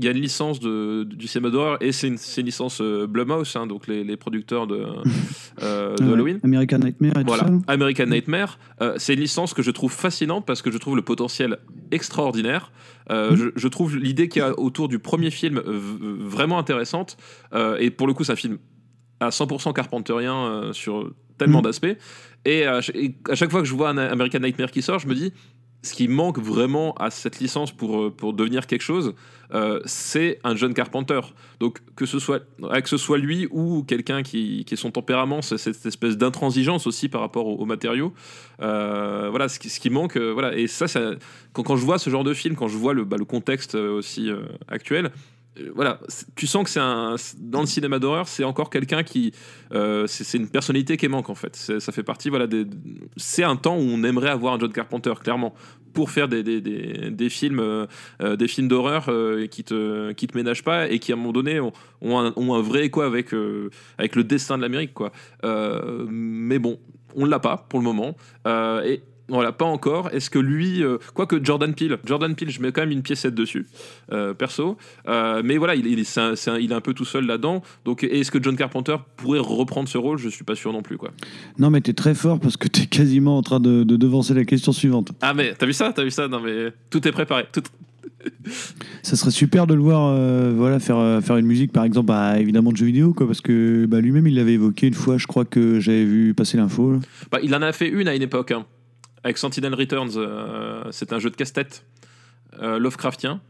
y 0.01 0.07
a 0.09 0.11
une 0.13 0.21
licence 0.21 0.61
de, 0.61 1.03
du 1.05 1.27
cinéma 1.27 1.51
d'horreur 1.51 1.77
et 1.83 1.93
c'est 1.93 2.09
une, 2.09 2.19
une 2.39 2.45
licence 2.47 2.81
euh, 2.81 3.07
Blumhouse, 3.07 3.55
hein, 3.57 3.67
donc 3.67 3.87
les, 3.87 4.05
les 4.05 4.17
producteurs 4.17 4.67
de, 4.67 4.85
euh, 5.63 5.95
de 5.97 6.13
Halloween. 6.13 6.41
American 6.45 6.79
Nightmare 6.79 7.19
et 7.19 7.25
Voilà, 7.25 7.43
tout 7.45 7.49
ça. 7.49 7.55
là. 7.55 7.61
American 7.69 8.07
Nightmare, 8.07 8.59
c'est 8.97 9.15
une 9.15 9.21
licence 9.21 9.55
que 9.55 9.63
je 9.63 9.71
trouve 9.71 9.93
fascinante 9.93 10.47
parce 10.47 10.63
que 10.63 10.71
je 10.71 10.79
trouve 10.79 10.97
le 10.97 11.03
potentiel 11.03 11.59
extraordinaire. 11.91 12.71
Euh, 13.11 13.31
Mhm. 13.33 13.37
je, 13.37 13.45
je 13.57 13.69
trouve 13.69 13.97
l'idée 13.99 14.29
qu'il 14.29 14.41
y 14.41 14.45
a 14.45 14.59
autour 14.59 14.89
du 14.89 14.99
premier 14.99 15.31
film 15.31 15.61
vraiment 15.61 16.59
intéressante. 16.59 17.17
Euh, 17.53 17.77
et 17.79 17.91
pour 17.91 18.07
le 18.07 18.15
coup, 18.15 18.25
c'est 18.25 18.33
un 18.33 18.37
film 18.37 18.59
à 19.27 19.31
100% 19.31 19.73
carpenterien 19.73 20.37
euh, 20.47 20.73
sur 20.73 21.11
tellement 21.39 21.59
Mhm. 21.59 21.65
d'aspects. 21.65 21.97
Et, 22.45 22.65
à 22.67 22.83
ch- 22.83 22.97
et 22.97 23.15
à 23.31 23.35
chaque 23.35 23.51
fois 23.51 23.61
que 23.61 23.67
je 23.67 23.75
vois 23.75 23.89
un 23.91 23.99
American 23.99 24.41
Nightmare 24.41 24.71
qui 24.71 24.83
sort, 24.83 24.99
je 24.99 25.09
me 25.09 25.15
dis 25.15 25.33
ce 25.83 25.93
qui 25.93 26.09
manque 26.09 26.39
vraiment 26.39 26.95
à 26.95 27.11
cette 27.11 27.41
licence 27.41 27.71
pour, 27.71 28.01
euh, 28.01 28.11
pour 28.11 28.33
devenir 28.33 28.67
quelque 28.67 28.81
chose, 28.83 29.15
euh, 29.53 29.81
c'est 29.85 30.39
un 30.43 30.57
John 30.57 30.73
Carpenter. 30.73 31.21
Donc 31.61 31.81
que 31.95 32.07
ce 32.07 32.19
soit, 32.19 32.41
euh, 32.63 32.81
que 32.81 32.89
ce 32.89 32.97
soit 32.97 33.19
lui 33.19 33.47
ou 33.51 33.83
quelqu'un 33.83 34.23
qui, 34.23 34.65
qui 34.65 34.75
est 34.75 34.77
son 34.79 34.91
tempérament, 34.91 35.43
c'est 35.43 35.59
cette 35.59 35.85
espèce 35.85 36.17
d'intransigeance 36.17 36.87
aussi 36.87 37.09
par 37.11 37.21
rapport 37.21 37.47
aux, 37.47 37.57
aux 37.57 37.67
matériaux. 37.67 38.15
Euh, 38.63 39.29
voilà, 39.31 39.49
ce 39.49 39.59
qui, 39.59 39.69
ce 39.69 39.81
qui 39.81 39.91
manque. 39.91 40.17
euh, 40.17 40.33
voilà. 40.33 40.57
Et 40.57 40.67
ça, 40.69 40.89
ça 40.89 41.13
quand, 41.53 41.63
quand 41.63 41.77
je 41.77 41.85
vois 41.85 41.99
ce 41.99 42.09
genre 42.11 42.25
de 42.25 42.33
film, 42.35 42.55
quand 42.57 42.69
je 42.69 42.77
vois 42.79 42.95
le, 42.95 43.05
bah, 43.05 43.17
le 43.19 43.25
contexte 43.27 43.75
euh, 43.75 43.93
aussi 43.99 44.31
euh, 44.31 44.41
actuel, 44.69 45.07
euh, 45.07 45.09
voilà, 45.75 46.01
c'est- 46.09 46.27
tu 46.35 46.47
sens 46.47 46.65
que 46.65 46.71
c'est 46.71 46.81
un 46.81 47.17
dans 47.39 47.61
le 47.61 47.67
cinéma 47.67 47.99
d'horreur, 47.99 48.27
c'est 48.29 48.45
encore 48.45 48.71
quelqu'un 48.71 49.03
qui, 49.03 49.33
euh, 49.73 50.07
c'est 50.07 50.37
une 50.39 50.49
personnalité 50.49 50.97
qui 50.97 51.09
manque 51.09 51.31
en 51.31 51.35
fait. 51.35 51.55
Ça 51.57 51.93
fait 51.93 52.03
partie, 52.03 52.29
voilà, 52.29 52.47
des- 52.47 52.67
c'est 53.17 53.45
un 53.45 53.57
temps 53.57 53.77
où 53.77 53.81
on 53.83 54.03
aimerait 54.03 54.31
avoir 54.31 54.55
un 54.55 54.59
John 54.59 54.73
Carpenter 54.73 55.13
clairement 55.23 55.55
pour 55.93 56.11
faire 56.11 56.27
des, 56.29 56.43
des, 56.43 56.61
des, 56.61 57.29
films, 57.31 57.61
euh, 57.61 57.87
euh, 58.21 58.35
des 58.35 58.49
films 58.49 58.67
d'horreur 58.67 59.05
euh, 59.09 59.47
qui 59.47 59.63
te 59.63 60.11
qui 60.13 60.27
te 60.27 60.37
ménagent 60.37 60.65
pas 60.65 60.89
et 60.91 60.99
qui 60.99 61.13
à 61.13 61.15
un 61.15 61.19
moment 61.19 61.33
donné 61.33 61.61
ont, 61.61 61.73
un, 62.03 62.33
ont 62.35 62.55
un 62.55 62.61
vrai 62.61 62.87
écho 62.87 63.01
avec 63.03 63.33
euh, 63.33 63.71
avec 63.97 64.17
le 64.17 64.25
destin 64.25 64.57
de 64.57 64.63
l'Amérique 64.63 64.93
quoi. 64.93 65.13
Euh, 65.45 66.05
mais 66.09 66.59
bon, 66.59 66.81
on 67.15 67.25
l'a 67.27 67.39
pas 67.39 67.57
pour 67.69 67.79
le 67.79 67.85
moment. 67.85 68.17
Euh, 68.49 68.83
et 68.83 69.03
voilà, 69.29 69.53
pas 69.53 69.65
encore. 69.65 70.11
Est-ce 70.13 70.29
que 70.31 70.39
lui, 70.39 70.83
euh, 70.83 70.99
quoique 71.15 71.43
Jordan 71.43 71.75
Peele, 71.75 71.99
Jordan 72.05 72.35
Peele, 72.35 72.51
je 72.51 72.61
mets 72.61 72.73
quand 72.73 72.83
même 72.83 72.91
une 72.91 73.03
piécette 73.03 73.35
dessus, 73.35 73.67
euh, 74.13 74.35
perso. 74.35 74.77
Euh, 75.09 75.41
mais 75.45 75.57
voilà, 75.57 75.75
il, 75.75 75.87
il, 75.87 75.99
est, 75.99 76.19
un- 76.19 76.35
il 76.59 76.71
est 76.73 76.75
un 76.75 76.81
peu 76.81 76.93
tout 76.95 77.05
seul 77.05 77.27
là-dedans. 77.27 77.63
Donc, 77.85 78.05
est-ce 78.05 78.31
que 78.31 78.43
John 78.43 78.57
Carpenter 78.57 78.97
pourrait 79.17 79.39
reprendre 79.41 79.89
ce 79.89 79.97
rôle? 79.99 80.19
Je 80.19 80.29
suis 80.29 80.45
pas 80.45 80.55
sûr 80.55 80.73
non 80.73 80.83
plus, 80.83 80.97
quoi. 80.99 81.11
Non, 81.59 81.71
mais 81.71 81.81
t'es 81.81 81.93
très 81.95 82.15
fort 82.15 82.39
parce 82.41 82.57
que 82.57 82.69
t'es 82.69 82.87
quasiment 82.87 83.39
en 83.39 83.43
train 83.43 83.61
de, 83.61 83.83
de 83.85 83.97
devancer 83.97 84.35
la 84.35 84.45
question 84.45 84.73
suivante. 84.73 85.13
Ah 85.21 85.33
mais 85.35 85.55
t'as 85.55 85.67
vu 85.67 85.73
ça? 85.73 85.93
T'as 85.95 86.05
vu 86.05 86.11
ça? 86.11 86.29
Non 86.29 86.41
mais 86.41 86.73
tout 86.91 87.07
est 87.09 87.13
préparé. 87.13 87.45
Tout... 87.53 87.63
Ça 89.03 89.17
serait 89.17 89.31
super 89.31 89.67
de 89.67 89.75
le 89.75 89.81
voir 89.83 90.09
euh, 90.17 90.53
voilà, 90.57 90.79
faire, 90.81 91.21
faire 91.23 91.37
une 91.37 91.47
musique, 91.47 91.73
par 91.73 91.85
exemple, 91.85 92.07
bah, 92.07 92.39
évidemment 92.39 92.73
de 92.73 92.77
jeux 92.77 92.87
vidéo, 92.87 93.13
quoi, 93.13 93.27
parce 93.27 93.41
que 93.43 93.85
bah, 93.87 94.01
lui-même, 94.01 94.27
il 94.27 94.35
l'avait 94.35 94.55
évoqué 94.55 94.87
une 94.87 94.95
fois, 94.95 95.19
je 95.19 95.27
crois 95.27 95.45
que 95.45 95.79
j'avais 95.81 96.05
vu 96.05 96.33
passer 96.35 96.57
l'info. 96.57 97.01
Bah, 97.31 97.39
il 97.43 97.55
en 97.55 97.61
a 97.63 97.73
fait 97.73 97.89
une 97.89 98.09
à 98.09 98.15
une 98.15 98.23
époque, 98.23 98.53
hein, 98.53 98.65
avec 99.25 99.39
Sentinel 99.39 99.75
Returns. 99.75 100.13
euh, 100.17 100.83
c'est 100.91 101.13
un 101.13 101.19
jeu 101.19 101.31
de 101.31 101.37
casse-tête 101.37 101.85
euh, 102.63 102.79
Lovecraftien, 102.79 103.41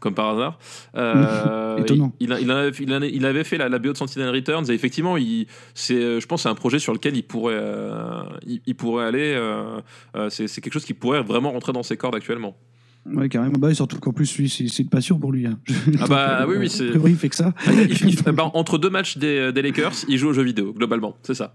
comme 0.00 0.14
par 0.14 0.30
hasard. 0.30 0.58
Euh, 0.96 1.76
Étonnant. 1.82 2.12
Il, 2.20 2.32
avait, 2.32 2.70
il 3.10 3.44
fait 3.44 3.58
la, 3.58 3.68
la 3.68 3.78
BO 3.78 3.92
de 3.92 3.96
Sentinel 3.98 4.30
Returns 4.30 4.64
et 4.70 4.72
effectivement, 4.74 5.16
il, 5.18 5.46
euh, 5.90 6.20
je 6.20 6.26
pense, 6.26 6.40
que 6.40 6.42
c'est 6.44 6.48
un 6.48 6.54
projet 6.54 6.78
sur 6.78 6.92
lequel 6.94 7.16
il 7.16 7.22
pourrait, 7.24 7.58
euh, 7.58 8.22
il, 8.46 8.60
il 8.66 8.74
pourrait 8.74 9.04
aller. 9.04 9.34
euh, 9.36 9.80
c'est, 10.30 10.48
quelque 10.60 10.72
chose 10.72 10.84
qui 10.86 10.94
pourrait 10.94 11.22
vraiment 11.22 11.50
rentrer 11.52 11.72
dans 11.72 11.82
ses 11.82 11.96
cordes 11.98 12.14
actuellement. 12.14 12.56
Ouais, 13.06 13.28
carrément. 13.30 13.58
Bah, 13.58 13.72
surtout 13.74 13.98
qu'en 13.98 14.12
plus, 14.12 14.26
c'est 14.26 14.78
une 14.82 14.88
passion 14.90 15.18
pour 15.18 15.32
lui. 15.32 15.46
hein. 15.46 15.58
Ah 16.00 16.06
bah 16.06 16.44
oui, 16.46 16.56
oui, 16.58 16.68
c'est- 16.70 16.90
il 17.06 17.16
fait 17.16 17.30
que 17.30 17.36
ça. 17.36 17.52
Eh 17.66 18.32
ben, 18.32 18.50
entre 18.54 18.78
deux 18.78 18.90
matchs 18.90 19.16
des, 19.18 19.52
des 19.52 19.62
Lakers, 19.62 19.92
il 20.08 20.18
joue 20.18 20.28
aux 20.28 20.32
jeux 20.34 20.42
vidéo, 20.44 20.72
globalement, 20.74 21.16
c'est 21.22 21.34
ça. 21.34 21.54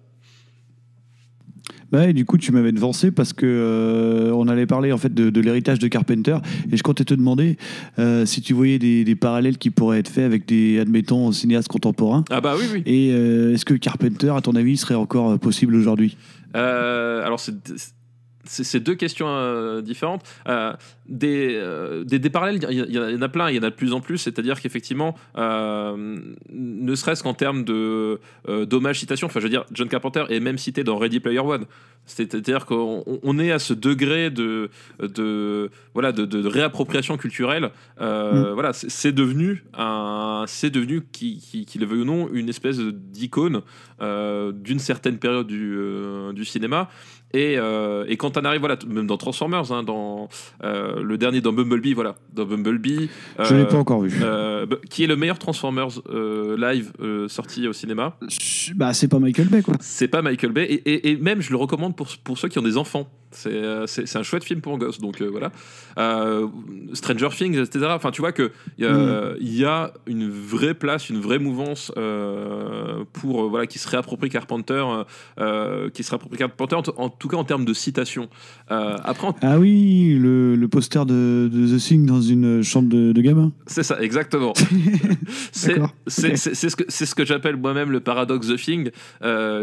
Bah, 1.91 2.07
et 2.07 2.13
du 2.13 2.25
coup, 2.25 2.37
tu 2.37 2.51
m'avais 2.51 2.71
devancé 2.71 3.11
parce 3.11 3.33
que 3.33 3.45
euh, 3.45 4.31
on 4.33 4.47
allait 4.47 4.65
parler 4.65 4.91
en 4.91 4.97
fait 4.97 5.13
de, 5.13 5.29
de 5.29 5.41
l'héritage 5.41 5.79
de 5.79 5.87
Carpenter 5.87 6.37
et 6.71 6.77
je 6.77 6.83
comptais 6.83 7.05
te 7.05 7.13
demander 7.13 7.57
euh, 7.99 8.25
si 8.25 8.41
tu 8.41 8.53
voyais 8.53 8.79
des, 8.79 9.03
des 9.03 9.15
parallèles 9.15 9.57
qui 9.57 9.69
pourraient 9.69 9.99
être 9.99 10.09
faits 10.09 10.25
avec 10.25 10.47
des, 10.47 10.79
admettons, 10.79 11.31
cinéastes 11.31 11.67
contemporains. 11.67 12.25
Ah 12.29 12.41
bah 12.41 12.55
oui, 12.57 12.65
oui. 12.73 12.83
Et 12.85 13.11
euh, 13.13 13.53
est-ce 13.53 13.65
que 13.65 13.75
Carpenter, 13.75 14.33
à 14.35 14.41
ton 14.41 14.55
avis, 14.55 14.77
serait 14.77 14.95
encore 14.95 15.37
possible 15.39 15.75
aujourd'hui? 15.75 16.17
Alors, 16.53 17.39
c'est 17.39 17.53
c'est 18.45 18.79
deux 18.79 18.95
questions 18.95 19.27
euh, 19.29 19.81
différentes. 19.81 20.23
Euh, 20.47 20.73
des, 21.07 21.51
euh, 21.55 22.03
des, 22.03 22.17
des 22.19 22.29
parallèles, 22.29 22.59
il 22.69 22.93
y, 22.95 22.99
en 22.99 23.21
a 23.21 23.29
plein, 23.29 23.49
il 23.49 23.55
y 23.55 23.59
en 23.59 23.63
a 23.63 23.69
de 23.69 23.75
plus 23.75 23.93
en 23.93 24.01
plus. 24.01 24.17
C'est-à-dire 24.17 24.59
qu'effectivement, 24.59 25.15
ne 26.51 26.95
serait-ce 26.95 27.23
qu'en 27.23 27.33
termes 27.33 27.63
de 27.63 28.19
d'hommage 28.47 28.99
citation, 28.99 29.27
enfin, 29.27 29.39
je 29.39 29.45
veux 29.45 29.49
dire, 29.49 29.65
John 29.71 29.87
Carpenter 29.87 30.25
est 30.29 30.39
même 30.39 30.57
cité 30.57 30.83
dans 30.83 30.97
Ready 30.97 31.19
Player 31.19 31.39
One. 31.39 31.65
C'est-à-dire 32.07 32.65
qu'on 32.65 33.03
on- 33.07 33.19
on 33.23 33.39
est 33.39 33.51
à 33.51 33.57
ce 33.59 33.73
degré 33.73 34.29
de, 34.29 34.69
de 34.99 35.71
voilà 35.93 36.11
de, 36.11 36.25
de 36.25 36.47
réappropriation 36.47 37.17
culturelle. 37.17 37.71
Euh, 38.01 38.53
Voilà, 38.53 38.73
c'est 38.73 39.11
devenu 39.11 39.63
un, 39.73 40.45
c'est 40.47 40.69
devenu 40.69 41.01
qui, 41.11 41.39
qui, 41.39 41.65
qui 41.65 41.79
le 41.79 41.85
veuille 41.85 42.01
ou 42.01 42.05
non, 42.05 42.29
une 42.31 42.49
espèce 42.49 42.77
d'icône 42.79 43.61
d'une 44.01 44.79
certaine 44.79 45.17
période 45.17 45.47
du, 45.47 45.77
du 46.33 46.45
cinéma. 46.45 46.89
Et, 47.35 47.57
euh, 47.57 48.05
et 48.07 48.15
quand 48.15 48.37
on 48.37 48.45
arrive, 48.45 48.61
voilà, 48.61 48.77
même 48.87 49.07
dans 49.07 49.17
Transformers, 49.17 49.71
hein, 49.73 49.83
dans 49.83 50.29
euh, 50.63 51.01
le 51.03 51.17
dernier, 51.17 51.41
dans 51.41 51.51
Bumblebee, 51.51 51.93
voilà, 51.93 52.15
dans 52.33 52.45
Bumblebee. 52.45 53.09
Je 53.37 53.53
euh, 53.53 53.57
l'ai 53.57 53.65
pas 53.67 53.75
encore 53.77 54.01
vu. 54.01 54.11
euh, 54.21 54.65
b- 54.65 54.77
qui 54.89 55.03
est 55.03 55.07
le 55.07 55.17
meilleur 55.17 55.37
Transformers 55.37 55.89
euh, 56.09 56.55
live 56.57 56.93
euh, 57.01 57.27
sorti 57.27 57.67
au 57.67 57.73
cinéma? 57.73 58.15
Bah, 58.75 58.93
c'est 58.93 59.09
pas 59.09 59.19
Michael 59.19 59.49
Bay, 59.49 59.61
quoi. 59.61 59.73
C'est 59.81 60.07
pas 60.07 60.21
Michael 60.21 60.51
Bay, 60.53 60.63
et, 60.63 60.73
et- 60.93 61.09
et 61.11 61.17
même 61.17 61.41
je 61.41 61.49
le 61.51 61.57
recommande 61.57 61.95
pour, 61.95 62.07
pour 62.23 62.37
ceux 62.37 62.47
qui 62.47 62.57
ont 62.57 62.63
des 62.63 62.77
enfants. 62.77 63.09
C'est 63.35 63.53
euh, 63.53 63.85
c'est- 63.85 64.15
un 64.15 64.23
chouette 64.23 64.43
film 64.43 64.61
pour 64.61 64.77
gosses, 64.77 64.99
donc 64.99 65.21
euh, 65.21 65.27
voilà. 65.29 65.51
Euh, 65.97 66.47
Stranger 66.93 67.29
Things, 67.35 67.57
etc. 67.59 67.87
Enfin, 67.89 68.11
tu 68.11 68.21
vois 68.21 68.31
que 68.31 68.51
il 68.77 68.85
y, 68.85 68.87
a- 68.87 69.33
il 69.39 69.55
y 69.55 69.65
a 69.65 69.93
une 70.07 70.29
vraie 70.29 70.73
place, 70.73 71.09
une 71.09 71.19
vraie 71.19 71.39
mouvance 71.39 71.91
pour 73.13 73.49
voilà 73.49 73.67
qui 73.67 73.79
se 73.79 73.87
réapproprie 73.87 74.29
Carpenter, 74.29 74.83
qui 75.93 76.03
se 76.03 76.09
réapproprie 76.11 76.37
Carpenter, 76.37 76.75
en, 76.97 77.09
tout 77.09 77.27
cas 77.27 77.37
en 77.37 77.43
termes 77.43 77.65
de 77.65 77.73
citation. 77.73 78.29
Après, 78.69 79.27
en- 79.27 79.35
Ah 79.41 79.59
oui, 79.59 80.17
le, 80.19 80.55
le 80.55 80.67
poster 80.67 81.05
de, 81.05 81.49
de 81.51 81.75
The 81.77 81.79
Thing 81.79 82.05
dans 82.05 82.21
une 82.21 82.61
chambre 82.63 82.89
de, 82.89 83.11
de 83.11 83.21
gamins. 83.21 83.51
c'est 83.67 83.83
ça, 83.83 84.01
exactement. 84.01 84.53
c'est 85.51 85.75
ce 86.07 86.75
que, 86.75 86.83
c'est 86.87 87.05
ce 87.05 87.15
que 87.15 87.25
j'appelle 87.25 87.57
moi-même 87.57 87.91
le 87.91 87.99
paradoxe 87.99 88.47
The 88.47 88.55
Thing, 88.57 88.89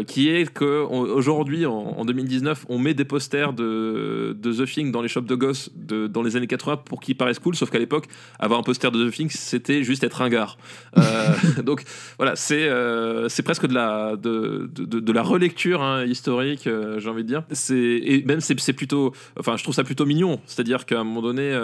qui 0.07 0.29
est 0.29 0.51
que 0.53 0.83
on- 0.89 1.01
aujourd'hui, 1.01 1.65
en, 1.65 1.73
en 1.73 2.05
2019, 2.05 2.65
on 2.69 2.79
met 2.79 2.93
des 2.93 3.05
posters 3.05 3.53
de, 3.53 3.62
de 3.63 4.53
The 4.53 4.65
Thing 4.65 4.91
dans 4.91 5.01
les 5.01 5.07
shops 5.07 5.25
de 5.25 5.35
gosses 5.35 5.69
de, 5.75 6.07
dans 6.07 6.21
les 6.23 6.35
années 6.35 6.47
80 6.47 6.77
pour 6.85 6.99
qu'ils 6.99 7.15
paraissent 7.15 7.39
cool, 7.39 7.55
sauf 7.55 7.69
qu'à 7.69 7.79
l'époque, 7.79 8.05
avoir 8.39 8.59
un 8.59 8.63
poster 8.63 8.91
de 8.91 9.09
The 9.09 9.13
Thing, 9.13 9.29
c'était 9.29 9.83
juste 9.83 10.03
être 10.03 10.13
ringard. 10.15 10.57
Euh, 10.97 11.01
donc 11.63 11.83
voilà, 12.17 12.35
c'est 12.35 12.63
euh, 12.63 13.29
c'est 13.29 13.43
presque 13.43 13.65
de 13.67 13.73
la, 13.73 14.15
de, 14.15 14.69
de, 14.73 14.99
de 14.99 15.11
la 15.11 15.21
relecture 15.23 15.81
hein, 15.81 16.05
historique, 16.05 16.67
euh, 16.67 16.99
j'ai 16.99 17.09
envie 17.09 17.23
de 17.23 17.27
dire. 17.27 17.43
C'est- 17.51 17.73
Et 18.03 18.23
même 18.25 18.39
c'est 18.41 18.73
plutôt, 18.73 19.13
enfin, 19.39 19.57
je 19.57 19.63
trouve 19.63 19.75
ça 19.75 19.83
plutôt 19.83 20.05
mignon, 20.05 20.39
c'est-à-dire 20.45 20.85
qu'à 20.85 20.99
un 20.99 21.03
moment 21.03 21.21
donné, 21.21 21.57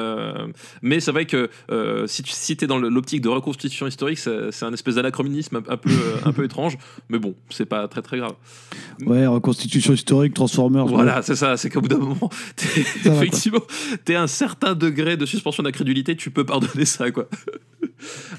mais 0.82 1.00
c'est 1.00 1.12
vrai 1.12 1.26
que 1.26 1.50
si 2.08 2.24
tu 2.24 2.32
si 2.32 2.58
es 2.62 2.68
dans 2.68 2.78
l'optique 2.80 3.22
de 3.22 3.30
reconstitution 3.30 3.88
historique, 3.88 4.18
c'est 4.20 4.64
un 4.64 4.74
espèce 4.74 4.96
d'anachronisme 4.96 5.58
un, 5.58 5.74
un 5.74 5.78
peu, 5.78 5.90
un 6.26 6.32
peu 6.32 6.44
étrange, 6.44 6.78
mais 7.10 7.20
bon, 7.20 7.36
c'est 7.50 7.66
pas 7.66 7.88
très 7.88 8.02
très 8.02 8.18
grave. 8.18 8.34
Ouais, 9.06 9.26
reconstitution 9.28 9.94
historique, 9.94 10.34
Transformers. 10.34 10.86
Voilà, 10.88 11.22
c'est 11.22 11.36
ça, 11.36 11.58
c'est 11.58 11.70
qu'au 11.82 11.88
bout 11.88 11.88
d'un 11.88 11.98
moment, 11.98 12.16
quoi. 12.20 12.30
effectivement, 13.06 13.62
t'es 14.06 14.16
un 14.16 14.28
certain 14.28 14.76
degré 14.76 15.18
de 15.18 15.26
suspension 15.26 15.64
d'incrédulité, 15.64 16.16
tu 16.16 16.32
peux 16.32 16.46
pardonner 16.46 16.86
ça, 16.86 17.12
quoi. 17.12 17.28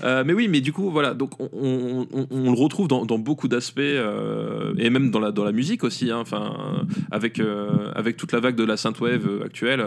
Euh, 0.02 0.24
mais 0.26 0.32
oui, 0.32 0.48
mais 0.48 0.62
du 0.62 0.72
coup, 0.72 0.90
voilà, 0.90 1.12
donc 1.12 1.38
on, 1.38 1.50
on- 1.52 2.06
on- 2.12 2.26
on 2.30 2.50
le 2.50 2.58
retrouve 2.58 2.88
dans, 2.88 3.04
dans 3.04 3.18
beaucoup 3.18 3.46
d'aspects, 3.46 3.78
euh, 3.80 4.72
et 4.78 4.88
même 4.88 5.10
dans 5.10 5.20
la, 5.20 5.32
dans 5.32 5.44
la 5.44 5.52
musique 5.52 5.84
aussi, 5.84 6.10
hein, 6.10 6.16
enfin, 6.18 6.86
avec, 7.10 7.38
euh, 7.38 7.92
avec 7.94 8.16
toute 8.16 8.32
la 8.32 8.40
vague 8.40 8.56
de 8.56 8.64
la 8.64 8.78
synthwave 8.78 9.42
actuelle. 9.44 9.84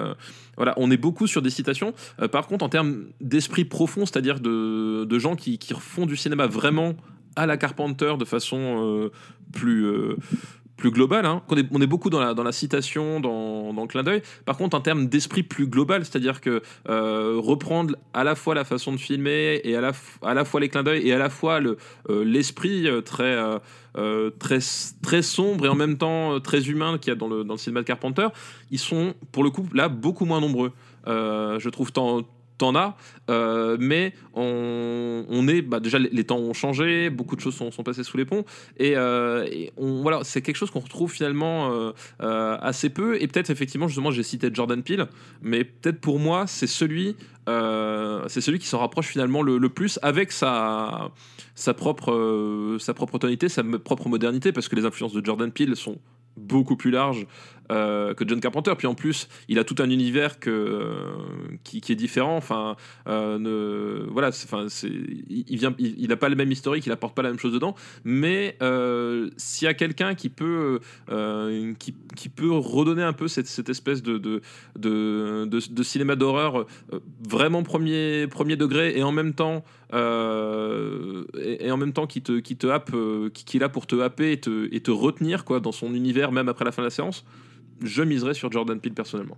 voilà, 0.58 0.76
on 0.78 0.92
est 0.92 0.98
beaucoup 0.98 1.26
sur 1.26 1.42
des 1.42 1.50
citations. 1.50 1.94
Par 2.32 2.46
contre, 2.48 2.64
en 2.64 2.70
termes 2.70 3.06
d'esprit 3.20 3.66
profond, 3.66 4.06
c'est-à-dire 4.06 4.40
de, 4.40 5.06
de 5.06 5.20
gens 5.20 5.36
qui, 5.36 5.58
qui 5.58 5.74
font 5.74 6.06
du 6.06 6.18
cinéma 6.18 6.46
vraiment 6.46 6.94
à 7.36 7.48
la 7.48 7.58
Carpenter 7.58 8.14
de 8.20 8.26
façon 8.26 9.10
plus. 9.54 9.88
Plus 10.84 10.92
globale, 10.92 11.26
hein. 11.26 11.42
on, 11.48 11.82
est, 11.82 11.88
beaucoup 11.88 12.10
dans 12.10 12.20
la, 12.20 12.52
citation, 12.52 13.22
dans, 13.22 13.74
dans 13.74 13.84
le 13.84 13.88
clin 13.88 14.04
d'œil. 14.04 14.22
Par 14.44 14.58
contre, 14.58 14.76
en 14.76 14.82
termes 14.82 15.08
d'esprit 15.08 15.42
plus 15.42 15.66
global, 15.66 16.04
c'est-à-dire 16.04 16.42
que 16.42 16.62
euh, 16.90 17.36
reprendre 17.38 17.96
à 18.14 18.26
la 18.26 18.36
fois 18.36 18.54
la 18.54 18.66
façon 18.66 18.92
de 18.92 18.98
filmer 18.98 19.62
et 19.64 19.78
à 19.78 19.82
la, 19.82 19.94
fois 20.44 20.60
les 20.60 20.68
clins 20.68 20.84
d'œil 20.84 21.08
et 21.08 21.14
à 21.14 21.18
la 21.18 21.30
fois 21.30 21.62
euh, 21.62 22.26
l'esprit 22.26 22.90
euh, 22.90 23.00
très, 23.00 23.34
très, 24.40 24.60
très 25.02 25.22
sombre 25.22 25.68
et 25.68 25.70
en 25.70 25.76
même 25.76 25.98
temps 25.98 26.42
très 26.42 26.70
humain 26.70 26.98
qu'il 26.98 27.12
y 27.12 27.16
a 27.16 27.16
dans 27.16 27.30
le, 27.30 27.46
dans 27.46 27.54
le 27.54 27.60
cinéma 27.60 27.80
de 27.80 27.86
Carpenter, 27.86 28.28
ils 28.70 28.78
sont 28.78 29.14
pour 29.32 29.46
le 29.46 29.52
coup 29.52 29.66
là 29.74 29.88
beaucoup 29.88 30.26
moins 30.26 30.42
nombreux. 30.42 30.74
Je 31.08 31.70
trouve 31.70 31.94
tant 31.94 32.24
t'en 32.64 32.76
as, 32.76 32.96
euh, 33.30 33.76
mais 33.78 34.14
on, 34.34 35.48
est 35.50 35.62
bah, 35.62 35.82
déjà 35.82 36.00
les, 36.00 36.24
temps 36.24 36.38
ont 36.38 36.54
changé, 36.54 37.10
beaucoup 37.10 37.36
de 37.36 37.42
choses 37.42 37.56
sont, 37.56 37.84
passées 37.84 38.04
sous 38.04 38.16
les 38.16 38.24
ponts 38.24 38.46
et, 38.78 38.96
euh, 38.96 39.46
et 39.52 39.74
on, 39.76 40.02
voilà 40.02 40.22
c'est 40.24 40.42
quelque 40.42 40.56
chose 40.56 40.72
qu'on 40.72 40.80
retrouve 40.80 41.12
finalement 41.12 41.74
euh, 41.74 41.92
euh, 42.22 42.58
assez 42.62 42.90
peu 42.90 43.22
et 43.22 43.28
peut-être 43.28 43.50
effectivement 43.50 43.90
justement 43.90 44.12
j'ai 44.12 44.24
cité 44.24 44.50
Jordan 44.54 44.82
Peele, 44.82 45.08
mais 45.42 45.66
peut-être 45.66 46.00
pour 46.00 46.20
moi 46.20 46.48
c'est 46.48 46.68
celui 46.68 47.18
c'est 47.46 48.40
celui 48.40 48.60
qui 48.60 48.68
s'en 48.68 48.80
rapproche 48.80 49.08
finalement 49.08 49.42
le, 49.42 49.60
plus 49.68 50.00
avec 50.02 50.32
sa 50.32 51.12
propre 51.76 52.78
sa 52.80 52.94
tonalité, 52.94 53.50
sa 53.50 53.64
propre 53.84 54.08
modernité 54.08 54.54
parce 54.54 54.70
que 54.70 54.78
les 54.78 54.86
influences 54.86 55.12
de 55.12 55.26
Jordan 55.26 55.52
Peele 55.52 55.76
sont 55.76 55.98
beaucoup 56.38 56.78
plus 56.78 56.92
larges 56.92 57.28
euh, 57.72 58.14
que 58.14 58.28
John 58.28 58.40
Carpenter. 58.40 58.74
Puis 58.78 58.88
en 58.88 58.96
plus, 58.96 59.30
il 59.48 59.58
a 59.60 59.64
tout 59.64 59.76
un 59.80 59.90
univers 59.90 60.36
euh, 60.48 61.06
qui, 61.64 61.78
est 61.78 61.96
différent. 61.96 62.36
Enfin, 62.36 62.76
euh, 63.08 64.06
voilà, 64.10 64.30
enfin, 64.30 64.68
il, 65.30 65.58
vient, 65.58 65.74
il, 65.80 65.96
il 65.98 66.12
a 66.12 66.18
pas 66.18 66.30
le 66.30 66.36
même 66.36 66.52
historique, 66.52 66.86
il 66.86 66.92
apporte 66.92 67.16
pas 67.16 67.22
la 67.22 67.30
même 67.30 67.40
chose 67.40 67.54
dedans. 67.54 67.76
Mais 68.04 68.58
s'il 69.38 69.66
y 69.66 69.70
a 69.70 69.74
quelqu'un 69.74 70.16
qui 70.16 70.30
peut, 70.30 70.80
qui, 71.80 72.30
peut 72.30 72.52
redonner 72.52 73.04
un 73.04 73.14
peu 73.14 73.28
cette, 73.28 73.70
espèce 73.70 74.04
de, 74.04 74.42
de, 74.76 75.84
cinéma 75.84 76.16
d'horreur 76.16 76.66
vraiment 77.28 77.64
premier, 77.64 78.28
premier 78.28 78.56
degré 78.56 78.98
et 78.98 79.04
en 79.04 79.12
même 79.12 79.34
temps 79.34 79.64
euh, 79.94 81.24
et, 81.40 81.72
en 81.72 81.78
même 81.78 81.94
temps 81.94 82.08
qui 82.08 82.22
te, 82.22 82.40
qui 82.40 82.58
te 82.58 82.68
happe, 82.68 82.92
euh, 82.94 83.30
qui, 83.30 83.46
qui 83.46 83.58
est 83.58 83.60
là 83.60 83.70
pour 83.70 83.86
te 83.88 83.96
happer 84.00 84.32
et 84.32 84.40
te, 84.40 84.74
et 84.74 84.82
te 84.82 84.92
retenir 84.92 85.46
quoi, 85.46 85.60
dans 85.60 85.72
son 85.72 85.94
univers, 85.94 86.32
même 86.32 86.50
après 86.50 86.66
la 86.66 86.72
fin 86.72 86.82
de 86.82 86.88
la 86.88 86.92
séance, 86.92 87.26
je 87.82 88.02
miserais 88.02 88.34
sur 88.34 88.52
Jordan 88.52 88.80
Peele 88.80 88.94
personnellement. 88.94 89.38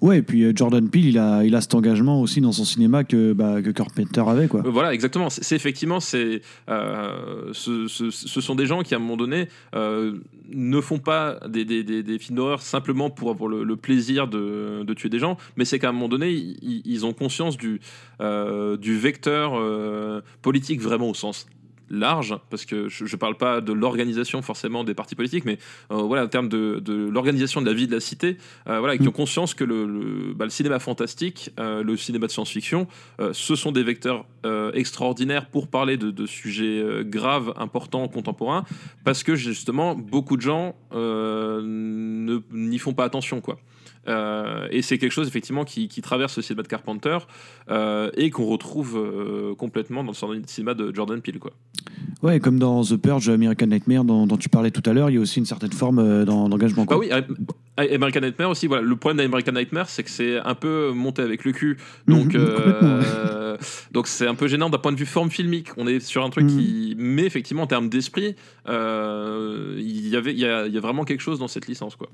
Ouais, 0.00 0.18
et 0.18 0.22
puis 0.22 0.44
euh, 0.44 0.52
Jordan 0.54 0.88
Peele, 0.90 1.06
il 1.06 1.18
a, 1.18 1.44
il 1.44 1.54
a 1.54 1.60
cet 1.62 1.74
engagement 1.74 2.20
aussi 2.20 2.40
dans 2.42 2.52
son 2.52 2.64
cinéma 2.66 3.04
que, 3.04 3.32
bah, 3.32 3.62
que 3.62 3.70
Carpenter 3.70 4.22
avait, 4.26 4.48
quoi. 4.48 4.62
Voilà, 4.66 4.92
exactement. 4.92 5.30
C'est 5.30 5.56
effectivement, 5.56 5.98
c'est, 5.98 6.42
euh, 6.68 7.50
ce, 7.52 7.88
sont 7.88 8.54
des 8.54 8.66
gens 8.66 8.82
qui, 8.82 8.94
à 8.94 8.98
un 8.98 9.00
moment 9.00 9.16
donné, 9.16 9.48
euh, 9.74 10.18
ne 10.52 10.80
font 10.80 10.98
pas 10.98 11.40
des, 11.48 11.64
des- 11.64 11.82
des- 11.84 12.18
films 12.18 12.36
d'horreur 12.36 12.60
simplement 12.60 13.08
pour 13.08 13.30
avoir 13.30 13.48
le, 13.48 13.76
plaisir 13.76 14.28
de, 14.28 14.82
de 14.84 14.94
tuer 14.94 15.08
des 15.08 15.18
gens, 15.18 15.36
mais 15.56 15.64
c'est 15.64 15.78
qu'à 15.78 15.88
un 15.88 15.92
moment 15.92 16.08
donné, 16.08 16.30
ils, 16.30 17.06
ont 17.06 17.12
conscience 17.12 17.56
du, 17.56 17.80
du 18.20 18.98
vecteur 18.98 20.22
politique 20.42 20.80
vraiment 20.80 21.10
au 21.10 21.14
sens 21.14 21.46
large, 21.90 22.34
parce 22.50 22.64
que 22.64 22.88
je 22.88 23.04
ne 23.04 23.16
parle 23.18 23.36
pas 23.36 23.60
de 23.60 23.72
l'organisation 23.72 24.40
forcément 24.42 24.84
des 24.84 24.94
partis 24.94 25.14
politiques, 25.14 25.44
mais 25.44 25.58
euh, 25.90 25.96
voilà, 25.96 26.24
en 26.24 26.28
termes 26.28 26.48
de, 26.48 26.80
de 26.84 27.08
l'organisation 27.08 27.60
de 27.60 27.66
la 27.66 27.72
vie 27.74 27.86
de 27.86 27.92
la 27.92 28.00
cité, 28.00 28.38
euh, 28.68 28.78
voilà, 28.78 28.96
qui 28.96 29.04
Mm. 29.04 29.08
ont 29.08 29.12
conscience 29.12 29.54
que 29.54 29.64
le, 29.64 29.86
le- 29.86 30.34
bah, 30.34 30.44
le 30.44 30.50
cinéma 30.50 30.78
fantastique, 30.78 31.50
euh, 31.60 31.82
le 31.82 31.96
cinéma 31.96 32.26
de 32.26 32.32
science-fiction, 32.32 32.86
euh, 33.20 33.30
ce 33.32 33.54
sont 33.54 33.72
des 33.72 33.82
vecteurs 33.82 34.24
extraordinaires 34.74 35.46
pour 35.46 35.68
parler 35.68 35.96
de, 35.96 36.10
de 36.10 36.26
sujets 36.26 36.84
graves, 37.04 37.54
importants, 37.56 38.06
contemporains, 38.08 38.64
parce 39.02 39.22
que 39.22 39.34
justement, 39.36 39.94
beaucoup 39.94 40.36
de 40.36 40.42
gens 40.42 40.74
n'y 42.52 42.78
font 42.78 42.92
pas 42.94 43.04
attention, 43.04 43.40
quoi. 43.40 43.58
Euh, 44.08 44.66
et 44.70 44.82
c'est 44.82 44.98
quelque 44.98 45.12
chose 45.12 45.28
effectivement 45.28 45.64
qui, 45.64 45.88
qui 45.88 46.02
traverse 46.02 46.36
le 46.36 46.42
cinéma 46.42 46.62
de 46.62 46.68
Carpenter 46.68 47.18
euh, 47.70 48.10
et 48.16 48.30
qu'on 48.30 48.44
retrouve 48.46 48.96
euh, 48.98 49.54
complètement 49.54 50.04
dans 50.04 50.12
le 50.12 50.42
cinéma 50.46 50.74
de 50.74 50.94
Jordan 50.94 51.20
Peele, 51.20 51.38
quoi. 51.38 51.52
Ouais, 52.22 52.40
comme 52.40 52.58
dans 52.58 52.82
The 52.84 52.96
Purge, 52.96 53.28
American 53.28 53.66
Nightmare, 53.66 54.04
dont, 54.04 54.26
dont 54.26 54.36
tu 54.36 54.48
parlais 54.48 54.70
tout 54.70 54.82
à 54.88 54.92
l'heure, 54.92 55.10
il 55.10 55.14
y 55.14 55.18
a 55.18 55.20
aussi 55.20 55.38
une 55.38 55.46
certaine 55.46 55.72
forme 55.72 56.24
d'en- 56.24 56.48
d'engagement. 56.48 56.84
Bah 56.84 56.96
oui, 56.98 57.10
American 57.76 58.20
Nightmare 58.20 58.50
aussi, 58.50 58.66
voilà. 58.66 58.82
Le 58.82 58.96
problème 58.96 59.18
d'American 59.18 59.52
Nightmare, 59.52 59.88
c'est 59.88 60.02
que 60.02 60.10
c'est 60.10 60.38
un 60.38 60.54
peu 60.54 60.92
monté 60.92 61.22
avec 61.22 61.44
le 61.44 61.52
cul. 61.52 61.76
Donc, 62.06 62.34
Mhm, 62.34 62.40
euh, 62.40 63.56
donc 63.92 64.06
c'est 64.06 64.26
un 64.26 64.34
peu 64.34 64.48
gênant 64.48 64.70
d'un 64.70 64.78
point 64.78 64.92
de 64.92 64.96
vue 64.96 65.06
forme 65.06 65.30
filmique. 65.30 65.68
On 65.76 65.86
est 65.86 66.00
sur 66.00 66.24
un 66.24 66.30
truc 66.30 66.44
Mhm. 66.44 66.50
qui. 66.58 66.94
Mais 66.98 67.24
effectivement, 67.24 67.62
en 67.64 67.66
termes 67.66 67.88
d'esprit, 67.88 68.36
il 68.66 70.08
y 70.08 70.16
avait, 70.16 70.32
il 70.32 70.38
y, 70.38 70.46
a, 70.46 70.66
y 70.66 70.76
a 70.76 70.80
vraiment 70.80 71.04
quelque 71.04 71.20
chose 71.20 71.38
dans 71.38 71.48
cette 71.48 71.66
licence, 71.66 71.96
quoi. 71.96 72.08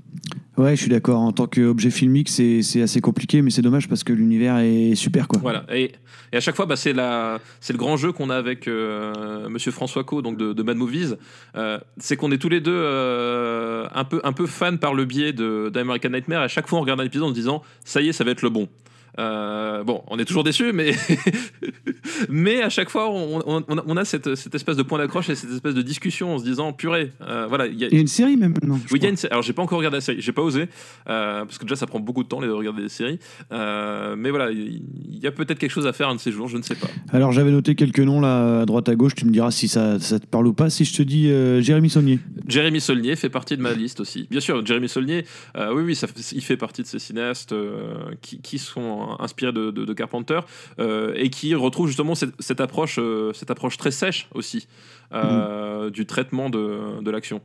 Ouais, 0.57 0.76
je 0.76 0.83
suis 0.83 0.90
d'accord. 0.90 1.20
En 1.20 1.33
tant 1.33 1.46
qu'objet 1.80 1.90
filmique, 1.90 2.28
c'est 2.28 2.62
c'est 2.62 2.82
assez 2.82 3.00
compliqué, 3.00 3.42
mais 3.42 3.50
c'est 3.50 3.62
dommage 3.62 3.88
parce 3.88 4.04
que 4.04 4.12
l'univers 4.12 4.58
est 4.58 4.94
super, 4.94 5.28
quoi. 5.28 5.38
Voilà. 5.40 5.64
Et, 5.72 5.92
et 6.32 6.36
à 6.36 6.40
chaque 6.40 6.56
fois, 6.56 6.66
bah, 6.66 6.76
c'est 6.76 6.92
le 6.92 7.38
grand 7.76 7.96
jeu 7.96 8.12
qu'on 8.12 8.30
a 8.30 8.36
avec 8.36 8.68
euh, 8.68 9.48
Monsieur 9.48 9.72
François 9.72 10.04
Co, 10.04 10.22
donc 10.22 10.36
de, 10.36 10.52
de 10.52 10.62
Mad 10.62 10.76
Movies. 10.76 11.16
Euh, 11.56 11.78
c'est 11.98 12.16
qu'on 12.16 12.30
est 12.32 12.38
tous 12.38 12.48
les 12.48 12.60
deux 12.60 12.72
euh, 12.74 13.86
un 13.94 14.04
peu, 14.04 14.20
un 14.24 14.32
peu 14.32 14.46
fans 14.46 14.76
par 14.76 14.94
le 14.94 15.04
biais 15.04 15.32
d'American 15.32 16.10
Nightmare. 16.10 16.42
À 16.42 16.48
chaque 16.48 16.68
fois, 16.68 16.78
on 16.78 16.82
regarde 16.82 17.00
un 17.00 17.04
épisode 17.04 17.26
en 17.26 17.30
se 17.30 17.34
disant, 17.34 17.62
ça 17.84 18.02
y 18.02 18.08
est, 18.08 18.12
ça 18.12 18.24
va 18.24 18.30
être 18.32 18.42
le 18.42 18.50
bon. 18.50 18.68
Euh, 19.20 19.85
bon, 19.85 20.02
on 20.09 20.18
est 20.18 20.24
toujours 20.24 20.44
déçus, 20.44 20.72
mais 20.72 20.92
mais 22.28 22.62
à 22.62 22.68
chaque 22.70 22.88
fois, 22.90 23.11
on, 23.11 23.40
on- 23.46 23.64
on 23.68 23.96
a- 23.96 24.04
cette, 24.04 24.35
cette 24.35 24.54
espèce 24.54 24.76
de 24.76 24.83
point 24.83 24.98
d'accroche 24.98 25.28
et 25.28 25.35
cette 25.35 25.50
espèce 25.50 25.74
de 25.74 25.83
discussion 25.83 26.35
en 26.35 26.38
se 26.38 26.44
disant 26.44 26.72
purée, 26.72 27.12
euh, 27.22 27.46
voilà, 27.48 27.66
il 27.66 27.78
y 27.78 27.85
a, 27.85 27.88
Il 27.88 27.94
y 27.94 27.98
a 27.98 28.00
une 28.00 28.06
série 28.06 28.37
même 28.37 28.52
maintenant. 28.52 28.78
oui, 28.90 28.98
il 28.98 29.02
y 29.02 29.06
a 29.06 29.11
une 29.11 29.16
Alors, 29.30 29.42
j'ai 29.42 29.52
pas 29.52 29.62
encore 29.62 29.78
regardé 29.78 29.98
la 29.98 30.00
série, 30.00 30.20
j'ai 30.20 30.33
pas 30.33 30.42
osé, 30.42 30.68
euh, 31.09 31.44
parce 31.44 31.59
que 31.59 31.64
déjà, 31.64 31.76
ça 31.76 31.87
prend 31.87 32.00
beaucoup 32.00 32.22
de 32.22 32.28
temps 32.28 32.40
de 32.40 32.48
regarder 32.48 32.83
des 32.83 32.88
séries. 32.88 33.18
Mais 33.50 34.30
voilà, 34.30 34.50
il 34.50 34.83
y 35.22 35.26
a 35.26 35.33
peut-être 35.33 35.59
quelque 35.59 35.70
chose 35.70 35.87
à 35.87 35.92
faire 35.92 36.09
un 36.09 36.14
de 36.14 36.20
ces 36.20 36.33
jours, 36.33 36.48
je 36.48 36.56
ne 36.56 36.62
sais 36.62 36.74
pas. 36.74 36.88
Alors 37.12 37.33
j'avais 37.33 37.50
noté 37.50 37.74
quelques 37.74 38.00
noms 38.00 38.20
là 38.20 38.61
à 38.62 38.66
droite 38.66 38.88
à 38.88 38.94
gauche. 38.94 39.14
Tu 39.14 39.24
me 39.26 39.30
diras 39.30 39.50
si 39.50 39.68
ça, 39.68 39.98
ça 39.98 40.18
te 40.18 40.26
parle 40.26 40.46
ou 40.46 40.52
pas. 40.52 40.70
Si 40.70 40.85
je 40.85 40.96
te 40.96 41.02
dis 41.02 41.26
Jérémy 41.62 41.90
Saunier. 41.90 42.18
Jérémy 42.49 42.80
Saulnier 42.80 43.16
fait 43.16 43.28
partie 43.28 43.57
de 43.57 43.62
ma 43.62 43.72
liste 43.72 44.01
aussi. 44.01 44.26
Bien 44.30 44.40
sûr, 44.40 44.64
Jérémy 44.64 44.88
Saulnier, 44.88 45.24
oui, 45.57 45.82
oui, 45.84 45.94
ça, 45.94 46.07
il 46.32 46.42
fait 46.42 46.57
partie 46.57 46.82
de 46.82 46.86
ces 46.86 46.99
cinéastes 46.99 47.55
qui, 48.22 48.40
qui 48.40 48.59
sont 48.59 49.09
inspirés 49.18 49.52
de, 49.52 49.70
de- 49.70 49.84
de 49.84 49.92
Carpenter 49.92 50.40
euh, 50.78 51.12
et 51.16 51.30
qui 51.30 51.54
retrouvent 51.54 51.88
justement 51.88 52.14
cette, 52.14 52.34
cette 52.38 52.61
approche, 52.61 52.98
euh, 52.98 53.32
cette 53.32 53.50
approche 53.50 53.76
très 53.76 53.90
sèche 53.90 54.28
aussi 54.34 54.66
euh, 55.12 55.90
du 55.90 56.06
traitement 56.06 56.50
de, 56.50 57.02
de 57.02 57.11
l'action. 57.11 57.40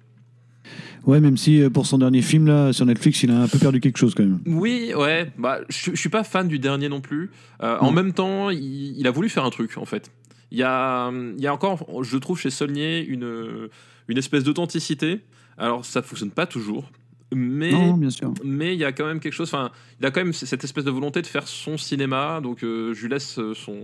Ouais, 1.06 1.20
même 1.20 1.38
si 1.38 1.62
pour 1.72 1.86
son 1.86 2.00
dernier 2.00 2.24
film 2.24 2.48
là 2.48 2.74
sur 2.74 2.86
Netflix, 2.86 3.22
il 3.22 3.30
a 3.32 3.40
un 3.42 3.48
peu 3.48 3.60
perdu 3.60 3.80
quelque 3.80 3.98
chose 3.98 4.16
quand 4.16 4.24
même. 4.24 4.40
Oui, 4.48 4.92
ouais, 4.96 5.32
bah, 5.38 5.60
je, 5.70 5.92
je 5.92 5.96
suis 5.96 6.10
pas 6.10 6.24
fan 6.24 6.48
du 6.48 6.58
dernier 6.58 6.90
non 6.90 7.02
plus. 7.02 7.30
Euh, 7.62 7.78
En 7.80 7.92
Mm. 7.92 7.96
même 7.96 8.14
temps, 8.14 8.50
il, 8.50 8.98
il 8.98 9.06
a 9.08 9.12
voulu 9.12 9.30
faire 9.30 9.46
un 9.46 9.52
truc 9.52 9.78
en 9.78 9.86
fait. 9.86 10.12
Il 10.52 10.58
y 10.58 10.64
a, 10.64 11.12
il 11.12 11.44
y 11.44 11.48
a 11.48 11.54
encore, 11.54 11.86
je 12.04 12.18
trouve 12.18 12.40
chez 12.40 12.50
Saulnier 12.50 13.06
une, 13.06 13.70
une 14.08 14.18
espèce 14.18 14.44
d'authenticité. 14.44 15.22
Alors 15.58 15.86
ça 15.86 16.02
fonctionne 16.02 16.32
pas 16.32 16.46
toujours, 16.48 16.90
mais 17.34 17.72
Non, 17.72 17.94
bien 17.98 18.10
sûr. 18.10 18.34
mais 18.44 18.74
il 18.76 18.80
y 18.80 18.86
a 18.86 18.92
quand 18.92 19.06
même 19.06 19.20
quelque 19.20 19.34
chose. 19.34 19.48
Enfin, 19.50 19.72
il 20.00 20.06
a 20.06 20.12
quand 20.12 20.22
même 20.22 20.34
cette 20.34 20.64
espèce 20.64 20.84
de 20.84 20.92
volonté 20.92 21.22
de 21.22 21.28
faire 21.28 21.48
son 21.48 21.78
cinéma, 21.78 22.40
donc 22.42 22.64
euh, 22.64 22.94
je 22.94 23.02
lui 23.04 23.10
laisse 23.10 23.40
euh, 23.40 23.54
son 23.54 23.78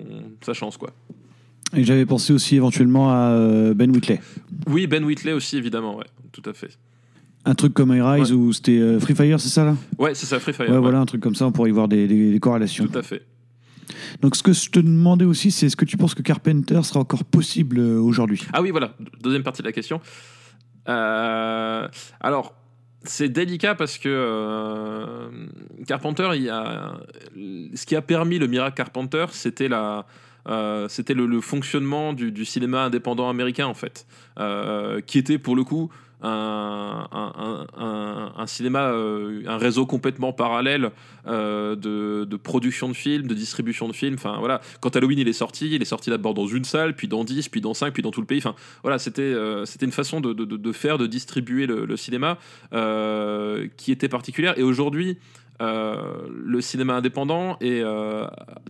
sa 0.45 0.53
chance 0.53 0.77
quoi. 0.77 0.91
Et 1.75 1.83
j'avais 1.83 2.05
pensé 2.05 2.33
aussi 2.33 2.55
éventuellement 2.57 3.11
à 3.11 3.29
euh, 3.31 3.73
Ben 3.73 3.89
Whitley. 3.91 4.19
Oui, 4.67 4.87
Ben 4.87 5.03
Whitley 5.03 5.31
aussi 5.33 5.57
évidemment, 5.57 5.97
ouais, 5.97 6.05
tout 6.31 6.43
à 6.49 6.53
fait. 6.53 6.77
Un 7.45 7.55
truc 7.55 7.73
comme 7.73 7.91
High 7.91 8.03
Rise 8.03 8.31
ou 8.33 8.53
c'était 8.53 8.79
euh, 8.79 8.99
Free 8.99 9.15
Fire, 9.15 9.39
c'est 9.39 9.49
ça 9.49 9.65
là? 9.65 9.75
Ouais, 9.97 10.13
c'est 10.13 10.27
ça, 10.27 10.39
Free 10.39 10.53
Fire. 10.53 10.67
Ouais, 10.69 10.75
ouais, 10.75 10.79
voilà, 10.81 10.99
un 10.99 11.05
truc 11.05 11.21
comme 11.21 11.33
ça, 11.33 11.47
on 11.47 11.51
pourrait 11.51 11.69
y 11.69 11.73
voir 11.73 11.87
des, 11.87 12.07
des- 12.07 12.31
des 12.31 12.39
corrélations. 12.39 12.85
Tout 12.87 12.97
à 12.99 13.01
fait. 13.01 13.25
Donc 14.21 14.35
ce 14.35 14.43
que 14.43 14.53
je 14.53 14.69
te 14.69 14.79
demandais 14.79 15.25
aussi, 15.25 15.49
c'est 15.49 15.65
est-ce 15.65 15.75
que 15.75 15.85
tu 15.85 15.97
penses 15.97 16.13
que 16.13 16.21
Carpenter 16.21 16.79
sera 16.83 16.99
encore 16.99 17.23
possible 17.23 17.79
aujourd'hui? 17.79 18.43
Ah 18.53 18.61
oui, 18.61 18.69
voilà, 18.69 18.93
deuxième 19.23 19.41
partie 19.43 19.61
de 19.63 19.67
la 19.67 19.71
question. 19.73 19.99
Euh, 20.87 21.87
alors, 22.19 22.53
c'est 23.03 23.29
délicat 23.29 23.75
parce 23.75 23.97
que 23.97 24.09
euh, 24.09 25.29
Carpenter, 25.87 26.29
il 26.35 26.49
a, 26.49 26.93
ce 27.73 27.85
qui 27.85 27.95
a 27.95 28.01
permis 28.01 28.37
le 28.37 28.47
miracle 28.47 28.75
Carpenter, 28.75 29.25
c'était 29.31 29.69
euh, 29.71 30.87
le, 31.09 31.41
fonctionnement 31.41 32.13
du, 32.13 32.31
du 32.31 32.45
cinéma 32.45 32.83
indépendant 32.83 33.29
américain 33.29 33.65
en 33.65 33.73
fait, 33.73 34.05
euh, 34.39 35.01
qui 35.01 35.17
était 35.17 35.39
pour 35.39 35.55
le 35.55 35.63
coup 35.63 35.89
un, 36.23 37.17
cinéma, 38.47 38.91
euh, 38.91 39.43
un 39.47 39.57
réseau 39.57 39.85
complètement 39.85 40.33
parallèle 40.33 40.91
euh, 41.27 41.75
de, 41.75 42.25
de 42.25 42.35
production 42.37 42.89
de 42.89 42.93
films, 42.93 43.27
de 43.27 43.33
distribution 43.33 43.87
de 43.87 43.93
films. 43.93 44.15
Enfin 44.15 44.37
voilà, 44.39 44.61
quand 44.79 44.95
Halloween 44.95 45.19
il 45.19 45.27
est 45.27 45.33
sorti, 45.33 45.69
il 45.73 45.81
est 45.81 45.85
sorti 45.85 46.09
d'abord 46.09 46.33
dans 46.33 46.47
une 46.47 46.63
salle, 46.63 46.95
puis 46.95 47.07
dans 47.07 47.23
10, 47.23 47.49
puis 47.49 47.61
dans 47.61 47.73
5, 47.73 47.93
puis 47.93 48.03
dans 48.03 48.11
tout 48.11 48.21
le 48.21 48.27
pays. 48.27 48.39
Enfin 48.39 48.55
voilà, 48.83 48.99
c'était 48.99 49.21
euh, 49.21 49.65
une 49.81 49.91
façon 49.91 50.21
de, 50.21 50.33
de- 50.33 50.45
de- 50.45 50.71
faire, 50.71 50.97
de 50.97 51.07
distribuer 51.07 51.65
le, 51.65 51.97
cinéma 51.97 52.37
qui 53.77 53.91
était 53.91 54.07
particulière. 54.09 54.57
Et 54.57 54.63
aujourd'hui, 54.63 55.17
le 55.59 56.59
cinéma 56.61 56.95
indépendant 56.95 57.57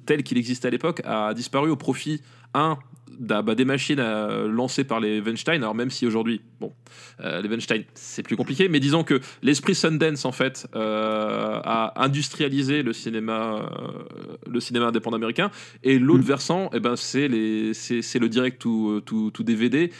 tel 0.05 0.23
qu'il 0.23 0.37
existait 0.37 0.67
à 0.67 0.71
l'époque 0.71 1.01
a 1.05 1.33
disparu 1.33 1.69
au 1.69 1.75
profit 1.75 2.21
un 2.53 2.77
bah, 3.21 3.55
des 3.55 3.65
machines 3.65 4.01
lancées 4.47 4.83
par 4.83 4.99
les 4.99 5.21
Weinstein. 5.21 5.61
Alors 5.61 5.75
même 5.75 5.89
si 5.91 6.05
aujourd'hui, 6.07 6.41
bon, 6.59 6.73
euh, 7.21 7.41
les 7.41 7.47
Weinstein 7.49 7.83
c'est 7.93 8.23
plus 8.23 8.35
compliqué, 8.35 8.67
mais 8.67 8.79
disons 8.79 9.03
que 9.03 9.19
l'esprit 9.43 9.75
Sundance 9.75 10.25
en 10.25 10.31
fait 10.31 10.67
euh, 10.75 11.59
a 11.63 12.03
industrialisé 12.03 12.81
le 12.83 12.93
cinéma, 12.93 13.55
euh, 13.55 14.03
le 14.49 14.59
cinéma 14.59 14.87
indépendant 14.87 15.17
américain. 15.17 15.51
Et 15.83 15.99
l'autre 15.99 16.23
Mm. 16.23 16.27
versant, 16.27 16.69
eh 16.73 16.79
ben 16.79 16.95
c'est 16.95 17.27
le 17.27 18.27
direct 18.27 18.59
to, 18.61 19.01
to, 19.01 19.29
to 19.31 19.43
DVD 19.43 19.91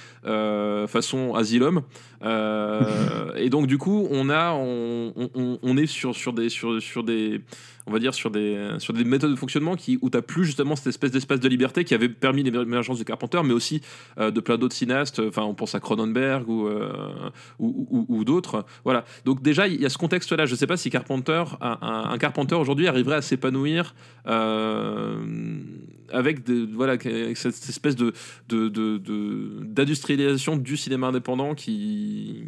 façon 0.87 1.33
Asylum. 1.35 1.81
Et 3.37 3.49
donc 3.49 3.67
du 3.67 3.77
coup, 3.77 4.07
on 4.11 4.29
a, 4.29 4.51
on, 4.53 5.13
on- 5.35 5.59
on 5.61 5.77
est 5.77 5.87
sur 5.87 6.15
sur 6.15 6.33
des 6.33 6.49
sur 6.49 6.81
sur 6.81 7.03
des 7.03 7.41
on 7.87 7.91
va 7.91 7.99
dire 7.99 8.13
sur 8.13 8.29
des 8.31 8.75
sur 8.77 8.93
des 8.93 9.03
méthodes 9.03 9.31
de 9.31 9.35
fonctionnement 9.35 9.75
qui 9.75 9.97
où 10.01 10.09
t'as 10.09 10.21
plus 10.21 10.45
justement 10.45 10.75
cette 10.75 10.87
espèce 10.87 11.11
d'espace 11.11 11.39
de 11.39 11.49
liberté 11.49 11.83
qui 11.83 11.93
avait 11.93 12.09
permis 12.09 12.43
l'émergence 12.43 12.99
de 12.99 13.03
Carpenter, 13.03 13.41
mais 13.43 13.53
aussi 13.53 13.81
euh, 14.19 14.29
de 14.31 14.39
plein 14.39 14.57
d'autres 14.57 14.75
cinéastes. 14.75 15.19
Enfin, 15.19 15.43
on 15.43 15.53
pense 15.55 15.73
à 15.75 15.79
Cronenberg 15.79 16.47
ou 16.47 16.67
euh, 16.67 16.91
ou, 17.59 18.05
ou- 18.07 18.23
d'autres. 18.23 18.65
Voilà. 18.83 19.03
Donc 19.25 19.41
déjà, 19.41 19.67
il 19.67 19.81
y 19.81 19.85
a 19.85 19.89
ce 19.89 19.97
contexte-là. 19.97 20.45
Je 20.45 20.53
sais 20.55 20.67
pas 20.67 20.77
si 20.77 20.89
Carpenter, 20.91 21.43
un, 21.61 22.17
Carpenter 22.19 22.55
aujourd'hui 22.55 22.87
arriverait 22.87 23.15
à 23.17 23.21
s'épanouir 23.21 23.95
euh, 24.27 25.17
avec 26.11 26.47
voilà 26.73 26.97
cette 27.35 27.69
espèce 27.69 27.95
de- 27.95 28.13
de- 28.49 28.67
de- 28.69 29.59
d'industrialisation 29.63 30.55
du 30.55 30.77
cinéma 30.77 31.07
indépendant 31.07 31.55
qui 31.55 32.43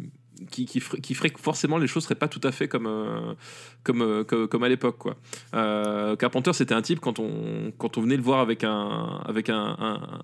qui, 0.50 0.66
qui, 0.66 0.80
ferait, 0.80 1.00
qui 1.00 1.14
ferait 1.14 1.30
que 1.30 1.40
forcément 1.40 1.78
les 1.78 1.86
choses 1.86 2.04
seraient 2.04 2.14
pas 2.14 2.28
tout 2.28 2.40
à 2.42 2.52
fait 2.52 2.68
comme, 2.68 2.86
euh, 2.86 3.34
comme, 3.82 4.02
euh, 4.02 4.24
comme, 4.24 4.62
à 4.62 4.68
l'époque. 4.68 4.98
Euh, 5.54 6.16
Carpenter, 6.16 6.52
c'était 6.52 6.74
un 6.74 6.82
type, 6.82 7.00
quand 7.00 7.18
on, 7.18 7.72
quand 7.78 7.98
on 7.98 8.02
venait 8.02 8.16
le 8.16 8.22
voir 8.22 8.40
avec 8.40 8.64
un, 8.64 9.20
avec 9.26 9.48
un, 9.48 9.76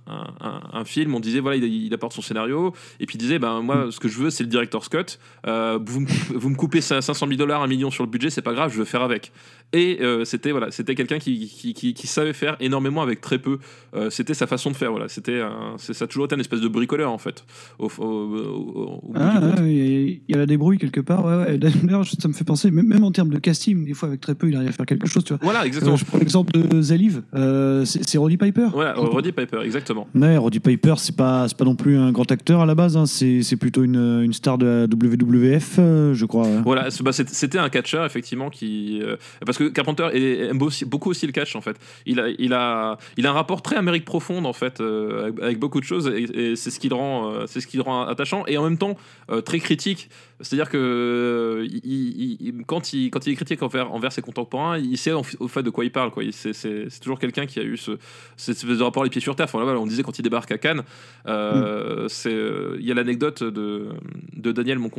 un, 0.07 0.85
film, 0.85 1.15
on 1.15 1.21
disait, 1.21 1.41
voilà, 1.41 1.57
il, 1.57 1.93
apporte 1.95 2.13
son 2.13 2.23
scénario, 2.23 2.73
et 2.99 3.07
puis 3.07 3.17
il 3.17 3.19
disait, 3.19 3.39
ben, 3.39 3.61
moi, 3.61 3.89
ce 3.91 4.01
que 4.01 4.09
je 4.09 4.19
veux, 4.19 4.31
c'est 4.31 4.45
le 4.45 4.49
director's 4.49 4.89
cut. 4.89 5.19
Euh, 5.47 5.79
vous, 5.85 6.01
me, 6.01 6.07
vous 6.35 6.49
me 6.49 6.57
coupez 6.57 6.81
500 6.81 7.15
000 7.27 7.37
dollars, 7.37 7.63
un 7.63 7.69
million 7.69 7.91
sur 7.91 8.05
le 8.05 8.11
budget, 8.11 8.31
c'est 8.31 8.43
pas 8.43 8.55
grave, 8.55 8.73
je 8.73 8.79
veux 8.79 8.85
faire 8.85 9.03
avec. 9.03 9.33
Et 9.73 9.99
euh, 10.01 10.25
c'était 10.25 10.51
voilà, 10.51 10.71
c'était 10.73 10.97
quelqu'un 10.97 11.18
qui, 11.21 11.47
qui, 11.47 11.75
qui- 11.75 11.95
qui 11.95 12.07
savait 12.09 12.33
faire 12.33 12.57
énormément 12.59 13.03
avec 13.03 13.21
très 13.21 13.39
peu. 13.39 13.59
Euh, 13.95 14.11
c'était 14.11 14.35
sa 14.35 14.47
façon 14.49 14.71
de 14.73 14.77
faire. 14.77 14.91
Voilà, 14.91 15.09
c'était 15.09 15.41
ça 15.79 16.05
a 16.05 16.07
toujours 16.09 16.25
été 16.25 16.35
une 16.35 16.41
espèce 16.41 16.61
de 16.61 16.66
bricoleur 16.68 17.12
en 17.12 17.18
fait. 17.18 17.45
Au, 17.79 17.89
au- 17.99 19.12
Ah, 19.14 19.41
il 19.61 20.21
y 20.29 20.35
a 20.35 20.39
la 20.39 20.47
débrouille 20.47 20.79
quelque 20.79 21.01
part. 21.01 21.25
Ouais, 21.25 21.37
ouais. 21.37 21.59
D'ailleurs, 21.59 22.05
ça 22.07 22.27
me 22.29 22.33
fait 22.33 22.45
penser, 22.45 22.71
même, 22.71 23.05
en 23.05 23.12
termes 23.12 23.31
de 23.31 23.39
casting, 23.39 23.85
des 23.85 23.95
fois 23.95 24.09
avec 24.09 24.21
très 24.21 24.35
peu, 24.35 24.49
il 24.49 24.57
arrive 24.57 24.71
à 24.71 24.73
faire 24.73 24.87
quelque 24.87 25.07
chose. 25.07 25.25
Tu 25.25 25.33
vois. 25.35 25.41
Voilà, 25.43 25.64
exactement. 25.66 25.95
Euh, 25.95 25.99
je 25.99 26.05
prends 26.05 26.18
l'exemple 26.18 26.53
de 26.53 26.83
Zaliv, 26.83 27.23
c'est 27.85 28.18
Roddy 28.18 28.37
Piper. 28.37 28.68
Voilà, 28.73 28.95
Roddy 28.95 29.33
Piper, 29.33 29.61
exactement. 29.64 30.09
Ouais, 30.14 30.37
Roddy 30.37 30.61
Piper, 30.61 30.95
c'est 30.99 31.16
pas, 31.16 31.47
pas 31.57 31.64
non 31.64 31.77
plus 31.77 31.97
un 31.97 32.11
grand 32.12 32.31
acteur 32.33 32.61
à 32.61 32.66
la 32.66 32.75
base, 32.75 32.97
hein. 32.97 33.07
c'est 33.07 33.57
plutôt 33.57 33.85
une, 33.85 34.23
une 34.25 34.33
star 34.33 34.59
de 34.59 34.66
la 34.66 34.85
WWF, 34.85 35.77
je 35.77 36.25
crois. 36.25 36.47
Voilà, 36.64 36.89
bah, 37.03 37.12
c'était 37.12 37.59
un 37.59 37.68
catcheur 37.68 38.05
effectivement 38.05 38.51
qui 38.51 39.01
parce 39.47 39.59
que 39.59 39.60
Carpenter 39.69 40.09
est- 40.13 40.49
aime 40.51 40.63
aussi- 40.63 40.85
beaucoup 40.85 41.11
aussi 41.11 41.27
le 41.27 41.33
catch 41.33 41.55
en 41.57 41.61
fait. 41.61 41.77
Il 42.07 42.19
a 42.21 42.29
il 42.39 42.53
a 42.53 42.99
il 43.17 43.27
a 43.27 43.31
un 43.31 43.35
rapport 43.35 43.63
très 43.63 43.77
Amérique 43.77 44.05
profonde 44.05 44.47
en 44.47 44.53
fait 44.53 44.81
euh, 44.81 45.33
avec, 45.43 45.59
beaucoup 45.59 45.81
de 45.81 45.85
choses 45.85 46.09
et, 46.09 46.23
et 46.53 46.57
c'est 46.57 46.71
ce 46.71 46.81
qui 46.81 46.89
le 46.89 46.95
rend 46.95 47.31
euh, 47.33 47.47
c'est 47.47 47.61
ce 47.61 47.67
qui 47.67 47.77
le 47.77 47.83
rend 47.83 48.03
attachant 48.07 48.45
et 48.47 48.57
en 48.59 48.65
même 48.65 48.79
temps 48.79 48.97
euh, 49.31 49.41
très 49.41 49.59
critique. 49.59 50.09
C'est-à-dire 50.43 50.71
que 50.71 51.67
il- 51.71 51.81
il- 51.85 52.37
il- 52.41 52.65
quand 52.67 52.93
il 52.95 53.11
quand 53.11 53.27
il 53.27 53.33
est 53.33 53.37
critique 53.37 53.63
envers 53.63 53.93
envers 53.93 54.11
ses 54.13 54.23
contemporains, 54.23 54.79
il 54.79 54.97
sait 54.97 55.13
en 55.13 55.23
au 55.39 55.49
fait 55.49 55.63
de 55.63 55.71
quoi 55.71 55.85
il 55.85 55.93
parle 55.93 56.11
quoi. 56.11 56.25
Il- 56.25 56.33
C'est 56.33 56.89
toujours 57.01 57.19
quelqu'un 57.19 57.47
qui 57.47 57.61
a 57.61 57.63
eu 57.63 57.77
ce 57.77 57.93
cette 58.37 58.57
espèce 58.57 58.79
de 58.79 58.83
rapport 58.83 59.05
les 59.05 59.11
pieds 59.11 59.21
sur 59.21 59.37
terre. 59.37 59.47
Enfin, 59.53 59.59
on 59.77 59.87
disait 59.87 60.03
quand 60.03 60.19
il 60.19 60.23
débarque 60.23 60.51
à 60.53 60.59
Cannes, 60.59 60.83
euh, 61.27 62.07
c'est 62.09 62.35
il 62.79 62.87
y 62.87 62.91
a 62.91 62.95
l'anecdote 62.95 63.43
de 63.43 63.89
de 64.37 64.53
Daniel 64.53 64.79
mon 64.79 64.91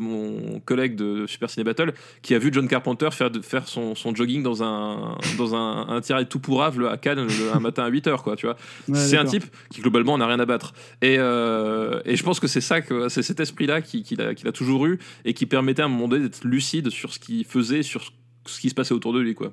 mon 0.00 0.60
collègue 0.60 0.96
de 0.96 1.26
Super 1.26 1.48
Ciné 1.50 1.64
Battle 1.64 1.92
qui 2.22 2.34
a 2.34 2.38
vu 2.38 2.50
John 2.52 2.68
Carpenter 2.68 3.08
faire, 3.12 3.30
de, 3.30 3.40
faire 3.40 3.66
son, 3.68 3.94
son 3.94 4.09
jogging 4.14 4.42
dans 4.42 4.62
un, 4.62 5.16
dans 5.38 5.54
un, 5.54 5.88
un 5.88 6.00
terrain 6.00 6.24
tout 6.24 6.38
pourrave 6.38 6.84
à 6.86 6.96
Cannes 6.96 7.26
le- 7.26 7.54
un 7.54 7.60
matin 7.60 7.84
à 7.84 7.90
8h, 7.90 8.22
quoi, 8.22 8.36
tu 8.36 8.46
vois. 8.46 8.56
Ouais, 8.88 8.94
c'est 8.98 9.16
un 9.16 9.24
type 9.24 9.44
qui 9.70 9.80
globalement 9.80 10.16
n'a 10.18 10.26
rien 10.26 10.40
à 10.40 10.46
battre. 10.46 10.72
Et, 11.02 11.16
euh, 11.18 12.00
et 12.04 12.16
je 12.16 12.22
pense 12.22 12.40
que 12.40 12.46
c'est 12.48 12.60
ça, 12.60 12.80
que 12.80 13.08
c'est 13.08 13.22
cet 13.22 13.40
esprit-là 13.40 13.80
qu'il 13.82 14.20
a, 14.20 14.52
toujours 14.52 14.86
eu 14.86 14.98
et 15.24 15.34
qui 15.34 15.46
permettait 15.46 15.82
à 15.82 15.86
un 15.86 15.88
moment 15.88 16.08
donné 16.08 16.24
d'être 16.24 16.44
lucide 16.44 16.90
sur 16.90 17.12
ce 17.12 17.18
qu'il 17.18 17.44
faisait, 17.44 17.82
sur 17.82 18.12
ce 18.46 18.60
qui 18.60 18.68
se 18.68 18.74
passait 18.74 18.94
autour 18.94 19.12
de 19.12 19.20
lui, 19.20 19.34
quoi. 19.34 19.52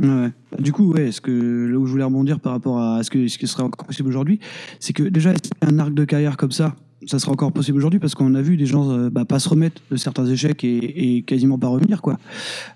Ouais. 0.00 0.30
Du 0.60 0.72
coup, 0.72 0.92
ouais, 0.92 1.10
ce 1.10 1.20
que, 1.20 1.66
là 1.66 1.76
où 1.76 1.84
je 1.86 1.90
voulais 1.90 2.04
rebondir 2.04 2.38
par 2.38 2.52
rapport 2.52 2.80
à 2.80 3.02
ce, 3.02 3.10
que, 3.10 3.26
ce 3.26 3.36
qui 3.36 3.48
serait 3.48 3.64
encore 3.64 3.84
possible 3.86 4.08
aujourd'hui, 4.08 4.38
c'est 4.78 4.92
que 4.92 5.02
déjà, 5.02 5.32
un 5.60 5.78
arc 5.80 5.92
de 5.92 6.04
carrière 6.04 6.36
comme 6.36 6.52
ça, 6.52 6.76
ça 7.06 7.18
sera 7.18 7.30
encore 7.32 7.52
possible 7.52 7.78
aujourd'hui 7.78 8.00
parce 8.00 8.14
qu'on 8.14 8.34
a 8.34 8.42
vu 8.42 8.56
des 8.56 8.66
gens 8.66 8.90
euh, 8.90 9.08
bah, 9.10 9.24
pas 9.24 9.38
se 9.38 9.48
remettre 9.48 9.80
de 9.90 9.96
certains 9.96 10.26
échecs 10.26 10.64
et, 10.64 11.16
et 11.18 11.22
quasiment 11.22 11.58
pas 11.58 11.68
revenir 11.68 12.02
quoi. 12.02 12.18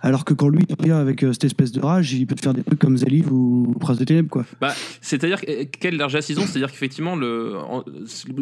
Alors 0.01 0.25
que 0.25 0.33
quand 0.35 0.49
lui 0.49 0.65
il 0.69 0.75
revient 0.79 0.93
avec 0.93 1.25
euh, 1.25 1.33
cette 1.33 1.45
espèce 1.45 1.73
de 1.73 1.81
rage, 1.81 2.13
il 2.13 2.27
peut 2.27 2.35
te 2.37 2.41
faire 2.41 2.55
des 2.55 2.63
trucs 2.63 2.79
comme 2.79 2.97
Zaliv 2.97 3.33
ou 3.33 3.75
Prince 3.81 3.99
des 3.99 4.05
Ténèbres 4.07 4.29
quoi. 4.31 4.45
Bah, 4.61 4.75
c'est-à-dire 5.01 5.41
que- 5.41 5.65
quelle 5.65 5.97
largesse 5.97 6.29
ils 6.29 6.39
ont 6.39 6.47
C'est-à-dire 6.47 6.71
qu'effectivement, 6.71 7.17
le, 7.17 7.57
en- 7.57 7.83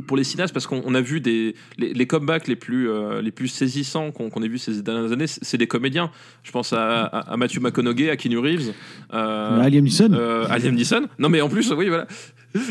pour 0.07 0.17
les 0.17 0.25
cinéastes, 0.25 0.53
parce 0.53 0.67
qu'on 0.67 0.83
on 0.85 0.95
a 0.95 1.01
vu 1.01 1.21
des 1.21 1.55
les, 1.79 1.95
les 1.95 2.07
comebacks 2.07 2.47
les 2.49 2.57
plus 2.57 2.89
euh, 2.91 3.23
les 3.23 3.31
plus 3.31 3.49
saisissants 3.49 4.11
qu'on 4.11 4.43
ait 4.43 4.49
vu 4.49 4.59
ces 4.59 4.83
dernières 4.83 5.13
années, 5.13 5.27
c'est 5.27 5.57
des 5.59 5.67
comédiens. 5.67 6.11
Je 6.43 6.51
pense 6.53 6.73
à, 6.73 7.05
à, 7.05 7.33
à 7.33 7.37
Matthew 7.37 7.61
McConaughey, 7.61 8.11
à 8.11 8.17
Keanu 8.17 8.39
Reeves, 8.39 8.73
euh, 9.15 9.59
Ah, 9.63 9.69
Liam 9.71 9.85
Neeson. 9.85 10.13
euh, 10.13 10.47
à 10.49 10.59
Liam 10.59 10.75
Neeson. 10.75 11.07
Non, 11.19 11.29
mais 11.29 11.41
en 11.41 11.49
plus, 11.49 11.71
oui, 11.73 11.89
voilà. 11.89 12.07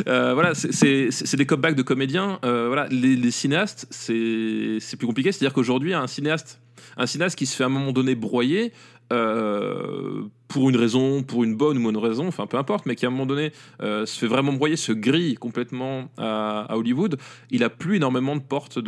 Euh, 0.08 0.34
voilà, 0.34 0.54
c'est- 0.56 1.12
des 1.38 1.46
comebacks 1.46 1.76
de 1.76 1.82
comédiens. 1.84 2.40
Euh, 2.44 2.68
voilà, 2.68 2.88
les, 2.90 3.16
cinéastes, 3.32 3.88
c'est 3.90 4.78
c'est 4.82 4.98
plus 4.98 5.08
compliqué. 5.08 5.32
C'est-à-dire 5.32 5.54
qu'aujourd'hui, 5.54 5.94
un 5.94 6.08
cinéaste, 6.08 6.60
un 6.98 7.06
cinéaste 7.06 7.38
qui 7.38 7.46
se 7.46 7.56
fait 7.56 7.64
à 7.64 7.68
un 7.68 7.70
moment 7.70 7.92
donné 7.92 8.16
broyer. 8.16 8.74
euh, 9.12 10.22
pour 10.50 10.70
une 10.70 10.76
raison, 10.76 11.22
pour 11.24 11.44
une 11.44 11.56
bonne 11.56 11.78
ou 11.78 11.80
mauvaise 11.80 12.10
raison, 12.10 12.28
enfin 12.28 12.48
peu 12.48 12.58
importe, 12.58 12.86
mais 12.86 12.96
qui 12.96 13.06
à 13.06 13.10
un 13.10 13.12
moment 13.12 13.28
donné 13.28 13.52
euh, 13.82 14.06
se 14.06 14.20
fait 14.20 14.28
vraiment 14.28 14.52
broyer, 14.52 14.76
se 14.76 14.92
grille 14.92 15.36
complètement 15.36 16.10
à, 16.18 16.76
Hollywood, 16.76 17.18
il 17.52 17.64
a 17.64 17.70
plus 17.70 17.98
énormément 17.98 18.36
de 18.36 18.42
portes 18.42 18.80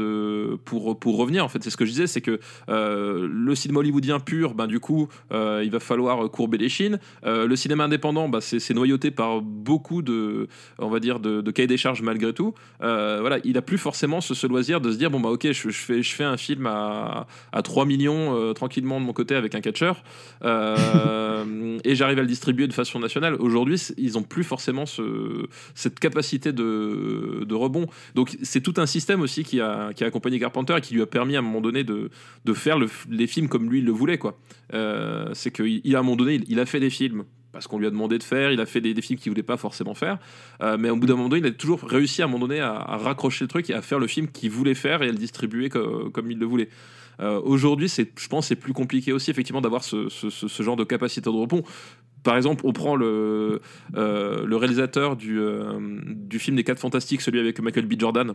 pour, 0.66 1.00
pour 1.00 1.18
revenir. 1.18 1.46
En 1.46 1.50
fait, 1.50 1.64
c'est 1.64 1.70
ce 1.70 1.78
que 1.78 1.86
je 1.86 1.92
disais, 1.92 2.08
c'est 2.08 2.22
que 2.22 2.40
euh, 2.70 3.28
le 3.32 3.56
cinéma 3.56 3.80
hollywoodien 3.80 4.20
pur, 4.20 4.56
ben, 4.56 4.66
du 4.66 4.80
coup, 4.80 5.08
euh, 5.32 5.62
il 5.64 5.70
va 5.70 5.80
falloir 5.80 6.30
courber 6.32 6.58
les 6.58 6.70
chines. 6.70 7.00
Le 7.24 7.56
cinéma 7.56 7.84
indépendant, 7.84 8.28
bah, 8.28 8.42
c'est 8.42 8.74
noyauté 8.74 9.12
par 9.12 9.42
beaucoup 9.42 10.02
de, 10.02 10.48
on 10.80 10.90
va 10.90 11.00
dire, 11.00 11.20
de, 11.20 11.52
cahiers 11.52 11.68
des 11.68 11.78
charges 11.78 12.02
malgré 12.02 12.34
tout. 12.34 12.56
Voilà, 12.80 13.38
il 13.44 13.58
a 13.58 13.62
plus 13.62 13.78
forcément 13.78 14.20
ce, 14.22 14.48
loisir 14.48 14.82
de 14.82 14.92
se 14.92 14.98
dire 14.98 15.12
bon 15.12 15.20
bah 15.20 15.30
ok, 15.30 15.52
je, 15.52 15.70
fais, 15.70 16.02
je 16.02 16.16
fais 16.16 16.24
un 16.24 16.38
film 16.38 16.66
à, 16.66 17.28
à 17.52 17.62
3 17.62 17.86
millions 17.86 18.54
tranquillement 18.54 19.00
de 19.00 19.06
mon 19.06 19.14
côté 19.14 19.36
avec 19.36 19.54
un 19.54 19.62
catcheur 19.62 20.04
euh, 21.52 21.80
et 21.84 21.96
j'arrive 21.96 22.18
à 22.20 22.22
le 22.22 22.28
distribuer 22.28 22.68
de 22.68 22.74
façon 22.74 23.00
nationale. 23.00 23.36
Aujourd'hui, 23.36 23.76
ils 23.98 24.18
ont 24.18 24.24
plus 24.24 24.44
forcément 24.44 24.86
ce, 24.86 25.48
cette 25.76 26.00
capacité 26.00 26.52
de, 26.54 27.54
rebond. 27.54 27.88
Donc 28.16 28.38
c'est 28.42 28.62
tout 28.62 28.74
un 28.78 28.86
système 28.86 29.22
aussi 29.22 29.44
qui 29.44 29.60
a, 29.60 29.92
accompagné 30.02 30.40
Carpenter 30.40 30.76
et 30.78 30.82
qui 30.82 30.94
lui 30.94 31.02
a 31.02 31.06
permis 31.06 31.36
à 31.36 31.40
un 31.40 31.44
moment 31.44 31.62
donné 31.62 31.84
de, 31.84 32.10
faire 32.54 32.80
le- 32.80 32.90
les 33.10 33.28
films 33.28 33.48
comme 33.48 33.70
lui 33.70 33.80
il 33.80 33.86
le 33.86 33.92
voulait 33.92 34.18
quoi. 34.18 34.40
Euh, 34.74 35.30
c'est 35.34 35.52
qu'il 35.52 35.82
il, 35.84 35.96
à 35.96 36.00
un 36.00 36.04
moment 36.04 36.16
donné, 36.16 36.42
il, 36.48 36.60
a 36.60 36.66
fait 36.66 36.80
des 36.80 36.90
films 36.90 37.24
parce 37.52 37.68
qu'on 37.68 37.78
lui 37.80 37.88
a 37.88 37.90
demandé 37.90 38.18
de 38.18 38.24
faire, 38.24 38.52
il 38.52 38.62
a 38.62 38.66
fait 38.66 38.82
des, 38.82 39.00
films 39.02 39.20
qu'il 39.20 39.32
voulait 39.32 39.44
pas 39.44 39.58
forcément 39.58 39.94
faire, 39.94 40.18
Euh, 40.62 40.78
mais 40.80 40.90
au 40.90 40.96
bout 40.96 41.08
d'un 41.08 41.16
moment 41.16 41.30
donné, 41.30 41.42
il 41.42 41.52
a 41.52 41.52
toujours 41.52 41.82
réussi 41.82 42.22
à 42.22 42.26
un 42.26 42.28
moment 42.28 42.48
donné 42.48 42.62
à, 42.62 42.74
raccrocher 42.98 43.44
le 43.44 43.50
truc 43.50 43.70
et 43.70 43.74
à 43.74 43.82
faire 43.82 44.00
le 44.00 44.08
film 44.08 44.28
qu'il 44.28 44.52
voulait 44.52 44.76
faire 44.76 45.02
et 45.04 45.10
à 45.10 45.12
le 45.12 45.18
distribuer 45.18 45.70
co- 45.70 46.10
comme 46.12 46.32
il 46.32 46.40
le 46.40 46.46
voulait. 46.46 46.70
Euh, 47.22 47.40
Aujourd'hui, 47.44 47.88
c'est, 47.90 48.12
je 48.20 48.28
pense, 48.28 48.48
c'est 48.48 48.56
plus 48.56 48.74
compliqué 48.74 49.14
aussi 49.14 49.30
effectivement 49.32 49.62
d'avoir 49.62 49.84
ce, 49.84 50.10
ce- 50.10 50.30
ce- 50.30 50.48
ce 50.48 50.64
genre 50.64 50.76
de 50.76 50.84
capacité 50.84 51.22
de 51.22 51.30
rebond. 51.30 51.64
Par 52.24 52.36
exemple, 52.38 52.62
on 52.66 52.74
prend 52.74 52.96
le, 52.96 53.62
euh, 53.96 54.46
le 54.46 54.56
réalisateur 54.56 55.16
du, 55.16 55.40
euh, 55.40 55.80
du 56.06 56.40
film 56.40 56.56
des 56.56 56.64
4 56.64 56.80
Fantastiques, 56.80 57.22
celui 57.22 57.40
avec 57.40 57.60
Michael 57.60 57.86
B. 57.88 57.94
Jordan. 58.00 58.34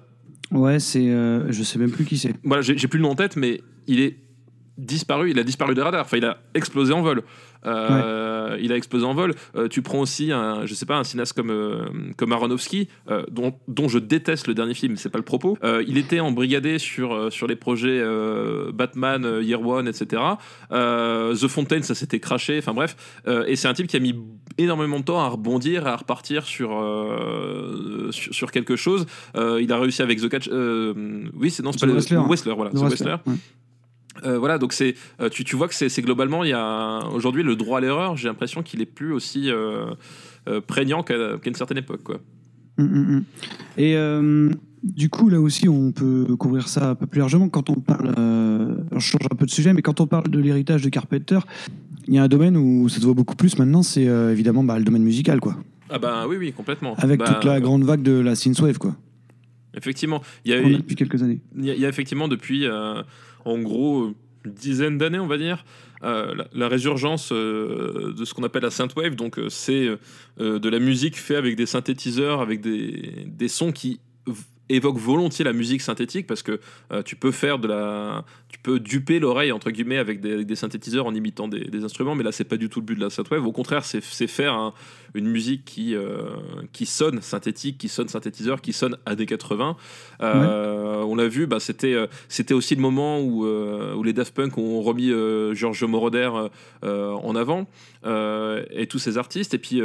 Ouais, 0.53 0.78
c'est, 0.80 1.09
euh, 1.11 1.51
je 1.53 1.62
sais 1.62 1.78
même 1.78 1.91
plus 1.91 2.05
qui 2.05 2.18
c'est. 2.18 2.34
Voilà, 2.45 2.62
j'ai 2.62 2.89
plus 2.89 2.99
le 2.99 3.03
nom 3.05 3.11
en 3.11 3.14
tête, 3.16 3.37
mais 3.37 3.61
il 3.87 4.01
est 4.01 4.16
disparu, 4.79 5.31
il 5.31 5.39
a 5.39 5.43
disparu 5.45 5.74
des 5.74 5.83
radars, 5.83 6.03
enfin 6.05 6.16
il 6.18 6.24
a 6.24 6.39
explosé 6.55 6.93
en 6.93 7.03
vol. 7.03 7.22
Euh, 7.64 8.57
Il 8.61 8.70
a 8.72 8.77
explosé 8.77 9.05
en 9.05 9.14
vol. 9.14 9.35
Euh, 9.57 9.66
tu 9.66 9.83
prends 9.83 9.99
aussi 9.99 10.31
un, 10.31 10.64
je 10.66 10.74
sais 10.74 10.87
pas, 10.87 10.97
un 10.97 11.03
cinéaste 11.05 11.33
comme 11.33 11.51
euh, 11.51 11.85
comme 12.16 12.31
Aronofsky, 12.33 12.89
euh, 13.11 13.24
dont, 13.31 13.55
dont 13.66 13.89
je 13.89 13.99
déteste 13.99 14.47
le 14.47 14.55
dernier 14.55 14.74
film, 14.74 14.97
c'est 14.97 15.09
pas 15.09 15.18
le 15.18 15.24
propos. 15.24 15.59
Il 15.89 15.99
était 15.99 16.20
embrigadé 16.20 16.79
sur 16.79 17.33
sur 17.33 17.47
les 17.49 17.57
projets 17.57 18.01
Batman, 18.72 19.41
Year 19.43 19.61
One, 19.66 19.89
etc. 19.89 20.22
The 20.70 21.49
Fontaine, 21.49 21.83
ça 21.83 21.95
s'était 21.95 22.20
craché. 22.20 22.59
Enfin 22.59 22.72
bref, 22.74 22.97
et 23.47 23.57
c'est 23.57 23.68
un 23.68 23.74
type 23.74 23.89
qui 23.89 23.97
a 23.97 24.01
mis 24.01 24.14
énormément 24.59 25.01
de 25.01 25.05
temps 25.05 25.20
à 25.20 25.29
rebondir, 25.29 25.87
à 25.87 25.97
repartir 25.97 26.45
sur 26.45 26.70
sur, 28.11 28.35
sur 28.35 28.51
quelque 28.53 28.77
chose. 28.77 29.07
Il 29.37 29.72
a 29.72 29.79
réussi 29.79 30.03
avec 30.03 30.20
The 30.20 30.29
Catch. 30.29 30.49
oui, 30.49 31.51
c'est 31.51 31.62
non, 31.64 31.72
c'est 31.72 31.81
pas 31.81 31.87
le- 31.87 31.93
Wrestler. 32.29 32.55
Voilà, 32.55 32.70
The 32.70 32.74
Wrestler. 32.91 33.16
Ouais. 33.27 33.35
Euh, 34.25 34.39
voilà, 34.39 34.59
donc 34.59 34.73
c'est, 34.73 34.95
euh, 35.21 35.29
tu, 35.29 35.45
tu 35.45 35.57
vois 35.57 35.69
que 35.69 35.75
c'est, 35.75 36.03
globalement, 36.03 36.45
il 36.45 36.51
y 36.51 36.55
a 36.55 37.07
aujourd'hui 37.12 37.43
le 37.43 37.57
droit 37.57 37.79
à 37.79 37.81
l'erreur. 37.81 38.17
J'ai 38.17 38.29
l'impression 38.29 38.62
qu'il 38.62 38.81
est 38.81 38.87
plus 38.87 39.12
aussi 39.12 39.51
euh, 39.51 39.95
prégnant 40.67 41.03
qu'à, 41.03 41.14
une 41.45 41.55
certaine 41.55 41.79
époque, 41.79 42.03
quoi. 42.03 42.21
Mm, 42.79 42.85
mm, 42.85 43.17
mm. 43.17 43.25
Et 43.79 43.97
euh, 43.97 44.51
du 44.83 45.09
coup, 45.09 45.29
là 45.29 45.41
aussi, 45.41 45.69
on 45.69 45.93
peut 45.93 46.27
couvrir 46.39 46.69
ça 46.69 46.91
un 46.91 46.95
peu 46.95 47.07
plus 47.07 47.21
largement 47.21 47.49
quand 47.49 47.71
on 47.71 47.81
parle. 47.81 48.14
je 48.17 48.99
change 48.99 49.27
un 49.31 49.37
peu 49.37 49.47
de 49.47 49.51
sujet, 49.51 49.73
mais 49.73 49.83
quand 49.83 50.01
on 50.01 50.07
parle 50.07 50.29
de 50.29 50.39
l'héritage 50.39 50.83
de 50.83 50.89
Carpenter, 50.89 51.39
il 52.09 52.14
y 52.14 52.19
a 52.19 52.23
un 52.23 52.29
domaine 52.29 52.57
où 52.57 52.89
ça 52.89 53.01
se 53.01 53.05
voit 53.05 53.14
beaucoup 53.14 53.37
plus 53.37 53.59
maintenant, 53.59 53.83
c'est 53.83 54.05
évidemment 54.05 54.62
bah, 54.62 54.79
le 54.79 54.85
domaine 54.85 55.03
musical, 55.03 55.41
quoi. 55.41 55.57
Ah 55.89 55.99
bah 55.99 56.27
oui, 56.29 56.37
oui, 56.37 56.53
complètement. 56.53 56.95
Avec 56.97 57.21
Bah, 57.21 57.33
toute 57.33 57.45
la 57.45 57.61
grande 57.61 57.85
vague 57.85 58.03
de 58.03 58.12
la 58.12 58.35
synthwave, 58.35 58.79
quoi. 58.79 58.97
Effectivement, 59.77 60.23
il 60.45 60.53
y 60.53 60.55
a 60.55 60.61
eu, 60.61 60.77
depuis 60.77 60.97
quelques 60.97 61.23
années. 61.23 61.41
il 61.57 61.67
y 61.67 61.71
a, 61.71 61.75
il 61.75 61.81
y 61.81 61.85
a 61.85 61.89
effectivement 61.89 62.29
depuis, 62.29 62.67
euh, 62.67 63.03
en 63.47 63.59
gros, 63.59 64.12
une 64.44 64.53
dizaine 64.53 64.99
d'années, 64.99 65.18
on 65.18 65.26
va 65.26 65.38
dire, 65.38 65.64
euh, 66.03 66.34
la, 66.53 66.68
résurgence 66.68 67.30
euh, 67.32 68.12
de 68.16 68.24
ce 68.24 68.34
qu'on 68.34 68.42
appelle 68.42 68.62
la 68.62 68.70
synthwave. 68.70 69.14
Donc, 69.14 69.38
euh, 69.38 69.49
c'est 69.49 69.88
de 70.38 70.68
la 70.68 70.78
musique 70.78 71.16
faite 71.16 71.38
avec 71.38 71.57
des 71.57 71.66
synthétiseurs, 71.66 72.40
avec 72.40 72.61
des, 72.61 73.24
des 73.26 73.49
sons 73.49 73.72
qui 73.72 74.01
évoquent 74.69 74.99
volontiers 74.99 75.45
la 75.45 75.53
musique 75.53 75.83
synthétique 75.83 76.27
parce 76.27 76.43
que 76.43 76.61
euh, 76.93 77.03
tu 77.03 77.17
peux 77.17 77.31
faire 77.31 77.59
de 77.59 77.69
la 77.69 78.25
tu 78.49 78.59
peux 78.59 78.81
duper 78.81 79.19
l'oreille 79.19 79.53
entre 79.53 79.71
guillemets 79.71 79.99
avec 79.99 80.21
des, 80.21 80.57
synthétiseurs 80.57 81.07
en 81.07 81.14
imitant 81.14 81.49
des, 81.49 81.85
instruments 81.85 82.14
mais 82.14 82.25
là 82.25 82.33
c'est 82.33 82.45
pas 82.45 82.57
du 82.57 82.69
tout 82.69 82.81
le 82.81 82.87
but 82.87 82.95
de 82.97 83.01
la 83.01 83.11
synthwave. 83.11 83.47
Au 83.47 83.53
contraire 83.53 83.85
c'est 83.85 84.01
faire 84.01 84.55
un- 84.55 84.73
une 85.17 85.29
musique 85.29 85.64
qui 85.64 85.95
euh, 85.95 86.31
qui 86.73 86.87
sonne 86.87 87.23
synthétique 87.23 87.79
qui 87.79 87.89
sonne 87.89 88.09
synthétiseur 88.09 88.61
qui 88.61 88.73
sonne 88.73 88.97
années 89.07 89.27
80 89.27 89.77
euh, 90.23 91.03
on 91.03 91.17
l'a 91.17 91.29
vu 91.29 91.47
bah, 91.47 91.59
c'était 91.61 91.95
euh, 91.95 92.07
c'était 92.29 92.55
aussi 92.55 92.75
le 92.75 92.81
moment 92.83 93.21
où, 93.21 93.47
où 93.47 94.03
les 94.03 94.12
Daft 94.12 94.35
Punk 94.35 94.59
ont 94.59 94.83
remis 94.83 95.11
Giorgio 95.55 95.89
Moroder 95.89 96.31
en 96.83 97.37
avant 97.37 97.67
et 98.05 98.87
tous 98.89 98.99
ces 98.99 99.19
artistes. 99.19 99.55
Et 99.55 99.59
puis 99.59 99.81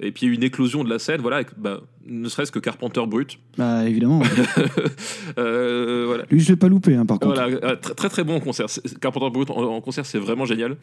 et 0.00 0.12
puis 0.12 0.26
une 0.26 0.42
éclosion 0.42 0.84
de 0.84 0.90
la 0.90 0.98
scène 0.98 1.20
voilà 1.20 1.36
avec, 1.36 1.58
bah, 1.58 1.80
ne 2.06 2.28
serait-ce 2.28 2.52
que 2.52 2.58
Carpenter 2.58 3.02
Brut. 3.06 3.38
Bah, 3.56 3.86
évidemment. 3.88 4.07
Euh, 5.38 6.04
voilà 6.06 6.24
Lui, 6.30 6.40
je 6.40 6.48
l'ai 6.50 6.56
pas 6.56 6.68
loupé, 6.68 6.94
hein, 6.94 7.06
par 7.06 7.18
contre. 7.18 7.34
voilà, 7.34 7.56
euh, 7.64 7.76
très, 7.76 8.08
très 8.08 8.24
bon 8.24 8.40
concert. 8.40 8.68
C'est- 8.68 8.98
Carpenter 8.98 9.30
Brut 9.30 9.50
en, 9.50 9.62
en 9.62 9.80
concert, 9.80 10.04
c'est 10.06 10.18
vraiment 10.18 10.46
génial. 10.46 10.76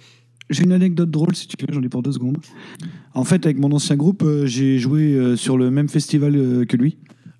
J'ai 0.49 0.63
une 0.63 0.71
anecdote 0.71 1.09
drôle, 1.11 1.35
si 1.35 1.47
tu 1.47 1.55
veux, 1.59 1.73
j'en 1.73 1.81
ai 1.81 1.89
pour 1.89 2.03
deux 2.03 2.11
secondes. 2.13 2.37
En 3.13 3.23
fait, 3.23 3.45
avec 3.45 3.57
mon 3.57 3.71
ancien 3.71 3.95
groupe, 3.95 4.23
euh, 4.23 4.45
j'ai 4.45 4.77
joué 4.77 5.35
sur 5.35 5.57
le 5.57 5.71
même 5.71 5.89
festival 5.89 6.33
que 6.67 6.77
lui. 6.77 6.97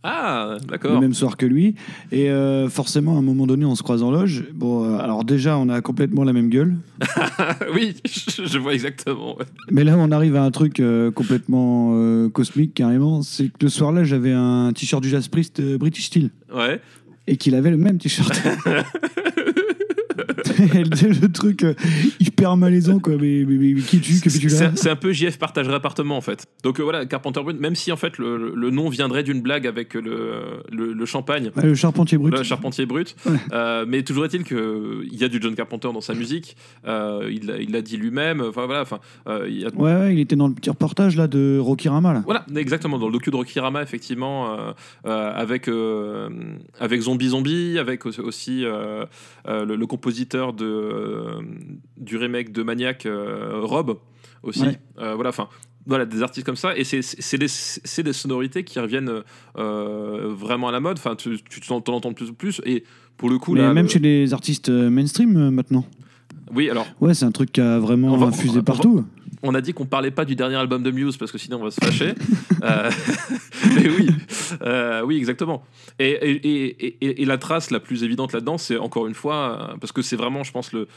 Ah, 0.07 0.57
le 0.61 0.67
d'accord. 0.67 1.01
même 1.01 1.15
soir 1.15 1.35
que 1.35 1.47
lui. 1.47 1.73
Et 2.11 2.29
euh, 2.29 2.69
forcément, 2.69 3.15
à 3.15 3.19
un 3.19 3.23
moment 3.23 3.47
donné, 3.47 3.65
on 3.65 3.73
se 3.73 3.81
croise 3.81 4.03
en 4.03 4.11
loge. 4.11 4.43
Bon, 4.53 4.83
euh, 4.83 4.99
alors 4.99 5.23
déjà, 5.23 5.57
on 5.57 5.67
a 5.67 5.81
complètement 5.81 6.23
la 6.23 6.31
même 6.31 6.49
gueule. 6.49 6.75
oui, 7.73 7.95
je, 8.05 8.59
vois 8.59 8.75
exactement. 8.75 9.35
ouais. 9.35 9.45
Mais 9.71 9.83
là, 9.83 9.95
on 9.97 10.11
arrive 10.11 10.35
à 10.35 10.43
un 10.43 10.51
truc 10.51 10.79
euh, 10.79 11.09
complètement 11.09 12.29
cosmique, 12.29 12.75
carrément. 12.75 13.23
C'est 13.23 13.47
que 13.47 13.63
le 13.63 13.69
soir-là, 13.69 14.03
j'avais 14.03 14.31
un 14.31 14.71
t-shirt 14.73 15.01
du 15.01 15.09
Jazz 15.09 15.27
Priest 15.27 15.59
British 15.77 16.05
Steel. 16.05 16.29
Ouais. 16.53 16.79
Et 17.25 17.37
qu'il 17.37 17.55
avait 17.55 17.71
le 17.71 17.77
même 17.77 17.97
t-shirt. 17.97 18.31
Et 20.75 20.83
le 20.83 21.31
truc 21.31 21.63
euh, 21.63 21.73
hyper 22.19 22.57
malaisant, 22.57 22.99
quoi. 22.99 23.13
Mais, 23.19 23.43
mais- 23.47 23.57
mais- 23.73 23.81
qui 23.81 23.99
tu 23.99 24.13
Que 24.21 24.53
là 24.63 24.71
C'est 24.75 24.89
un 24.89 24.95
peu 24.95 25.11
JF 25.13 25.37
partagerait 25.37 25.75
appartement 25.75 26.17
en 26.17 26.21
fait. 26.21 26.45
Donc 26.63 26.79
euh, 26.79 26.83
voilà, 26.83 27.05
Carpenter 27.05 27.41
Brut, 27.41 27.59
même 27.59 27.75
si 27.75 27.91
en 27.91 27.97
fait 27.97 28.17
le, 28.17 28.51
le- 28.53 28.69
nom 28.69 28.89
viendrait 28.89 29.23
d'une 29.23 29.41
blague 29.41 29.67
avec 29.67 29.93
le, 29.93 30.61
le, 30.71 30.93
le 30.93 31.05
champagne. 31.05 31.51
Le 31.61 31.75
charpentier 31.75 32.17
brut. 32.17 32.35
Le 32.37 32.43
charpentier 32.43 32.85
brut, 32.85 33.15
Ouais. 33.25 33.33
Euh, 33.53 33.85
mais 33.87 34.03
toujours 34.03 34.25
est-il 34.25 34.43
qu'il 34.43 35.07
y 35.13 35.23
a 35.23 35.27
du 35.27 35.39
John 35.41 35.55
Carpenter 35.55 35.89
dans 35.93 36.01
sa 36.01 36.13
musique. 36.13 36.55
Il 36.85 37.71
l'a- 37.71 37.81
dit 37.81 37.97
lui-même. 37.97 38.41
Enfin 38.41 38.65
voilà, 38.65 38.81
enfin 38.81 38.99
il 39.47 39.65
a 39.65 39.69
Ouais, 39.75 39.93
ouais, 39.95 40.13
il 40.13 40.19
était 40.19 40.35
dans 40.35 40.47
le 40.47 40.53
petit 40.53 40.69
reportage 40.69 41.15
là 41.15 41.27
de 41.27 41.57
Rocky 41.59 41.87
Rama. 41.89 42.13
Là. 42.13 42.21
Voilà, 42.25 42.45
exactement, 42.55 42.97
dans 42.97 43.07
le 43.07 43.13
docu 43.13 43.29
de 43.31 43.35
Rokirama, 43.35 43.81
effectivement, 43.83 44.51
euh, 44.53 44.71
euh, 45.05 45.31
avec, 45.35 45.69
avec 46.79 47.01
Zombie 47.01 47.29
Zombie, 47.29 47.77
avec 47.79 48.05
aussi- 48.05 48.61
le, 49.47 49.75
le 49.75 49.85
de, 50.53 50.65
euh, 50.65 51.41
du 51.97 52.17
remake 52.17 52.51
de 52.51 52.63
Maniac, 52.63 53.05
euh, 53.05 53.59
Rob, 53.63 53.97
aussi. 54.43 54.61
Ouais. 54.61 54.79
Euh, 54.99 55.15
voilà, 55.15 55.29
enfin. 55.29 55.47
Voilà, 55.87 56.07
des 56.07 56.23
artistes 56.23 56.43
comme 56.47 56.55
ça, 56.55 56.75
et 56.75 56.83
c'est- 56.83 57.01
des, 57.37 57.45
des 58.01 58.13
sonorités 58.13 58.63
qui 58.63 58.79
reviennent 58.79 59.21
euh, 59.59 60.33
vraiment 60.35 60.67
à 60.67 60.71
la 60.71 60.79
mode. 60.79 60.97
Enfin, 60.97 61.15
tu 61.15 61.37
tu 61.47 61.61
t'en 61.61 61.79
t'en 61.79 61.93
entends 61.93 62.09
de 62.09 62.15
plus 62.15 62.31
en 62.31 62.33
plus, 62.33 62.59
et 62.65 62.83
pour 63.17 63.29
le 63.29 63.37
coup, 63.37 63.53
Mais 63.53 63.61
là, 63.61 63.71
même 63.71 63.85
le- 63.85 63.89
chez 63.91 63.99
les 63.99 64.33
artistes 64.33 64.69
mainstream 64.69 65.37
euh, 65.37 65.51
maintenant. 65.51 65.85
oui, 66.55 66.71
alors 66.71 66.87
Ouais, 67.01 67.13
c'est 67.13 67.25
un 67.25 67.31
truc 67.31 67.51
qui 67.51 67.61
a 67.61 67.77
vraiment 67.77 68.17
va- 68.17 68.25
infusé 68.25 68.57
on 68.61 68.63
partout. 68.63 69.05
on 69.05 69.24
a 69.43 69.61
dit 69.61 69.73
qu'on 69.73 69.85
parlait 69.85 70.11
pas 70.11 70.25
du 70.25 70.35
dernier 70.35 70.55
album 70.55 70.83
de 70.83 70.91
Muse 70.91 71.17
parce 71.17 71.31
que 71.31 71.37
sinon 71.37 71.59
on 71.59 71.63
va 71.63 71.71
se 71.71 71.83
fâcher. 71.83 72.13
Euh, 72.63 72.89
mais 73.75 73.89
oui, 73.89 74.09
euh, 74.63 75.01
oui, 75.03 75.17
exactement. 75.17 75.63
Et, 75.99 77.25
la 77.25 77.37
trace 77.37 77.69
la 77.69 77.79
plus 77.79 78.03
évidente 78.03 78.33
là-dedans, 78.33 78.57
c'est 78.57 78.77
encore 78.77 79.05
une 79.07 79.13
fois, 79.13 79.69
euh, 79.73 79.77
parce 79.79 79.91
que 79.91 80.01
c'est 80.01 80.15
vraiment, 80.15 80.43
je 80.43 80.51
pense, 80.51 80.71
le, 80.73 80.87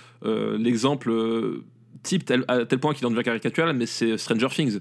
l'exemple 0.57 1.12
type 2.03 2.30
à 2.49 2.64
tel 2.64 2.78
point 2.78 2.95
qu'il 2.95 3.07
en 3.07 3.11
devient 3.11 3.22
caricatural, 3.22 3.76
mais 3.76 3.86
c'est 3.86 4.16
Stranger 4.16 4.49
Things. 4.49 4.78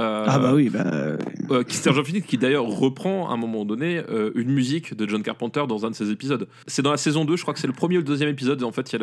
Euh, 0.00 0.24
Ah 0.28 0.38
bah 0.38 0.54
oui, 0.54 0.68
bah, 0.68 0.84
euh, 0.86 1.16
euh, 1.50 1.64
Stranger 1.68 2.02
Things 2.04 2.22
qui 2.22 2.38
d'ailleurs 2.38 2.64
reprend 2.66 3.28
à 3.30 3.32
un 3.32 3.36
moment 3.36 3.64
donné 3.64 3.98
euh, 4.08 4.30
une 4.36 4.50
musique 4.50 4.94
de 4.96 5.08
John 5.08 5.22
Carpenter 5.22 5.64
dans 5.68 5.86
un 5.86 5.90
de 5.90 5.94
ses 5.96 6.10
épisodes. 6.10 6.46
C'est 6.66 6.82
dans 6.82 6.90
la 6.92 6.96
saison 6.96 7.24
2, 7.24 7.36
je 7.36 7.42
crois 7.42 7.52
que 7.54 7.60
c'est 7.60 7.66
le 7.66 7.72
premier 7.72 7.96
ou 7.96 8.00
le 8.00 8.04
deuxième 8.06 8.28
épisode. 8.28 8.62
En 8.62 8.70
fait, 8.72 8.92
il 8.92 9.00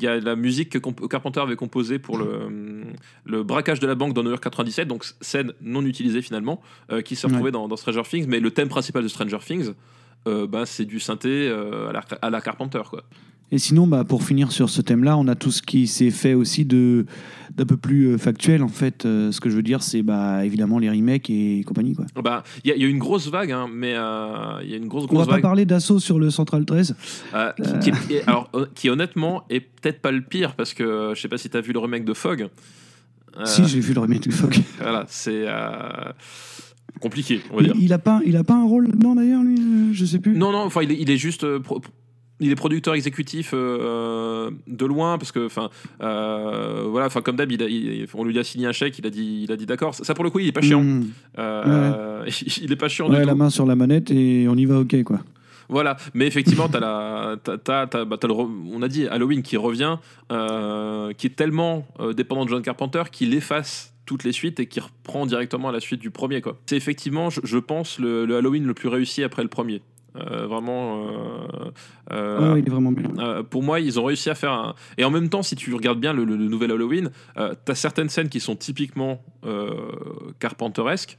y, 0.00 0.06
a 0.06 0.16
y 0.16 0.20
la 0.20 0.36
musique 0.36 0.70
que 0.70 0.78
comp- 0.78 1.08
Carpenter 1.08 1.40
avait 1.40 1.56
composée 1.56 1.98
pour 1.98 2.18
le, 2.18 2.84
le 3.24 3.42
braquage 3.42 3.80
de 3.80 3.86
la 3.86 3.94
banque 3.96 4.14
dans 4.14 4.22
New 4.22 4.30
York 4.30 4.42
97, 4.42 4.86
donc 4.86 5.04
scène 5.20 5.52
non 5.60 5.84
utilisée 5.84 6.22
finalement, 6.22 6.60
qui 7.04 7.16
s'est 7.16 7.26
retrouvée 7.26 7.50
dans, 7.50 7.66
dans 7.68 7.76
Stranger 7.76 8.02
Things. 8.08 8.26
Mais 8.28 8.38
le 8.40 8.50
thème 8.52 8.68
principal 8.68 9.02
de 9.02 9.08
Stranger 9.08 9.38
Things, 9.44 9.72
bah, 10.26 10.66
c'est 10.66 10.84
du 10.84 11.00
synthé 11.00 11.48
à, 11.50 11.92
la, 11.92 12.02
à 12.22 12.30
la 12.30 12.40
Carpenter. 12.40 12.82
Quoi. 12.88 13.02
Et 13.52 13.58
sinon, 13.58 13.86
bah, 13.86 14.02
pour 14.02 14.24
finir 14.24 14.50
sur 14.50 14.70
ce 14.70 14.80
thème-là, 14.82 15.16
on 15.18 15.28
a 15.28 15.34
tout 15.34 15.50
ce 15.52 15.62
qui 15.62 15.86
s'est 15.86 16.10
fait 16.10 16.34
aussi 16.34 16.64
de 16.64 17.06
d'un 17.54 17.66
peu 17.66 17.76
plus 17.76 18.06
euh, 18.06 18.16
factuel 18.16 18.62
en 18.62 18.68
fait. 18.68 19.04
Euh, 19.04 19.30
ce 19.30 19.38
que 19.42 19.50
je 19.50 19.56
veux 19.56 19.62
dire, 19.62 19.82
c'est 19.82 20.02
bah, 20.02 20.42
évidemment 20.46 20.78
les 20.78 20.88
remakes 20.88 21.28
et 21.28 21.62
compagnie 21.66 21.94
quoi. 21.94 22.06
Bah, 22.24 22.42
Il 22.64 22.70
y, 22.70 22.72
a- 22.72 22.76
il 22.76 22.80
y 22.82 22.84
a 22.86 22.88
une 22.88 22.98
grosse 22.98 23.28
vague, 23.28 23.52
hein, 23.52 23.68
mais 23.70 23.92
euh, 23.94 24.62
il 24.64 24.70
y 24.70 24.72
a 24.74 24.78
une 24.78 24.88
grosse, 24.88 25.04
On 25.04 25.08
grosse 25.14 25.26
va 25.26 25.34
pas 25.34 25.40
parler 25.42 25.66
d'assaut 25.66 25.98
sur 25.98 26.18
le 26.18 26.30
Central 26.30 26.64
13. 26.64 26.96
Euh, 27.34 27.52
qui, 27.82 27.90
qui 27.90 27.90
est- 27.90 28.16
et- 28.20 28.22
alors, 28.26 28.50
qui 28.74 28.88
honnêtement 28.88 29.42
est 29.50 29.60
peut-être 29.60 30.00
pas 30.00 30.12
le 30.12 30.22
pire 30.22 30.54
parce 30.56 30.72
que 30.72 31.12
je 31.14 31.20
sais 31.20 31.28
pas 31.28 31.36
si 31.36 31.50
t'as 31.50 31.60
vu 31.60 31.74
le 31.74 31.78
remake 31.78 32.06
de 32.06 32.14
Fog. 32.14 32.48
Si, 33.44 33.66
j'ai 33.66 33.80
vu 33.80 33.92
le 33.92 34.00
remake 34.00 34.22
du 34.22 34.32
Fog. 34.32 34.56
Voilà, 34.80 35.04
c'est 35.08 35.44
compliqué, 37.00 37.40
on 37.50 37.56
va 37.56 37.62
Il, 37.62 37.66
dire. 37.66 37.74
il 37.80 37.92
a 37.92 37.98
pas, 37.98 38.20
il 38.24 38.36
a 38.36 38.44
pas 38.44 38.54
un 38.54 38.64
rôle 38.64 38.90
dedans 38.90 39.14
d'ailleurs, 39.14 39.42
lui. 39.42 39.58
Je 39.92 40.04
sais 40.04 40.18
plus. 40.20 40.36
Non, 40.36 40.52
non, 40.52 40.60
enfin, 40.60 40.82
il 40.82 40.92
est, 40.92 40.96
il 41.00 41.10
est 41.10 41.16
juste. 41.16 41.58
pro- 41.58 41.80
il 42.42 42.50
est 42.50 42.54
producteur 42.56 42.94
exécutif 42.94 43.52
euh, 43.54 44.50
de 44.66 44.86
loin 44.86 45.18
parce 45.18 45.32
que, 45.32 45.46
enfin, 45.46 45.70
euh, 46.02 46.84
voilà, 46.88 47.06
enfin 47.06 47.20
comme 47.22 47.36
d'hab, 47.36 47.50
on 48.14 48.24
lui 48.24 48.38
a 48.38 48.44
signé 48.44 48.66
un 48.66 48.72
chèque, 48.72 48.98
il 48.98 49.06
a 49.06 49.10
dit, 49.10 49.42
il 49.44 49.52
a 49.52 49.56
dit 49.56 49.66
d'accord. 49.66 49.94
Ça 49.94 50.14
pour 50.14 50.24
le 50.24 50.30
coup, 50.30 50.38
il 50.40 50.48
est 50.48 50.52
pas 50.52 50.60
chiant. 50.62 50.82
Mmh. 50.82 51.06
Euh, 51.38 52.24
il 52.62 52.72
est 52.72 52.76
pas 52.76 52.88
chiant 52.88 53.08
du 53.08 53.14
Ouais, 53.14 53.22
tout. 53.22 53.26
la 53.28 53.34
main 53.34 53.50
sur 53.50 53.66
la 53.66 53.74
manette 53.76 54.10
et 54.10 54.46
on 54.48 54.56
y 54.56 54.64
va, 54.64 54.78
ok 54.80 55.02
quoi. 55.04 55.20
Voilà, 55.68 55.96
mais 56.12 56.26
effectivement, 56.26 56.68
t'as 56.68 56.80
la, 56.80 57.36
t'as, 57.42 57.86
t'as- 57.86 58.04
bah, 58.04 58.16
t'as 58.20 58.28
le 58.28 58.34
on 58.34 58.82
a 58.82 58.88
dit 58.88 59.06
Halloween 59.06 59.42
qui 59.42 59.56
revient, 59.56 59.96
euh, 60.30 61.12
qui 61.14 61.28
est 61.28 61.36
tellement 61.36 61.86
euh, 62.00 62.12
dépendant 62.12 62.44
de 62.44 62.50
John 62.50 62.62
Carpenter 62.62 63.04
qu'il 63.10 63.32
efface 63.34 63.94
toutes 64.04 64.24
les 64.24 64.32
suites 64.32 64.60
et 64.60 64.66
qui 64.66 64.80
reprend 64.80 65.24
directement 65.24 65.68
à 65.68 65.72
la 65.72 65.80
suite 65.80 66.00
du 66.00 66.10
premier. 66.10 66.40
Quoi. 66.42 66.58
C'est 66.66 66.76
effectivement, 66.76 67.30
je, 67.30 67.40
je 67.44 67.56
pense, 67.58 67.98
le, 67.98 68.26
le 68.26 68.36
Halloween 68.36 68.66
le 68.66 68.74
plus 68.74 68.88
réussi 68.88 69.22
après 69.22 69.42
le 69.42 69.48
premier. 69.48 69.80
Euh, 70.14 70.46
vraiment. 70.46 71.06
euh, 71.06 71.70
euh, 72.12 72.52
ouais, 72.52 72.60
il 72.60 72.66
est 72.66 72.70
vraiment 72.70 72.92
bien. 72.92 73.08
euh, 73.18 73.42
pour 73.42 73.62
moi, 73.62 73.80
ils 73.80 73.98
ont 73.98 74.04
réussi 74.04 74.28
à 74.28 74.34
faire 74.34 74.52
un. 74.52 74.74
Et 74.98 75.04
en 75.04 75.10
même 75.10 75.28
temps, 75.30 75.42
si 75.42 75.56
tu 75.56 75.72
regardes 75.74 75.98
bien 76.00 76.12
le, 76.12 76.24
le- 76.24 76.36
le 76.36 76.48
nouvel 76.48 76.70
Halloween, 76.70 77.10
t'as 77.64 77.74
certaines 77.74 78.10
scènes 78.10 78.28
qui 78.28 78.38
sont 78.40 78.54
typiquement 78.56 79.22
carpenteresques, 80.38 81.16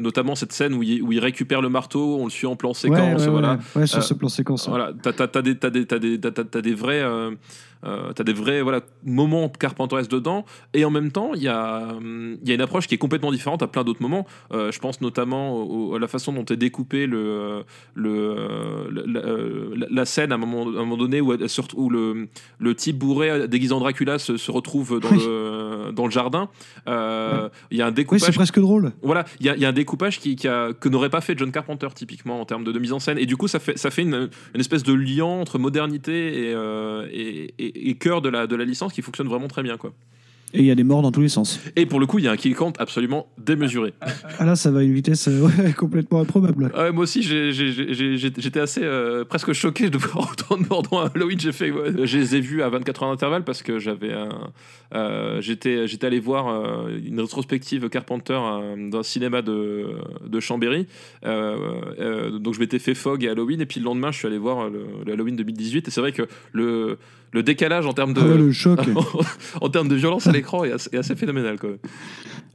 notamment 0.00 0.34
cette 0.34 0.52
scène 0.52 0.74
où 0.74 0.82
il, 0.82 1.02
où 1.02 1.12
il 1.12 1.20
récupère 1.20 1.60
le 1.62 1.68
marteau, 1.68 2.16
on 2.20 2.24
le 2.24 2.30
suit 2.30 2.46
en 2.46 2.56
plan 2.56 2.74
séquence, 2.74 2.98
ouais, 3.22 3.26
ouais, 3.26 3.30
voilà. 3.30 3.58
sur 3.86 4.02
ce 4.02 4.14
plan 4.14 4.28
séquence. 4.28 4.68
Voilà, 4.68 4.92
t'as, 5.02 5.12
t'as- 5.12 5.28
t'as- 5.28 6.44
t'as 6.44 6.60
des 6.60 6.74
vrais, 6.74 7.02
euh, 7.84 8.08
euh, 8.08 8.12
t'as 8.12 8.24
des 8.24 8.32
vrais 8.32 8.62
voilà, 8.62 8.80
moments 9.04 9.48
carpenteresques 9.48 10.10
dedans, 10.10 10.44
et 10.74 10.84
en 10.84 10.90
même 10.90 11.10
temps, 11.12 11.30
il 11.34 11.42
y 11.42 11.48
a, 11.48 11.88
hum, 11.96 12.36
y 12.44 12.50
a 12.50 12.54
une 12.54 12.60
approche 12.60 12.86
qui 12.86 12.94
est 12.94 12.98
complètement 12.98 13.32
différente 13.32 13.62
à 13.62 13.66
plein 13.66 13.84
d'autres 13.84 14.02
moments. 14.02 14.26
Euh, 14.52 14.70
je 14.72 14.78
pense 14.78 15.00
notamment 15.00 15.56
au- 15.56 15.94
à 15.94 15.98
la 15.98 16.08
façon 16.08 16.32
dont 16.32 16.44
est 16.44 16.56
découpé 16.56 17.06
le, 17.06 17.64
le, 17.94 18.10
euh, 18.10 18.90
la, 19.06 19.20
euh, 19.20 19.74
la- 19.76 19.86
la 19.90 20.04
scène 20.04 20.32
à 20.32 20.36
un 20.36 20.38
moment, 20.38 20.62
à 20.64 20.80
un 20.80 20.84
moment 20.84 20.96
donné 20.96 21.20
où, 21.20 21.32
elle 21.32 21.42
le, 21.90 22.28
le 22.58 22.74
type 22.74 22.98
bourré 22.98 23.48
déguisé 23.48 23.72
en 23.72 23.80
Dracula 23.80 24.18
se, 24.18 24.36
se 24.36 24.50
retrouve 24.50 25.00
dans, 25.00 25.10
Oui. 25.10 25.18
le, 25.18 25.57
dans 25.92 26.04
le 26.06 26.10
jardin. 26.10 26.48
Euh, 26.88 27.48
Il 27.70 27.78
y 27.78 27.82
a 27.82 27.86
un 27.86 27.88
Oui, 27.88 27.94
découpage 27.94 28.20
c'est 28.22 28.32
presque 28.32 28.58
drôle. 28.60 28.92
voilà, 29.02 29.24
il 29.40 29.46
y, 29.46 29.48
a- 29.48 29.54
il 29.56 29.60
y 29.62 29.64
a 29.64 29.68
un 29.68 29.72
découpage 29.72 30.18
qui, 30.20 30.36
qui 30.36 30.46
a, 30.48 30.72
que 30.72 30.88
n'aurait 30.88 31.10
pas 31.10 31.20
fait 31.20 31.36
John 31.38 31.50
Carpenter 31.52 31.88
typiquement 31.94 32.40
en 32.40 32.44
termes 32.44 32.64
de, 32.64 32.72
de 32.72 32.78
mise 32.78 32.92
en 32.92 32.98
scène. 32.98 33.18
Et 33.18 33.26
du 33.26 33.36
coup, 33.36 33.48
ça 33.48 33.58
fait, 33.58 33.78
ça 33.78 33.90
fait 33.90 34.02
une, 34.02 34.28
une 34.54 34.60
espèce 34.60 34.82
de 34.82 34.92
lien 34.94 35.24
entre 35.24 35.58
modernité 35.58 36.48
et, 36.50 36.54
euh, 36.54 37.06
et, 37.10 37.54
et- 37.58 37.90
et 37.90 37.94
cœur 37.96 38.22
de 38.22 38.28
la, 38.28 38.46
de 38.46 38.56
la 38.56 38.64
licence 38.64 38.92
qui 38.92 39.02
fonctionne 39.02 39.28
vraiment 39.28 39.48
très 39.48 39.62
bien. 39.62 39.76
Quoi. 39.76 39.92
Et 40.54 40.60
il 40.60 40.64
y 40.64 40.70
a 40.70 40.74
des 40.74 40.82
morts 40.84 41.02
dans 41.02 41.12
tous 41.12 41.20
les 41.20 41.28
sens. 41.28 41.60
Et 41.76 41.84
pour 41.84 42.00
le 42.00 42.06
coup, 42.06 42.18
il 42.18 42.24
y 42.24 42.28
a 42.28 42.30
un 42.30 42.36
kill 42.38 42.54
count 42.54 42.72
absolument 42.78 43.26
démesuré. 43.36 43.92
Ah 44.38 44.46
là, 44.46 44.56
ça 44.56 44.70
va 44.70 44.80
à 44.80 44.82
une 44.82 44.94
vitesse 44.94 45.28
euh, 45.28 45.42
ouais, 45.42 45.72
complètement 45.76 46.20
improbable. 46.22 46.70
Ah 46.74 46.84
ouais, 46.84 46.92
moi 46.92 47.02
aussi, 47.02 47.22
j'ai- 47.22 47.52
j'ai- 47.52 47.70
j'ai- 47.72 48.16
j'ai- 48.16 48.32
j'étais 48.34 48.60
assez 48.60 48.80
euh, 48.82 49.26
presque 49.26 49.52
choqué 49.52 49.90
de 49.90 49.98
voir 49.98 50.30
autant 50.32 50.56
de 50.56 50.66
morts 50.66 50.82
dans 50.84 51.00
Halloween. 51.00 51.38
J'ai 51.38 51.52
fait, 51.52 51.70
ouais. 51.70 51.92
Je 52.06 52.16
les 52.16 52.36
ai 52.36 52.40
vus 52.40 52.62
à 52.62 52.70
24 52.70 53.02
heures 53.02 53.10
d'intervalle 53.10 53.44
parce 53.44 53.62
que 53.62 53.78
j'avais 53.78 54.14
un. 54.14 54.50
euh, 54.94 55.40
J'étais 55.42 55.86
j'étais 55.86 56.06
allé 56.06 56.18
voir 56.18 56.48
euh, 56.48 56.98
une 57.04 57.20
rétrospective 57.20 57.88
Carpenter 57.90 58.38
euh, 58.40 58.88
dans 58.90 59.00
un 59.00 59.02
cinéma 59.02 59.42
de, 59.42 59.88
de 60.26 60.40
Chambéry. 60.40 60.86
Euh, 61.26 61.56
euh, 62.00 62.38
donc 62.38 62.54
je 62.54 62.60
m'étais 62.60 62.78
fait 62.78 62.94
Fog 62.94 63.22
et 63.22 63.28
Halloween. 63.28 63.60
Et 63.60 63.66
puis 63.66 63.80
le 63.80 63.84
lendemain, 63.84 64.12
je 64.12 64.16
suis 64.18 64.26
allé 64.26 64.38
voir 64.38 64.70
le, 64.70 64.84
le 65.04 65.12
Halloween 65.12 65.36
2018. 65.36 65.88
Et 65.88 65.90
c'est 65.90 66.00
vrai 66.00 66.12
que 66.12 66.22
le, 66.52 66.96
le 67.32 67.42
décalage 67.42 67.86
en 67.86 67.92
termes 67.92 68.14
de. 68.14 68.20
Ah 68.20 68.26
ouais, 68.28 68.38
le 68.38 68.52
choc. 68.52 68.80
en 69.60 69.68
termes 69.68 69.88
de 69.88 69.94
violence 69.96 70.26
à 70.26 70.32
l'écran 70.32 70.64
est 70.64 70.72
assez, 70.72 70.90
est 70.92 70.98
assez 70.98 71.14
phénoménal. 71.16 71.58
Quoi. 71.58 71.70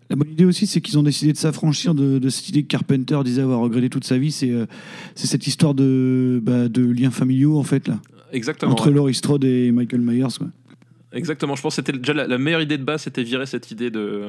La 0.10 0.16
bonne 0.16 0.30
idée 0.32 0.46
aussi, 0.46 0.68
c'est 0.68 0.82
qu'ils 0.82 0.98
ont 1.00 1.04
décidé 1.04 1.32
de 1.34 1.38
s'affranchir 1.38 1.96
de, 1.96 2.20
de 2.20 2.30
cette 2.30 2.50
idée 2.50 2.64
que 2.64 2.68
Carpenter 2.68 3.20
disait 3.24 3.42
avoir 3.42 3.60
regretté 3.60 3.90
toute 3.90 4.04
sa 4.04 4.18
vie. 4.18 4.32
C'est 4.32 4.52
euh, 4.52 4.66
cette 5.16 5.48
histoire 5.48 5.74
de, 5.74 6.40
bah, 6.44 6.68
de 6.68 6.84
liens 6.86 7.10
familiaux, 7.12 7.58
en 7.58 7.64
fait, 7.64 7.88
là, 7.88 8.00
Exactement. 8.32 8.72
entre 8.72 8.88
ouais. 8.88 8.94
Laurie 8.94 9.14
Strode 9.14 9.44
et 9.46 9.72
Michael 9.72 10.02
Myers. 10.02 10.28
Quoi. 10.38 10.48
Exactement, 11.14 11.56
je 11.56 11.62
pense 11.62 11.76
que 11.76 11.84
c'était 11.86 11.98
déjà 11.98 12.14
la, 12.14 12.28
la 12.28 12.38
meilleure 12.40 12.62
idée 12.62 12.78
de 12.80 12.84
base, 12.84 13.04
c'était 13.04 13.22
virer 13.24 13.46
cette 13.46 13.70
idée 13.72 13.92
de, 13.92 14.24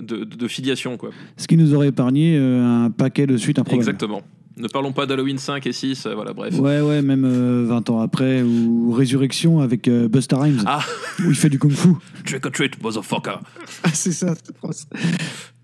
de, 0.00 0.18
de- 0.18 0.36
de 0.36 0.48
filiation. 0.48 0.96
Quoi. 0.98 1.10
Ce 1.38 1.46
qui 1.48 1.56
nous 1.56 1.74
aurait 1.74 1.88
épargné 1.88 2.36
euh, 2.38 2.84
un 2.84 2.90
paquet 2.90 3.26
de 3.26 3.36
suites 3.38 3.58
improbables. 3.58 3.80
Exactement. 3.80 4.22
Ne 4.60 4.68
parlons 4.68 4.92
pas 4.92 5.06
d'Halloween 5.06 5.38
5 5.38 5.66
et 5.66 5.72
6, 5.72 6.04
euh, 6.06 6.14
voilà, 6.14 6.34
bref. 6.34 6.54
Ouais, 6.58 6.82
ouais, 6.82 7.00
même 7.00 7.24
euh, 7.24 7.64
20 7.66 7.88
ans 7.88 8.00
après, 8.00 8.42
ou 8.42 8.92
Résurrection 8.92 9.60
avec 9.60 9.88
euh, 9.88 10.06
Busta 10.06 10.38
Rhymes, 10.38 10.62
Ah. 10.66 10.80
où 11.20 11.30
il 11.30 11.34
fait 11.34 11.48
du 11.48 11.58
kung-fu. 11.58 11.88
Trick 12.26 12.44
or 12.44 12.52
treat, 12.52 12.82
motherfucker. 12.82 13.38
Ah, 13.82 13.88
c'est 13.94 14.12
ça, 14.12 14.34
cette 14.34 14.54
phrase. 14.58 14.86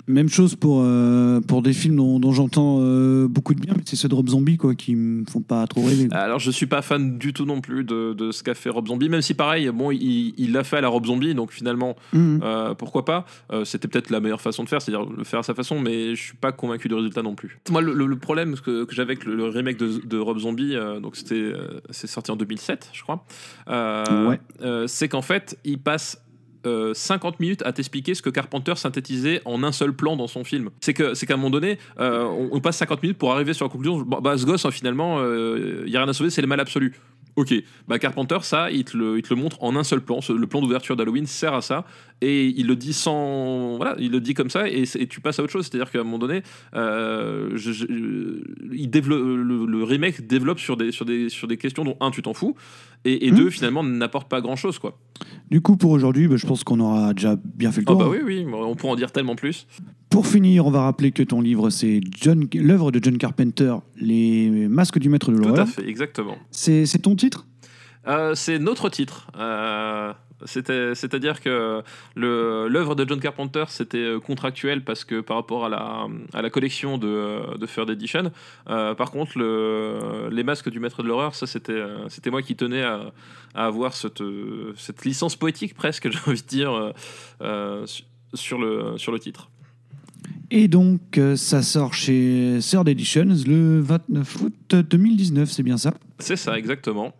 Même 0.09 0.29
chose 0.29 0.55
pour, 0.55 0.83
euh, 0.83 1.41
pour 1.41 1.63
des 1.63 1.73
films 1.73 1.97
dont, 1.97 2.21
dont 2.21 2.31
j'entends 2.33 2.79
euh, 2.81 3.27
beaucoup 3.29 3.55
de 3.55 3.61
bien, 3.61 3.75
mais 3.77 3.83
c'est 3.85 3.97
ceux 3.97 4.09
de 4.09 4.15
Rob 4.15 4.29
Zombie 4.29 4.57
quoi, 4.57 4.75
qui 4.77 4.95
me 4.95 5.25
font 5.29 5.41
pas 5.41 5.67
trop 5.67 5.83
rêver. 5.83 6.07
Alors, 6.13 6.39
je 6.39 6.51
suis 6.53 6.67
pas 6.67 6.81
fan 6.81 7.19
du 7.19 7.33
tout 7.33 7.45
non 7.45 7.61
plus 7.61 7.83
de, 7.83 8.13
de 8.13 8.31
ce 8.31 8.45
qu'a 8.45 8.55
fait 8.55 8.71
Rob 8.71 8.87
Zombie, 8.87 9.09
même 9.09 9.23
si 9.23 9.35
pareil, 9.35 9.69
bon, 9.71 9.91
il 9.91 10.33
il 10.39 10.53
l'a 10.53 10.63
fait 10.65 10.77
à 10.77 10.81
la 10.81 10.89
Rob 10.89 11.07
Zombie, 11.07 11.35
donc 11.35 11.51
finalement, 11.51 11.97
Mhm. 12.13 12.41
euh, 12.45 12.75
pourquoi 12.75 13.05
pas 13.05 13.27
C'était 13.65 13.89
peut-être 13.89 14.11
la 14.11 14.21
meilleure 14.21 14.41
façon 14.41 14.63
de 14.65 14.69
faire, 14.69 14.81
c'est-à-dire 14.81 15.05
le 15.11 15.25
faire 15.25 15.41
à 15.41 15.43
sa 15.43 15.55
façon, 15.55 15.81
mais 15.81 16.15
je 16.15 16.23
suis 16.23 16.37
pas 16.37 16.53
convaincu 16.53 16.87
du 16.89 16.95
résultat 16.95 17.23
non 17.23 17.35
plus. 17.35 17.59
Moi, 17.71 17.83
le, 17.83 18.17
problème 18.17 18.55
que, 18.57 18.85
que 18.85 18.95
j'avais 18.95 19.13
avec 19.15 19.25
le, 19.25 19.35
le 19.35 19.45
remake 19.49 19.77
de, 19.79 20.01
de 20.07 20.19
Rob 20.19 20.39
Zombie, 20.39 20.75
donc 21.03 21.17
c'était, 21.17 21.53
c'est 21.91 22.07
sorti 22.07 22.31
en 22.31 22.37
2007, 22.37 22.91
je 22.93 23.03
crois, 23.03 23.25
Ouais. 23.69 24.39
c'est 24.87 25.09
qu'en 25.09 25.23
fait, 25.23 25.59
il 25.65 25.79
passe 25.79 26.21
euh, 26.67 26.95
50 26.95 27.41
minutes 27.41 27.63
à 27.65 27.73
t'expliquer 27.73 28.15
ce 28.15 28.23
que 28.23 28.31
Carpenter 28.31 28.75
synthétisait 28.77 29.41
en 29.45 29.63
un 29.63 29.73
seul 29.73 29.93
plan 29.93 30.17
dans 30.17 30.27
son 30.27 30.45
film. 30.45 30.71
C'est 30.81 30.95
que 30.95 31.15
c'est 31.15 31.27
qu'à 31.27 31.35
un 31.35 31.37
moment 31.37 31.51
donné, 31.51 31.79
euh, 31.99 32.25
on, 32.25 32.61
passe 32.61 32.77
50 32.79 33.03
minutes 33.03 33.19
pour 33.19 33.33
arriver 33.33 33.55
sur 33.55 33.65
la 33.65 33.71
conclusion. 33.71 34.01
Bah, 34.01 34.19
bah, 34.23 34.37
ce 34.37 34.45
gosse, 34.45 34.65
hein, 34.65 34.71
finalement, 34.71 35.21
il 35.25 35.89
y 35.89 35.97
a 35.97 36.01
rien 36.01 36.09
à 36.09 36.13
sauver, 36.13 36.31
c'est 36.31 36.43
le 36.43 36.49
mal 36.49 36.61
absolu. 36.61 36.95
Ok, 37.37 37.53
bah 37.87 37.99
Carpenter, 37.99 38.39
ça, 38.41 38.71
il 38.71 38.85
te, 38.85 38.97
le, 38.97 39.19
il 39.19 39.23
te 39.23 39.33
le 39.33 39.39
montre 39.39 39.63
en 39.63 39.77
un 39.77 39.85
seul 39.85 40.01
plan. 40.01 40.21
Le 40.27 40.47
plan 40.47 40.63
d'ouverture 40.63 40.97
d'Halloween 40.97 41.27
sert 41.27 41.53
à 41.53 41.61
ça, 41.61 41.85
et 42.23 42.47
il 42.47 42.67
le 42.67 42.77
dit 42.77 42.93
sans, 42.93 43.77
voilà, 43.77 43.95
il 43.99 44.11
le 44.11 44.21
dit 44.21 44.33
comme 44.35 44.49
ça, 44.51 44.69
et, 44.69 44.87
c'est- 44.87 45.01
et 45.01 45.07
tu 45.07 45.21
passes 45.21 45.39
à 45.39 45.43
autre 45.43 45.53
chose. 45.53 45.67
C'est-à-dire 45.71 45.91
qu'à 45.91 46.01
un 46.01 46.05
moment 46.05 46.19
donné, 46.19 46.43
euh, 46.75 47.51
je- 47.55 47.73
je- 47.73 47.87
il 48.73 48.89
développe, 48.91 49.21
le, 49.23 49.67
le 49.67 49.85
remake 49.85 50.27
développe 50.27 50.59
sur 50.59 50.77
des, 50.77 50.93
sur 50.93 51.05
des, 51.05 51.29
sur 51.29 51.47
des 51.49 51.57
questions 51.57 51.85
dont 51.85 51.97
un, 52.01 52.11
tu 52.11 52.23
t'en 52.23 52.35
fous, 52.35 52.55
et, 53.05 53.27
et 53.27 53.31
Mhm. 53.31 53.37
deux, 53.37 53.51
finalement, 53.51 53.83
n'apporte 53.83 54.29
pas 54.29 54.41
grand-chose, 54.41 54.79
quoi. 54.79 54.99
Du 55.51 55.61
coup, 55.61 55.77
pour 55.77 55.91
aujourd'hui, 55.91 56.27
bah, 56.29 56.37
je 56.37 56.47
pense 56.47 56.65
qu'on 56.65 56.81
aura 56.81 57.13
déjà 57.15 57.37
bien 57.45 57.71
fait 57.71 57.81
le 57.81 57.87
Ah 57.89 57.93
tour. 57.93 57.99
bah 58.01 58.09
oui, 58.11 58.19
oui, 58.25 58.47
on 58.53 58.75
pourrait 58.75 58.93
en 58.93 58.97
dire 58.97 59.13
tellement 59.13 59.37
plus. 59.37 59.67
Pour 60.11 60.27
finir, 60.27 60.67
on 60.67 60.71
va 60.71 60.83
rappeler 60.83 61.11
que 61.13 61.23
ton 61.23 61.41
livre, 61.41 61.69
c'est 61.71 62.01
John, 62.21 62.47
l'œuvre 62.55 62.91
de 62.93 63.01
John 63.03 63.19
Carpenter, 63.19 63.75
Les 64.01 64.49
masques 64.69 64.99
du 64.99 65.09
maître 65.09 65.31
de 65.31 65.37
Tout 65.37 65.43
l'horreur. 65.43 65.61
à 65.61 65.67
fait, 65.67 65.87
exactement. 65.89 66.37
C'est 66.51 66.87
c'est 66.87 66.99
ton 67.01 67.15
titre? 67.17 67.47
Euh, 68.09 68.35
c'est 68.37 68.59
notre 68.61 68.89
titre. 68.89 69.29
Euh, 69.37 70.13
c'est-à-dire 70.45 71.41
que 71.41 71.83
l'œuvre 72.15 72.95
de 72.95 73.09
John 73.09 73.21
Carpenter 73.21 73.65
c'était 73.69 73.99
euh, 73.99 74.21
contractuel 74.21 74.85
parce 74.85 75.05
que 75.05 75.21
par 75.21 75.37
rapport 75.37 75.65
à 75.65 75.69
la, 75.69 76.07
à 76.35 76.43
la 76.43 76.51
collection 76.51 76.99
de, 76.99 77.07
euh, 77.07 77.57
de 77.59 77.67
Third 77.67 77.89
Edition. 77.91 78.31
Euh, 78.69 78.95
par 78.95 79.11
contre, 79.11 79.39
le, 79.39 80.29
les 80.31 80.43
masques 80.45 80.69
du 80.69 80.79
maître 80.81 81.03
de 81.03 81.09
l'horreur, 81.09 81.35
ça 81.35 81.47
c'était, 81.47 81.81
moi 82.31 82.43
qui 82.43 82.55
tenais 82.57 82.83
à, 82.83 83.13
à 83.55 83.67
avoir 83.67 83.95
cette, 83.95 84.23
cette 84.77 85.05
licence 85.05 85.37
poétique 85.37 85.75
presque, 85.75 86.11
j'ai 86.11 86.19
envie 86.27 86.43
de 86.43 86.47
dire, 86.47 86.93
euh, 87.41 87.87
su- 87.87 88.03
sur, 88.35 88.59
le, 88.61 88.99
sur 88.99 89.13
le 89.13 89.19
titre. 89.19 89.49
Et 90.51 90.69
donc, 90.69 91.19
ça 91.37 91.63
sort 91.63 91.95
chez 91.95 92.59
Third 92.61 92.89
Editions 92.89 93.29
le 93.47 93.81
29 93.81 94.37
août 94.43 94.75
2019, 94.75 95.51
c'est 95.51 95.63
bien 95.63 95.77
ça? 95.77 95.95
C'est 96.19 96.37
ça, 96.37 96.57
exactement. 96.59 97.15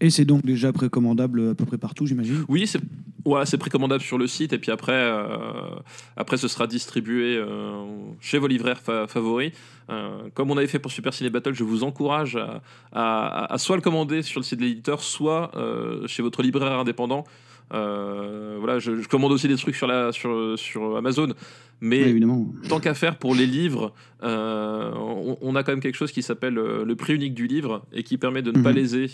Et 0.00 0.10
c'est 0.10 0.24
donc 0.24 0.44
déjà 0.44 0.72
précommandable 0.72 1.50
à 1.50 1.54
peu 1.54 1.64
près 1.64 1.78
partout, 1.78 2.06
j'imagine? 2.06 2.44
Oui, 2.48 2.66
c'est 2.66 3.58
précommandable 3.58 4.02
sur 4.02 4.18
le 4.18 4.26
site 4.26 4.52
et 4.52 4.58
puis 4.58 4.70
après, 4.70 4.92
euh, 4.92 5.26
après 6.16 6.36
ce 6.36 6.48
sera 6.48 6.66
distribué 6.66 7.36
euh, 7.36 7.82
chez 8.20 8.38
vos 8.38 8.46
livraires 8.46 8.80
fa- 8.80 9.06
favoris. 9.06 9.52
Euh, 9.88 10.28
comme 10.34 10.50
on 10.50 10.56
avait 10.58 10.66
fait 10.66 10.78
pour 10.78 10.92
Super 10.92 11.14
Ciné 11.14 11.30
Battle, 11.30 11.54
je 11.54 11.64
vous 11.64 11.82
encourage 11.82 12.38
à, 12.92 13.54
soit 13.56 13.76
le 13.76 13.82
commander 13.82 14.22
sur 14.22 14.40
le 14.40 14.44
site 14.44 14.58
de 14.60 14.64
l'éditeur, 14.64 15.00
soit 15.00 15.50
chez 16.06 16.22
votre 16.22 16.42
libraire 16.42 16.78
indépendant. 16.78 17.24
Euh, 17.74 18.56
voilà, 18.58 18.78
je, 18.78 19.00
je 19.02 19.08
commande 19.08 19.32
aussi 19.32 19.48
des 19.48 19.56
trucs 19.56 19.74
sur, 19.74 19.86
la, 19.88 20.12
sur, 20.12 20.56
sur 20.58 20.96
Amazon, 20.96 21.28
mais 21.80 21.98
évidemment. 21.98 22.46
tant 22.68 22.78
qu'à 22.78 22.94
faire 22.94 23.18
pour 23.18 23.34
les 23.34 23.46
livres, 23.46 23.92
euh, 24.22 24.92
on, 24.94 25.36
on 25.40 25.56
a 25.56 25.64
quand 25.64 25.72
même 25.72 25.80
quelque 25.80 25.96
chose 25.96 26.12
qui 26.12 26.22
s'appelle 26.22 26.58
euh, 26.58 26.84
le 26.84 26.94
prix 26.96 27.14
unique 27.14 27.34
du 27.34 27.48
livre 27.48 27.84
et 27.92 28.04
qui 28.04 28.18
permet 28.18 28.42
de 28.42 28.52
ne 28.52 28.62
pas 28.62 28.70
Mhm. 28.70 28.76
léser 28.76 29.06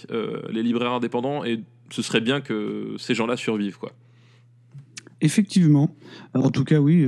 les 0.51 0.63
libraires 0.63 0.93
indépendants 0.93 1.45
et 1.45 1.61
ce 1.91 2.03
serait 2.03 2.21
bien 2.21 2.41
que 2.43 2.95
ces 2.99 3.15
gens-là 3.15 3.37
survivent 3.37 3.79
quoi. 3.79 3.93
Effectivement. 5.21 5.95
En 6.35 6.51
tout 6.51 6.65
cas, 6.65 6.79
oui, 6.79 7.07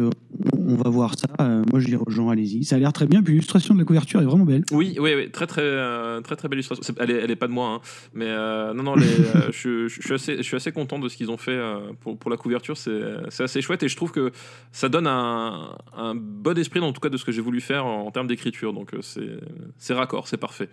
on 0.67 0.77
va 0.77 0.91
voir 0.91 1.19
ça. 1.19 1.27
Euh, 1.41 1.63
moi, 1.71 1.81
je 1.81 1.87
dis 1.87 1.97
aux 1.97 2.11
gens, 2.11 2.29
allez-y. 2.31 2.65
Ça 2.65 2.77
a 2.77 2.79
l'air 2.79 2.93
très 2.93 3.07
bien. 3.07 3.23
Puis 3.23 3.33
l'illustration 3.33 3.75
de 3.75 3.81
la 3.81 3.85
couverture 3.85 4.21
est 4.21 4.25
vraiment 4.25 4.45
belle. 4.45 4.65
Oui, 4.71 4.97
oui, 4.99 5.15
oui, 5.15 5.31
très 5.31 5.47
très 5.47 5.63
euh, 5.63 6.21
très 6.21 6.37
très 6.37 6.49
belle 6.49 6.59
illustration. 6.59 6.95
Elle 6.99 7.11
est, 7.11 7.21
elle 7.23 7.31
est 7.31 7.37
pas 7.37 7.49
de 7.49 7.53
moi, 7.53 7.69
hein, 7.69 7.81
mais 8.13 8.27
euh, 8.29 8.73
non 8.75 8.83
non, 8.83 8.95
les, 8.95 9.07
je, 9.53 9.89
suis 9.89 10.15
assez 10.15 10.37
je 10.39 10.43
suis 10.43 10.57
assez 10.57 10.73
content 10.73 10.99
de 10.99 11.09
ce 11.09 11.17
qu'ils 11.17 11.31
ont 11.31 11.37
fait 11.37 11.59
pour, 12.01 12.19
pour 12.19 12.31
la 12.31 12.37
couverture. 12.37 12.77
C'est 12.77 13.43
assez 13.43 13.61
chouette 13.61 13.83
et 13.83 13.89
je 13.89 13.97
trouve 13.97 14.13
que 14.13 14.33
ça 14.73 14.89
donne 14.89 15.07
un, 15.07 15.77
un 15.97 16.15
bon 16.15 16.57
esprit 16.59 16.81
en 16.81 16.93
tout 16.93 17.01
cas 17.01 17.09
de 17.09 17.17
ce 17.17 17.25
que 17.25 17.33
j'ai 17.33 17.43
voulu 17.43 17.61
faire 17.61 17.87
en, 17.87 18.07
en 18.07 18.11
termes 18.11 18.27
d'écriture. 18.27 18.73
Donc 18.73 18.93
c'est 19.03 19.39
c'est 19.79 19.95
raccord, 19.95 20.29
c'est 20.29 20.37
parfait. 20.37 20.69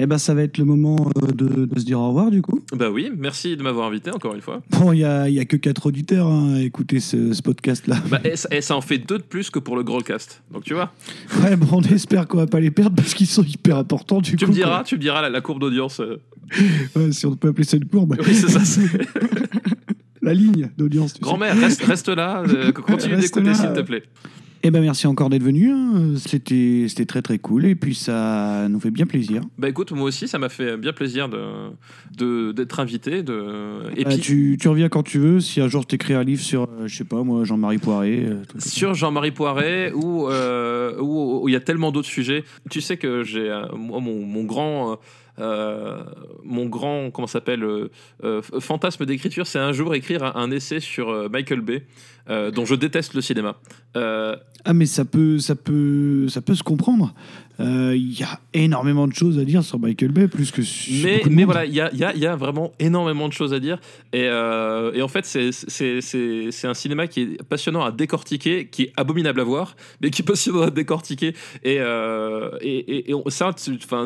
Eh 0.00 0.06
ben, 0.06 0.16
ça 0.18 0.32
va 0.32 0.42
être 0.42 0.58
le 0.58 0.64
moment 0.64 1.10
euh, 1.22 1.26
de, 1.32 1.64
de 1.64 1.78
se 1.80 1.84
dire 1.84 1.98
au 1.98 2.08
revoir, 2.08 2.30
du 2.30 2.40
coup. 2.40 2.60
Bah 2.72 2.88
oui, 2.90 3.10
merci 3.16 3.56
de 3.56 3.62
m'avoir 3.64 3.88
invité 3.88 4.10
encore 4.12 4.34
une 4.34 4.40
fois. 4.40 4.62
Bon, 4.70 4.92
il 4.92 4.98
n'y 4.98 5.04
a, 5.04 5.28
y 5.28 5.40
a 5.40 5.44
que 5.44 5.56
quatre 5.56 5.86
auditeurs 5.86 6.28
hein, 6.28 6.54
à 6.56 6.60
écouter 6.60 7.00
ce, 7.00 7.32
ce 7.32 7.42
podcast-là. 7.42 7.96
Bah, 8.08 8.20
et, 8.24 8.36
ça, 8.36 8.48
et 8.52 8.60
ça 8.60 8.76
en 8.76 8.80
fait 8.80 8.98
deux 8.98 9.18
de 9.18 9.22
plus 9.24 9.50
que 9.50 9.58
pour 9.58 9.74
le 9.76 9.82
Growlcast. 9.82 10.42
Donc 10.52 10.62
tu 10.64 10.74
vois, 10.74 10.92
Ouais, 11.42 11.56
bon, 11.56 11.66
on 11.72 11.82
espère 11.82 12.28
qu'on 12.28 12.36
va 12.38 12.46
pas 12.46 12.60
les 12.60 12.70
perdre 12.70 12.94
parce 12.96 13.12
qu'ils 13.14 13.26
sont 13.26 13.42
hyper 13.42 13.76
importants, 13.78 14.20
du 14.20 14.36
tu 14.36 14.44
coup. 14.44 14.50
me 14.52 14.54
diras, 14.56 14.84
tu 14.84 14.94
me 14.94 15.00
diras 15.00 15.20
la, 15.22 15.30
la 15.30 15.40
courbe 15.40 15.60
d'audience. 15.60 15.98
euh. 16.00 16.20
Ouais, 16.94 17.10
si 17.10 17.26
on 17.26 17.34
peut 17.34 17.48
appeler 17.48 17.64
ça 17.64 17.76
une 17.76 17.86
courbe. 17.86 18.14
Oui, 18.24 18.34
c'est 18.34 18.48
ça. 18.50 18.60
c'est- 18.64 18.82
La 20.22 20.34
ligne 20.34 20.68
d'audience. 20.76 21.18
Grand-mère, 21.20 21.56
reste, 21.58 21.82
reste 21.84 22.08
là, 22.08 22.42
euh, 22.46 22.72
continue 22.72 23.16
d'écouter 23.16 23.54
s'il 23.54 23.72
te 23.72 23.80
plaît. 23.80 24.02
Eh 24.64 24.70
ben, 24.70 24.80
merci 24.80 25.06
encore 25.06 25.30
d'être 25.30 25.42
venu. 25.42 25.70
hein. 25.70 26.14
C'était 26.16 26.86
c'était 26.88 27.06
très, 27.06 27.22
très 27.22 27.38
cool. 27.38 27.64
Et 27.64 27.74
puis, 27.74 27.94
ça 27.94 28.66
nous 28.68 28.80
fait 28.80 28.90
bien 28.90 29.06
plaisir. 29.06 29.40
Bah 29.56 29.68
écoute, 29.68 29.92
moi 29.92 30.04
aussi, 30.08 30.26
ça 30.28 30.38
m'a 30.38 30.48
fait 30.48 30.76
bien 30.76 30.92
plaisir 30.92 31.28
de 31.28 32.52
d'être 32.52 32.80
invité. 32.80 33.22
De... 33.22 33.82
Et 33.96 34.04
Euh, 34.04 34.08
puis, 34.08 34.18
tu, 34.18 34.56
tu 34.60 34.68
reviens 34.68 34.88
quand 34.88 35.02
tu 35.02 35.18
veux. 35.18 35.40
Si 35.40 35.60
un 35.60 35.68
jour 35.68 35.82
je 35.82 35.86
t'écris 35.88 36.14
un 36.14 36.24
livre 36.24 36.42
sur, 36.42 36.62
euh, 36.64 36.86
je 36.86 36.96
sais 36.96 37.04
pas, 37.04 37.22
moi, 37.22 37.44
Jean-Marie 37.44 37.78
Poiré. 37.78 38.24
euh, 38.26 38.42
sur 38.58 38.94
Jean-Marie 38.94 39.30
Poiret, 39.32 39.92
où 39.92 40.28
euh, 40.28 40.98
où 41.00 41.48
il 41.48 41.52
y 41.52 41.56
a 41.56 41.60
tellement 41.60 41.92
d'autres 41.92 42.08
sujets. 42.08 42.44
Tu 42.70 42.80
sais 42.80 42.96
que 42.96 43.22
j'ai 43.22 43.48
moi, 43.76 44.00
mon, 44.00 44.24
mon 44.26 44.44
grand. 44.44 44.98
Euh, 45.38 46.02
mon 46.42 46.66
grand 46.66 47.10
comment 47.10 47.26
s'appelle 47.26 47.62
euh, 47.62 47.90
euh, 48.24 48.42
fantasme 48.60 49.06
d'écriture 49.06 49.46
c'est 49.46 49.58
un 49.58 49.72
jour 49.72 49.94
écrire 49.94 50.36
un, 50.36 50.50
essai 50.50 50.80
sur 50.80 51.30
Michael 51.30 51.60
Bay 51.60 51.84
dont 52.28 52.66
je 52.66 52.74
déteste 52.74 53.14
le 53.14 53.22
cinéma 53.22 53.56
Ah, 53.94 54.74
mais 54.74 54.84
ça 54.84 55.06
peut, 55.06 55.38
ça 55.38 55.54
peut, 55.54 56.28
ça 56.28 56.42
peut 56.42 56.54
se 56.54 56.62
comprendre. 56.62 57.14
Euh, 57.60 57.94
Il 57.96 58.18
y 58.18 58.22
a 58.22 58.38
énormément 58.54 59.06
de 59.08 59.12
choses 59.14 59.38
à 59.38 59.44
dire 59.44 59.64
sur 59.64 59.78
Michael 59.80 60.12
Bay, 60.12 60.28
plus 60.28 60.50
que 60.52 60.62
sur 60.62 61.04
mais, 61.04 61.22
mais 61.30 61.44
voilà, 61.44 61.64
il 61.66 61.74
y 61.74 61.80
a, 61.80 61.92
y 61.94 62.04
a- 62.04 62.14
y 62.14 62.26
a 62.26 62.36
vraiment 62.36 62.72
énormément 62.78 63.26
de 63.28 63.32
choses 63.32 63.52
à 63.52 63.58
dire. 63.60 63.78
Et, 64.12 64.24
euh, 64.28 64.92
et 64.94 65.02
en 65.02 65.08
fait, 65.08 65.24
c'est- 65.26 65.50
un 66.68 66.74
cinéma 66.74 67.06
qui 67.08 67.22
est 67.22 67.42
passionnant 67.42 67.82
à 67.84 67.90
décortiquer, 67.90 68.66
qui 68.70 68.82
est 68.84 68.92
abominable 68.96 69.40
à 69.40 69.44
voir, 69.44 69.74
mais 70.00 70.10
qui 70.10 70.22
est 70.22 70.24
passionnant 70.24 70.62
à 70.62 70.70
décortiquer. 70.70 71.34
Et, 71.64 71.78
euh, 71.80 72.50
et, 72.60 73.10
et- 73.10 73.14
c'est 73.26 73.44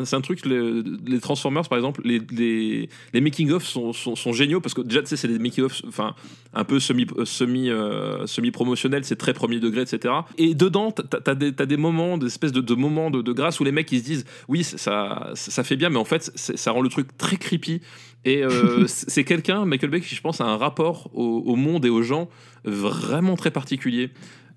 c'est 0.05 0.15
un 0.15 0.21
truc, 0.21 0.45
le- 0.45 0.83
les 1.05 1.19
Transformers, 1.19 1.67
par 1.69 1.77
exemple, 1.77 2.01
les, 2.05 2.21
les, 2.31 2.89
les 3.13 3.21
making-of 3.21 3.63
sont, 3.65 3.93
sont, 3.93 4.15
sont 4.15 4.33
géniaux, 4.33 4.61
parce 4.61 4.73
que 4.73 4.81
déjà, 4.81 5.01
tu 5.01 5.07
sais, 5.07 5.15
c'est 5.17 5.27
des 5.27 5.39
making-of 5.39 5.81
enfin, 5.87 6.15
un 6.53 6.63
peu 6.63 6.79
semi, 6.79 7.05
semi, 7.25 7.69
euh, 7.69 8.25
semi-promotionnels, 8.27 9.03
c'est 9.05 9.15
très 9.15 9.33
premier 9.33 9.59
degré, 9.59 9.81
etc. 9.81 10.13
Et 10.37 10.53
dedans, 10.55 10.91
t'as 10.91 11.19
as 11.31 11.65
des, 11.65 11.77
moments, 11.77 12.17
des 12.17 12.27
espèces 12.27 12.51
de, 12.51 12.61
de 12.61 12.73
moments 12.75 13.09
de, 13.11 13.21
de 13.21 13.31
grâce 13.31 13.59
où 13.59 13.63
les 13.63 13.71
mecs 13.71 13.91
ils 13.91 13.99
se 13.99 14.03
disent 14.05 14.25
oui 14.47 14.63
ça, 14.63 15.31
ça 15.33 15.63
fait 15.63 15.75
bien 15.75 15.89
mais 15.89 15.97
en 15.97 16.05
fait 16.05 16.31
ça 16.35 16.71
rend 16.71 16.81
le 16.81 16.89
truc 16.89 17.15
très 17.17 17.37
creepy 17.37 17.81
et 18.25 18.43
euh, 18.43 18.85
c'est 18.87 19.23
quelqu'un 19.23 19.65
Michael 19.65 19.89
Bay 19.89 20.01
qui 20.01 20.15
je 20.15 20.21
pense 20.21 20.41
a 20.41 20.45
un 20.45 20.57
rapport 20.57 21.09
au, 21.13 21.43
au 21.45 21.55
monde 21.55 21.85
et 21.85 21.89
aux 21.89 22.03
gens 22.03 22.29
vraiment 22.65 23.35
très 23.35 23.51
particulier 23.51 24.11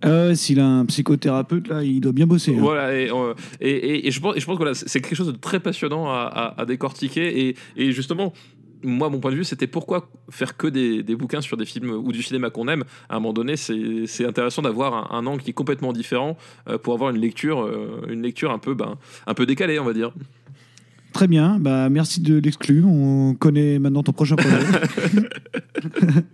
Euh, 0.04 0.34
S'il 0.34 0.60
a 0.60 0.66
un 0.66 0.84
psychothérapeute, 0.84 1.68
là, 1.68 1.82
il 1.82 2.00
doit 2.02 2.12
bien 2.12 2.26
bosser. 2.26 2.52
hein. 2.54 2.58
voilà 2.60 2.94
et, 2.94 3.10
euh, 3.10 3.32
et, 3.62 3.70
et- 3.70 4.06
et 4.06 4.10
je 4.10 4.20
pense, 4.20 4.34
je 4.38 4.44
pense 4.44 4.54
que 4.56 4.62
voilà, 4.62 4.74
c'est 4.74 5.00
quelque 5.00 5.16
chose 5.16 5.32
de 5.32 5.38
très 5.38 5.58
passionnant 5.58 6.06
à, 6.10 6.20
à- 6.56 6.60
à 6.60 6.64
décortiquer 6.66 7.26
et, 7.48 7.56
et 7.76 7.92
justement 7.92 8.34
moi, 8.82 9.08
mon 9.08 9.20
point 9.20 9.30
de 9.30 9.36
vue, 9.36 9.44
c'était 9.44 9.66
pourquoi 9.66 10.10
faire 10.30 10.56
que 10.56 10.66
des, 10.66 11.02
des 11.02 11.16
bouquins 11.16 11.40
sur 11.40 11.56
des 11.56 11.64
films 11.64 11.90
ou 11.90 12.12
du 12.12 12.22
cinéma 12.22 12.50
qu'on 12.50 12.68
aime. 12.68 12.84
À 13.08 13.16
un 13.16 13.20
moment 13.20 13.32
donné, 13.32 13.56
c'est 13.56 14.24
intéressant 14.24 14.62
d'avoir 14.62 15.12
un, 15.12 15.18
un 15.18 15.26
angle 15.26 15.42
qui 15.42 15.50
est 15.50 15.54
complètement 15.54 15.92
différent 15.92 16.36
euh, 16.68 16.78
pour 16.78 16.94
avoir 16.94 17.10
une 17.10 17.20
lecture, 17.20 17.60
euh, 17.60 18.06
une 18.08 18.22
lecture 18.22 18.50
un 18.50 18.58
peu, 18.58 18.74
ben, 18.74 18.96
un 19.26 19.34
peu 19.34 19.46
décalée, 19.46 19.78
on 19.78 19.84
va 19.84 19.92
dire. 19.92 20.12
Très 21.12 21.28
bien, 21.28 21.58
bah, 21.58 21.88
merci 21.88 22.20
de 22.20 22.36
l'exclure. 22.36 22.86
On 22.86 23.34
connaît 23.34 23.78
maintenant 23.78 24.02
ton 24.02 24.12
prochain 24.12 24.36
projet. 24.36 24.58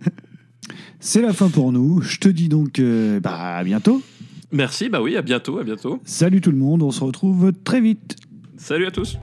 C'est 0.99 1.21
la 1.21 1.33
fin 1.33 1.49
pour 1.49 1.71
nous. 1.71 2.01
Je 2.01 2.17
te 2.17 2.29
dis 2.29 2.49
donc 2.49 2.79
euh, 2.79 3.19
bah, 3.19 3.57
à 3.57 3.63
bientôt. 3.63 4.01
Merci, 4.51 4.89
bah 4.89 5.01
oui, 5.01 5.17
à 5.17 5.21
bientôt, 5.21 5.57
à 5.57 5.63
bientôt. 5.63 5.99
Salut 6.05 6.39
tout 6.39 6.51
le 6.51 6.57
monde, 6.57 6.83
on 6.83 6.91
se 6.91 7.03
retrouve 7.03 7.51
très 7.63 7.81
vite. 7.81 8.15
Salut 8.57 8.85
à 8.85 8.91
tous. 8.91 9.17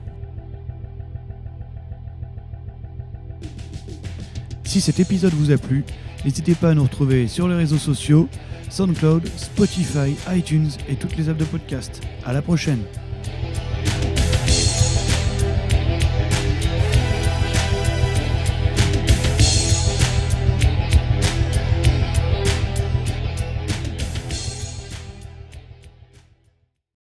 Si 4.71 4.79
cet 4.79 5.01
épisode 5.01 5.33
vous 5.33 5.51
a 5.51 5.57
plu, 5.57 5.83
n'hésitez 6.23 6.55
pas 6.55 6.69
à 6.69 6.73
nous 6.73 6.83
retrouver 6.83 7.27
sur 7.27 7.49
les 7.49 7.55
réseaux 7.55 7.77
sociaux, 7.77 8.29
SoundCloud, 8.69 9.27
Spotify, 9.35 10.15
iTunes 10.33 10.69
et 10.87 10.95
toutes 10.95 11.17
les 11.17 11.27
apps 11.27 11.37
de 11.37 11.43
podcast. 11.43 11.99
À 12.23 12.31
la 12.31 12.41
prochaine! 12.41 12.79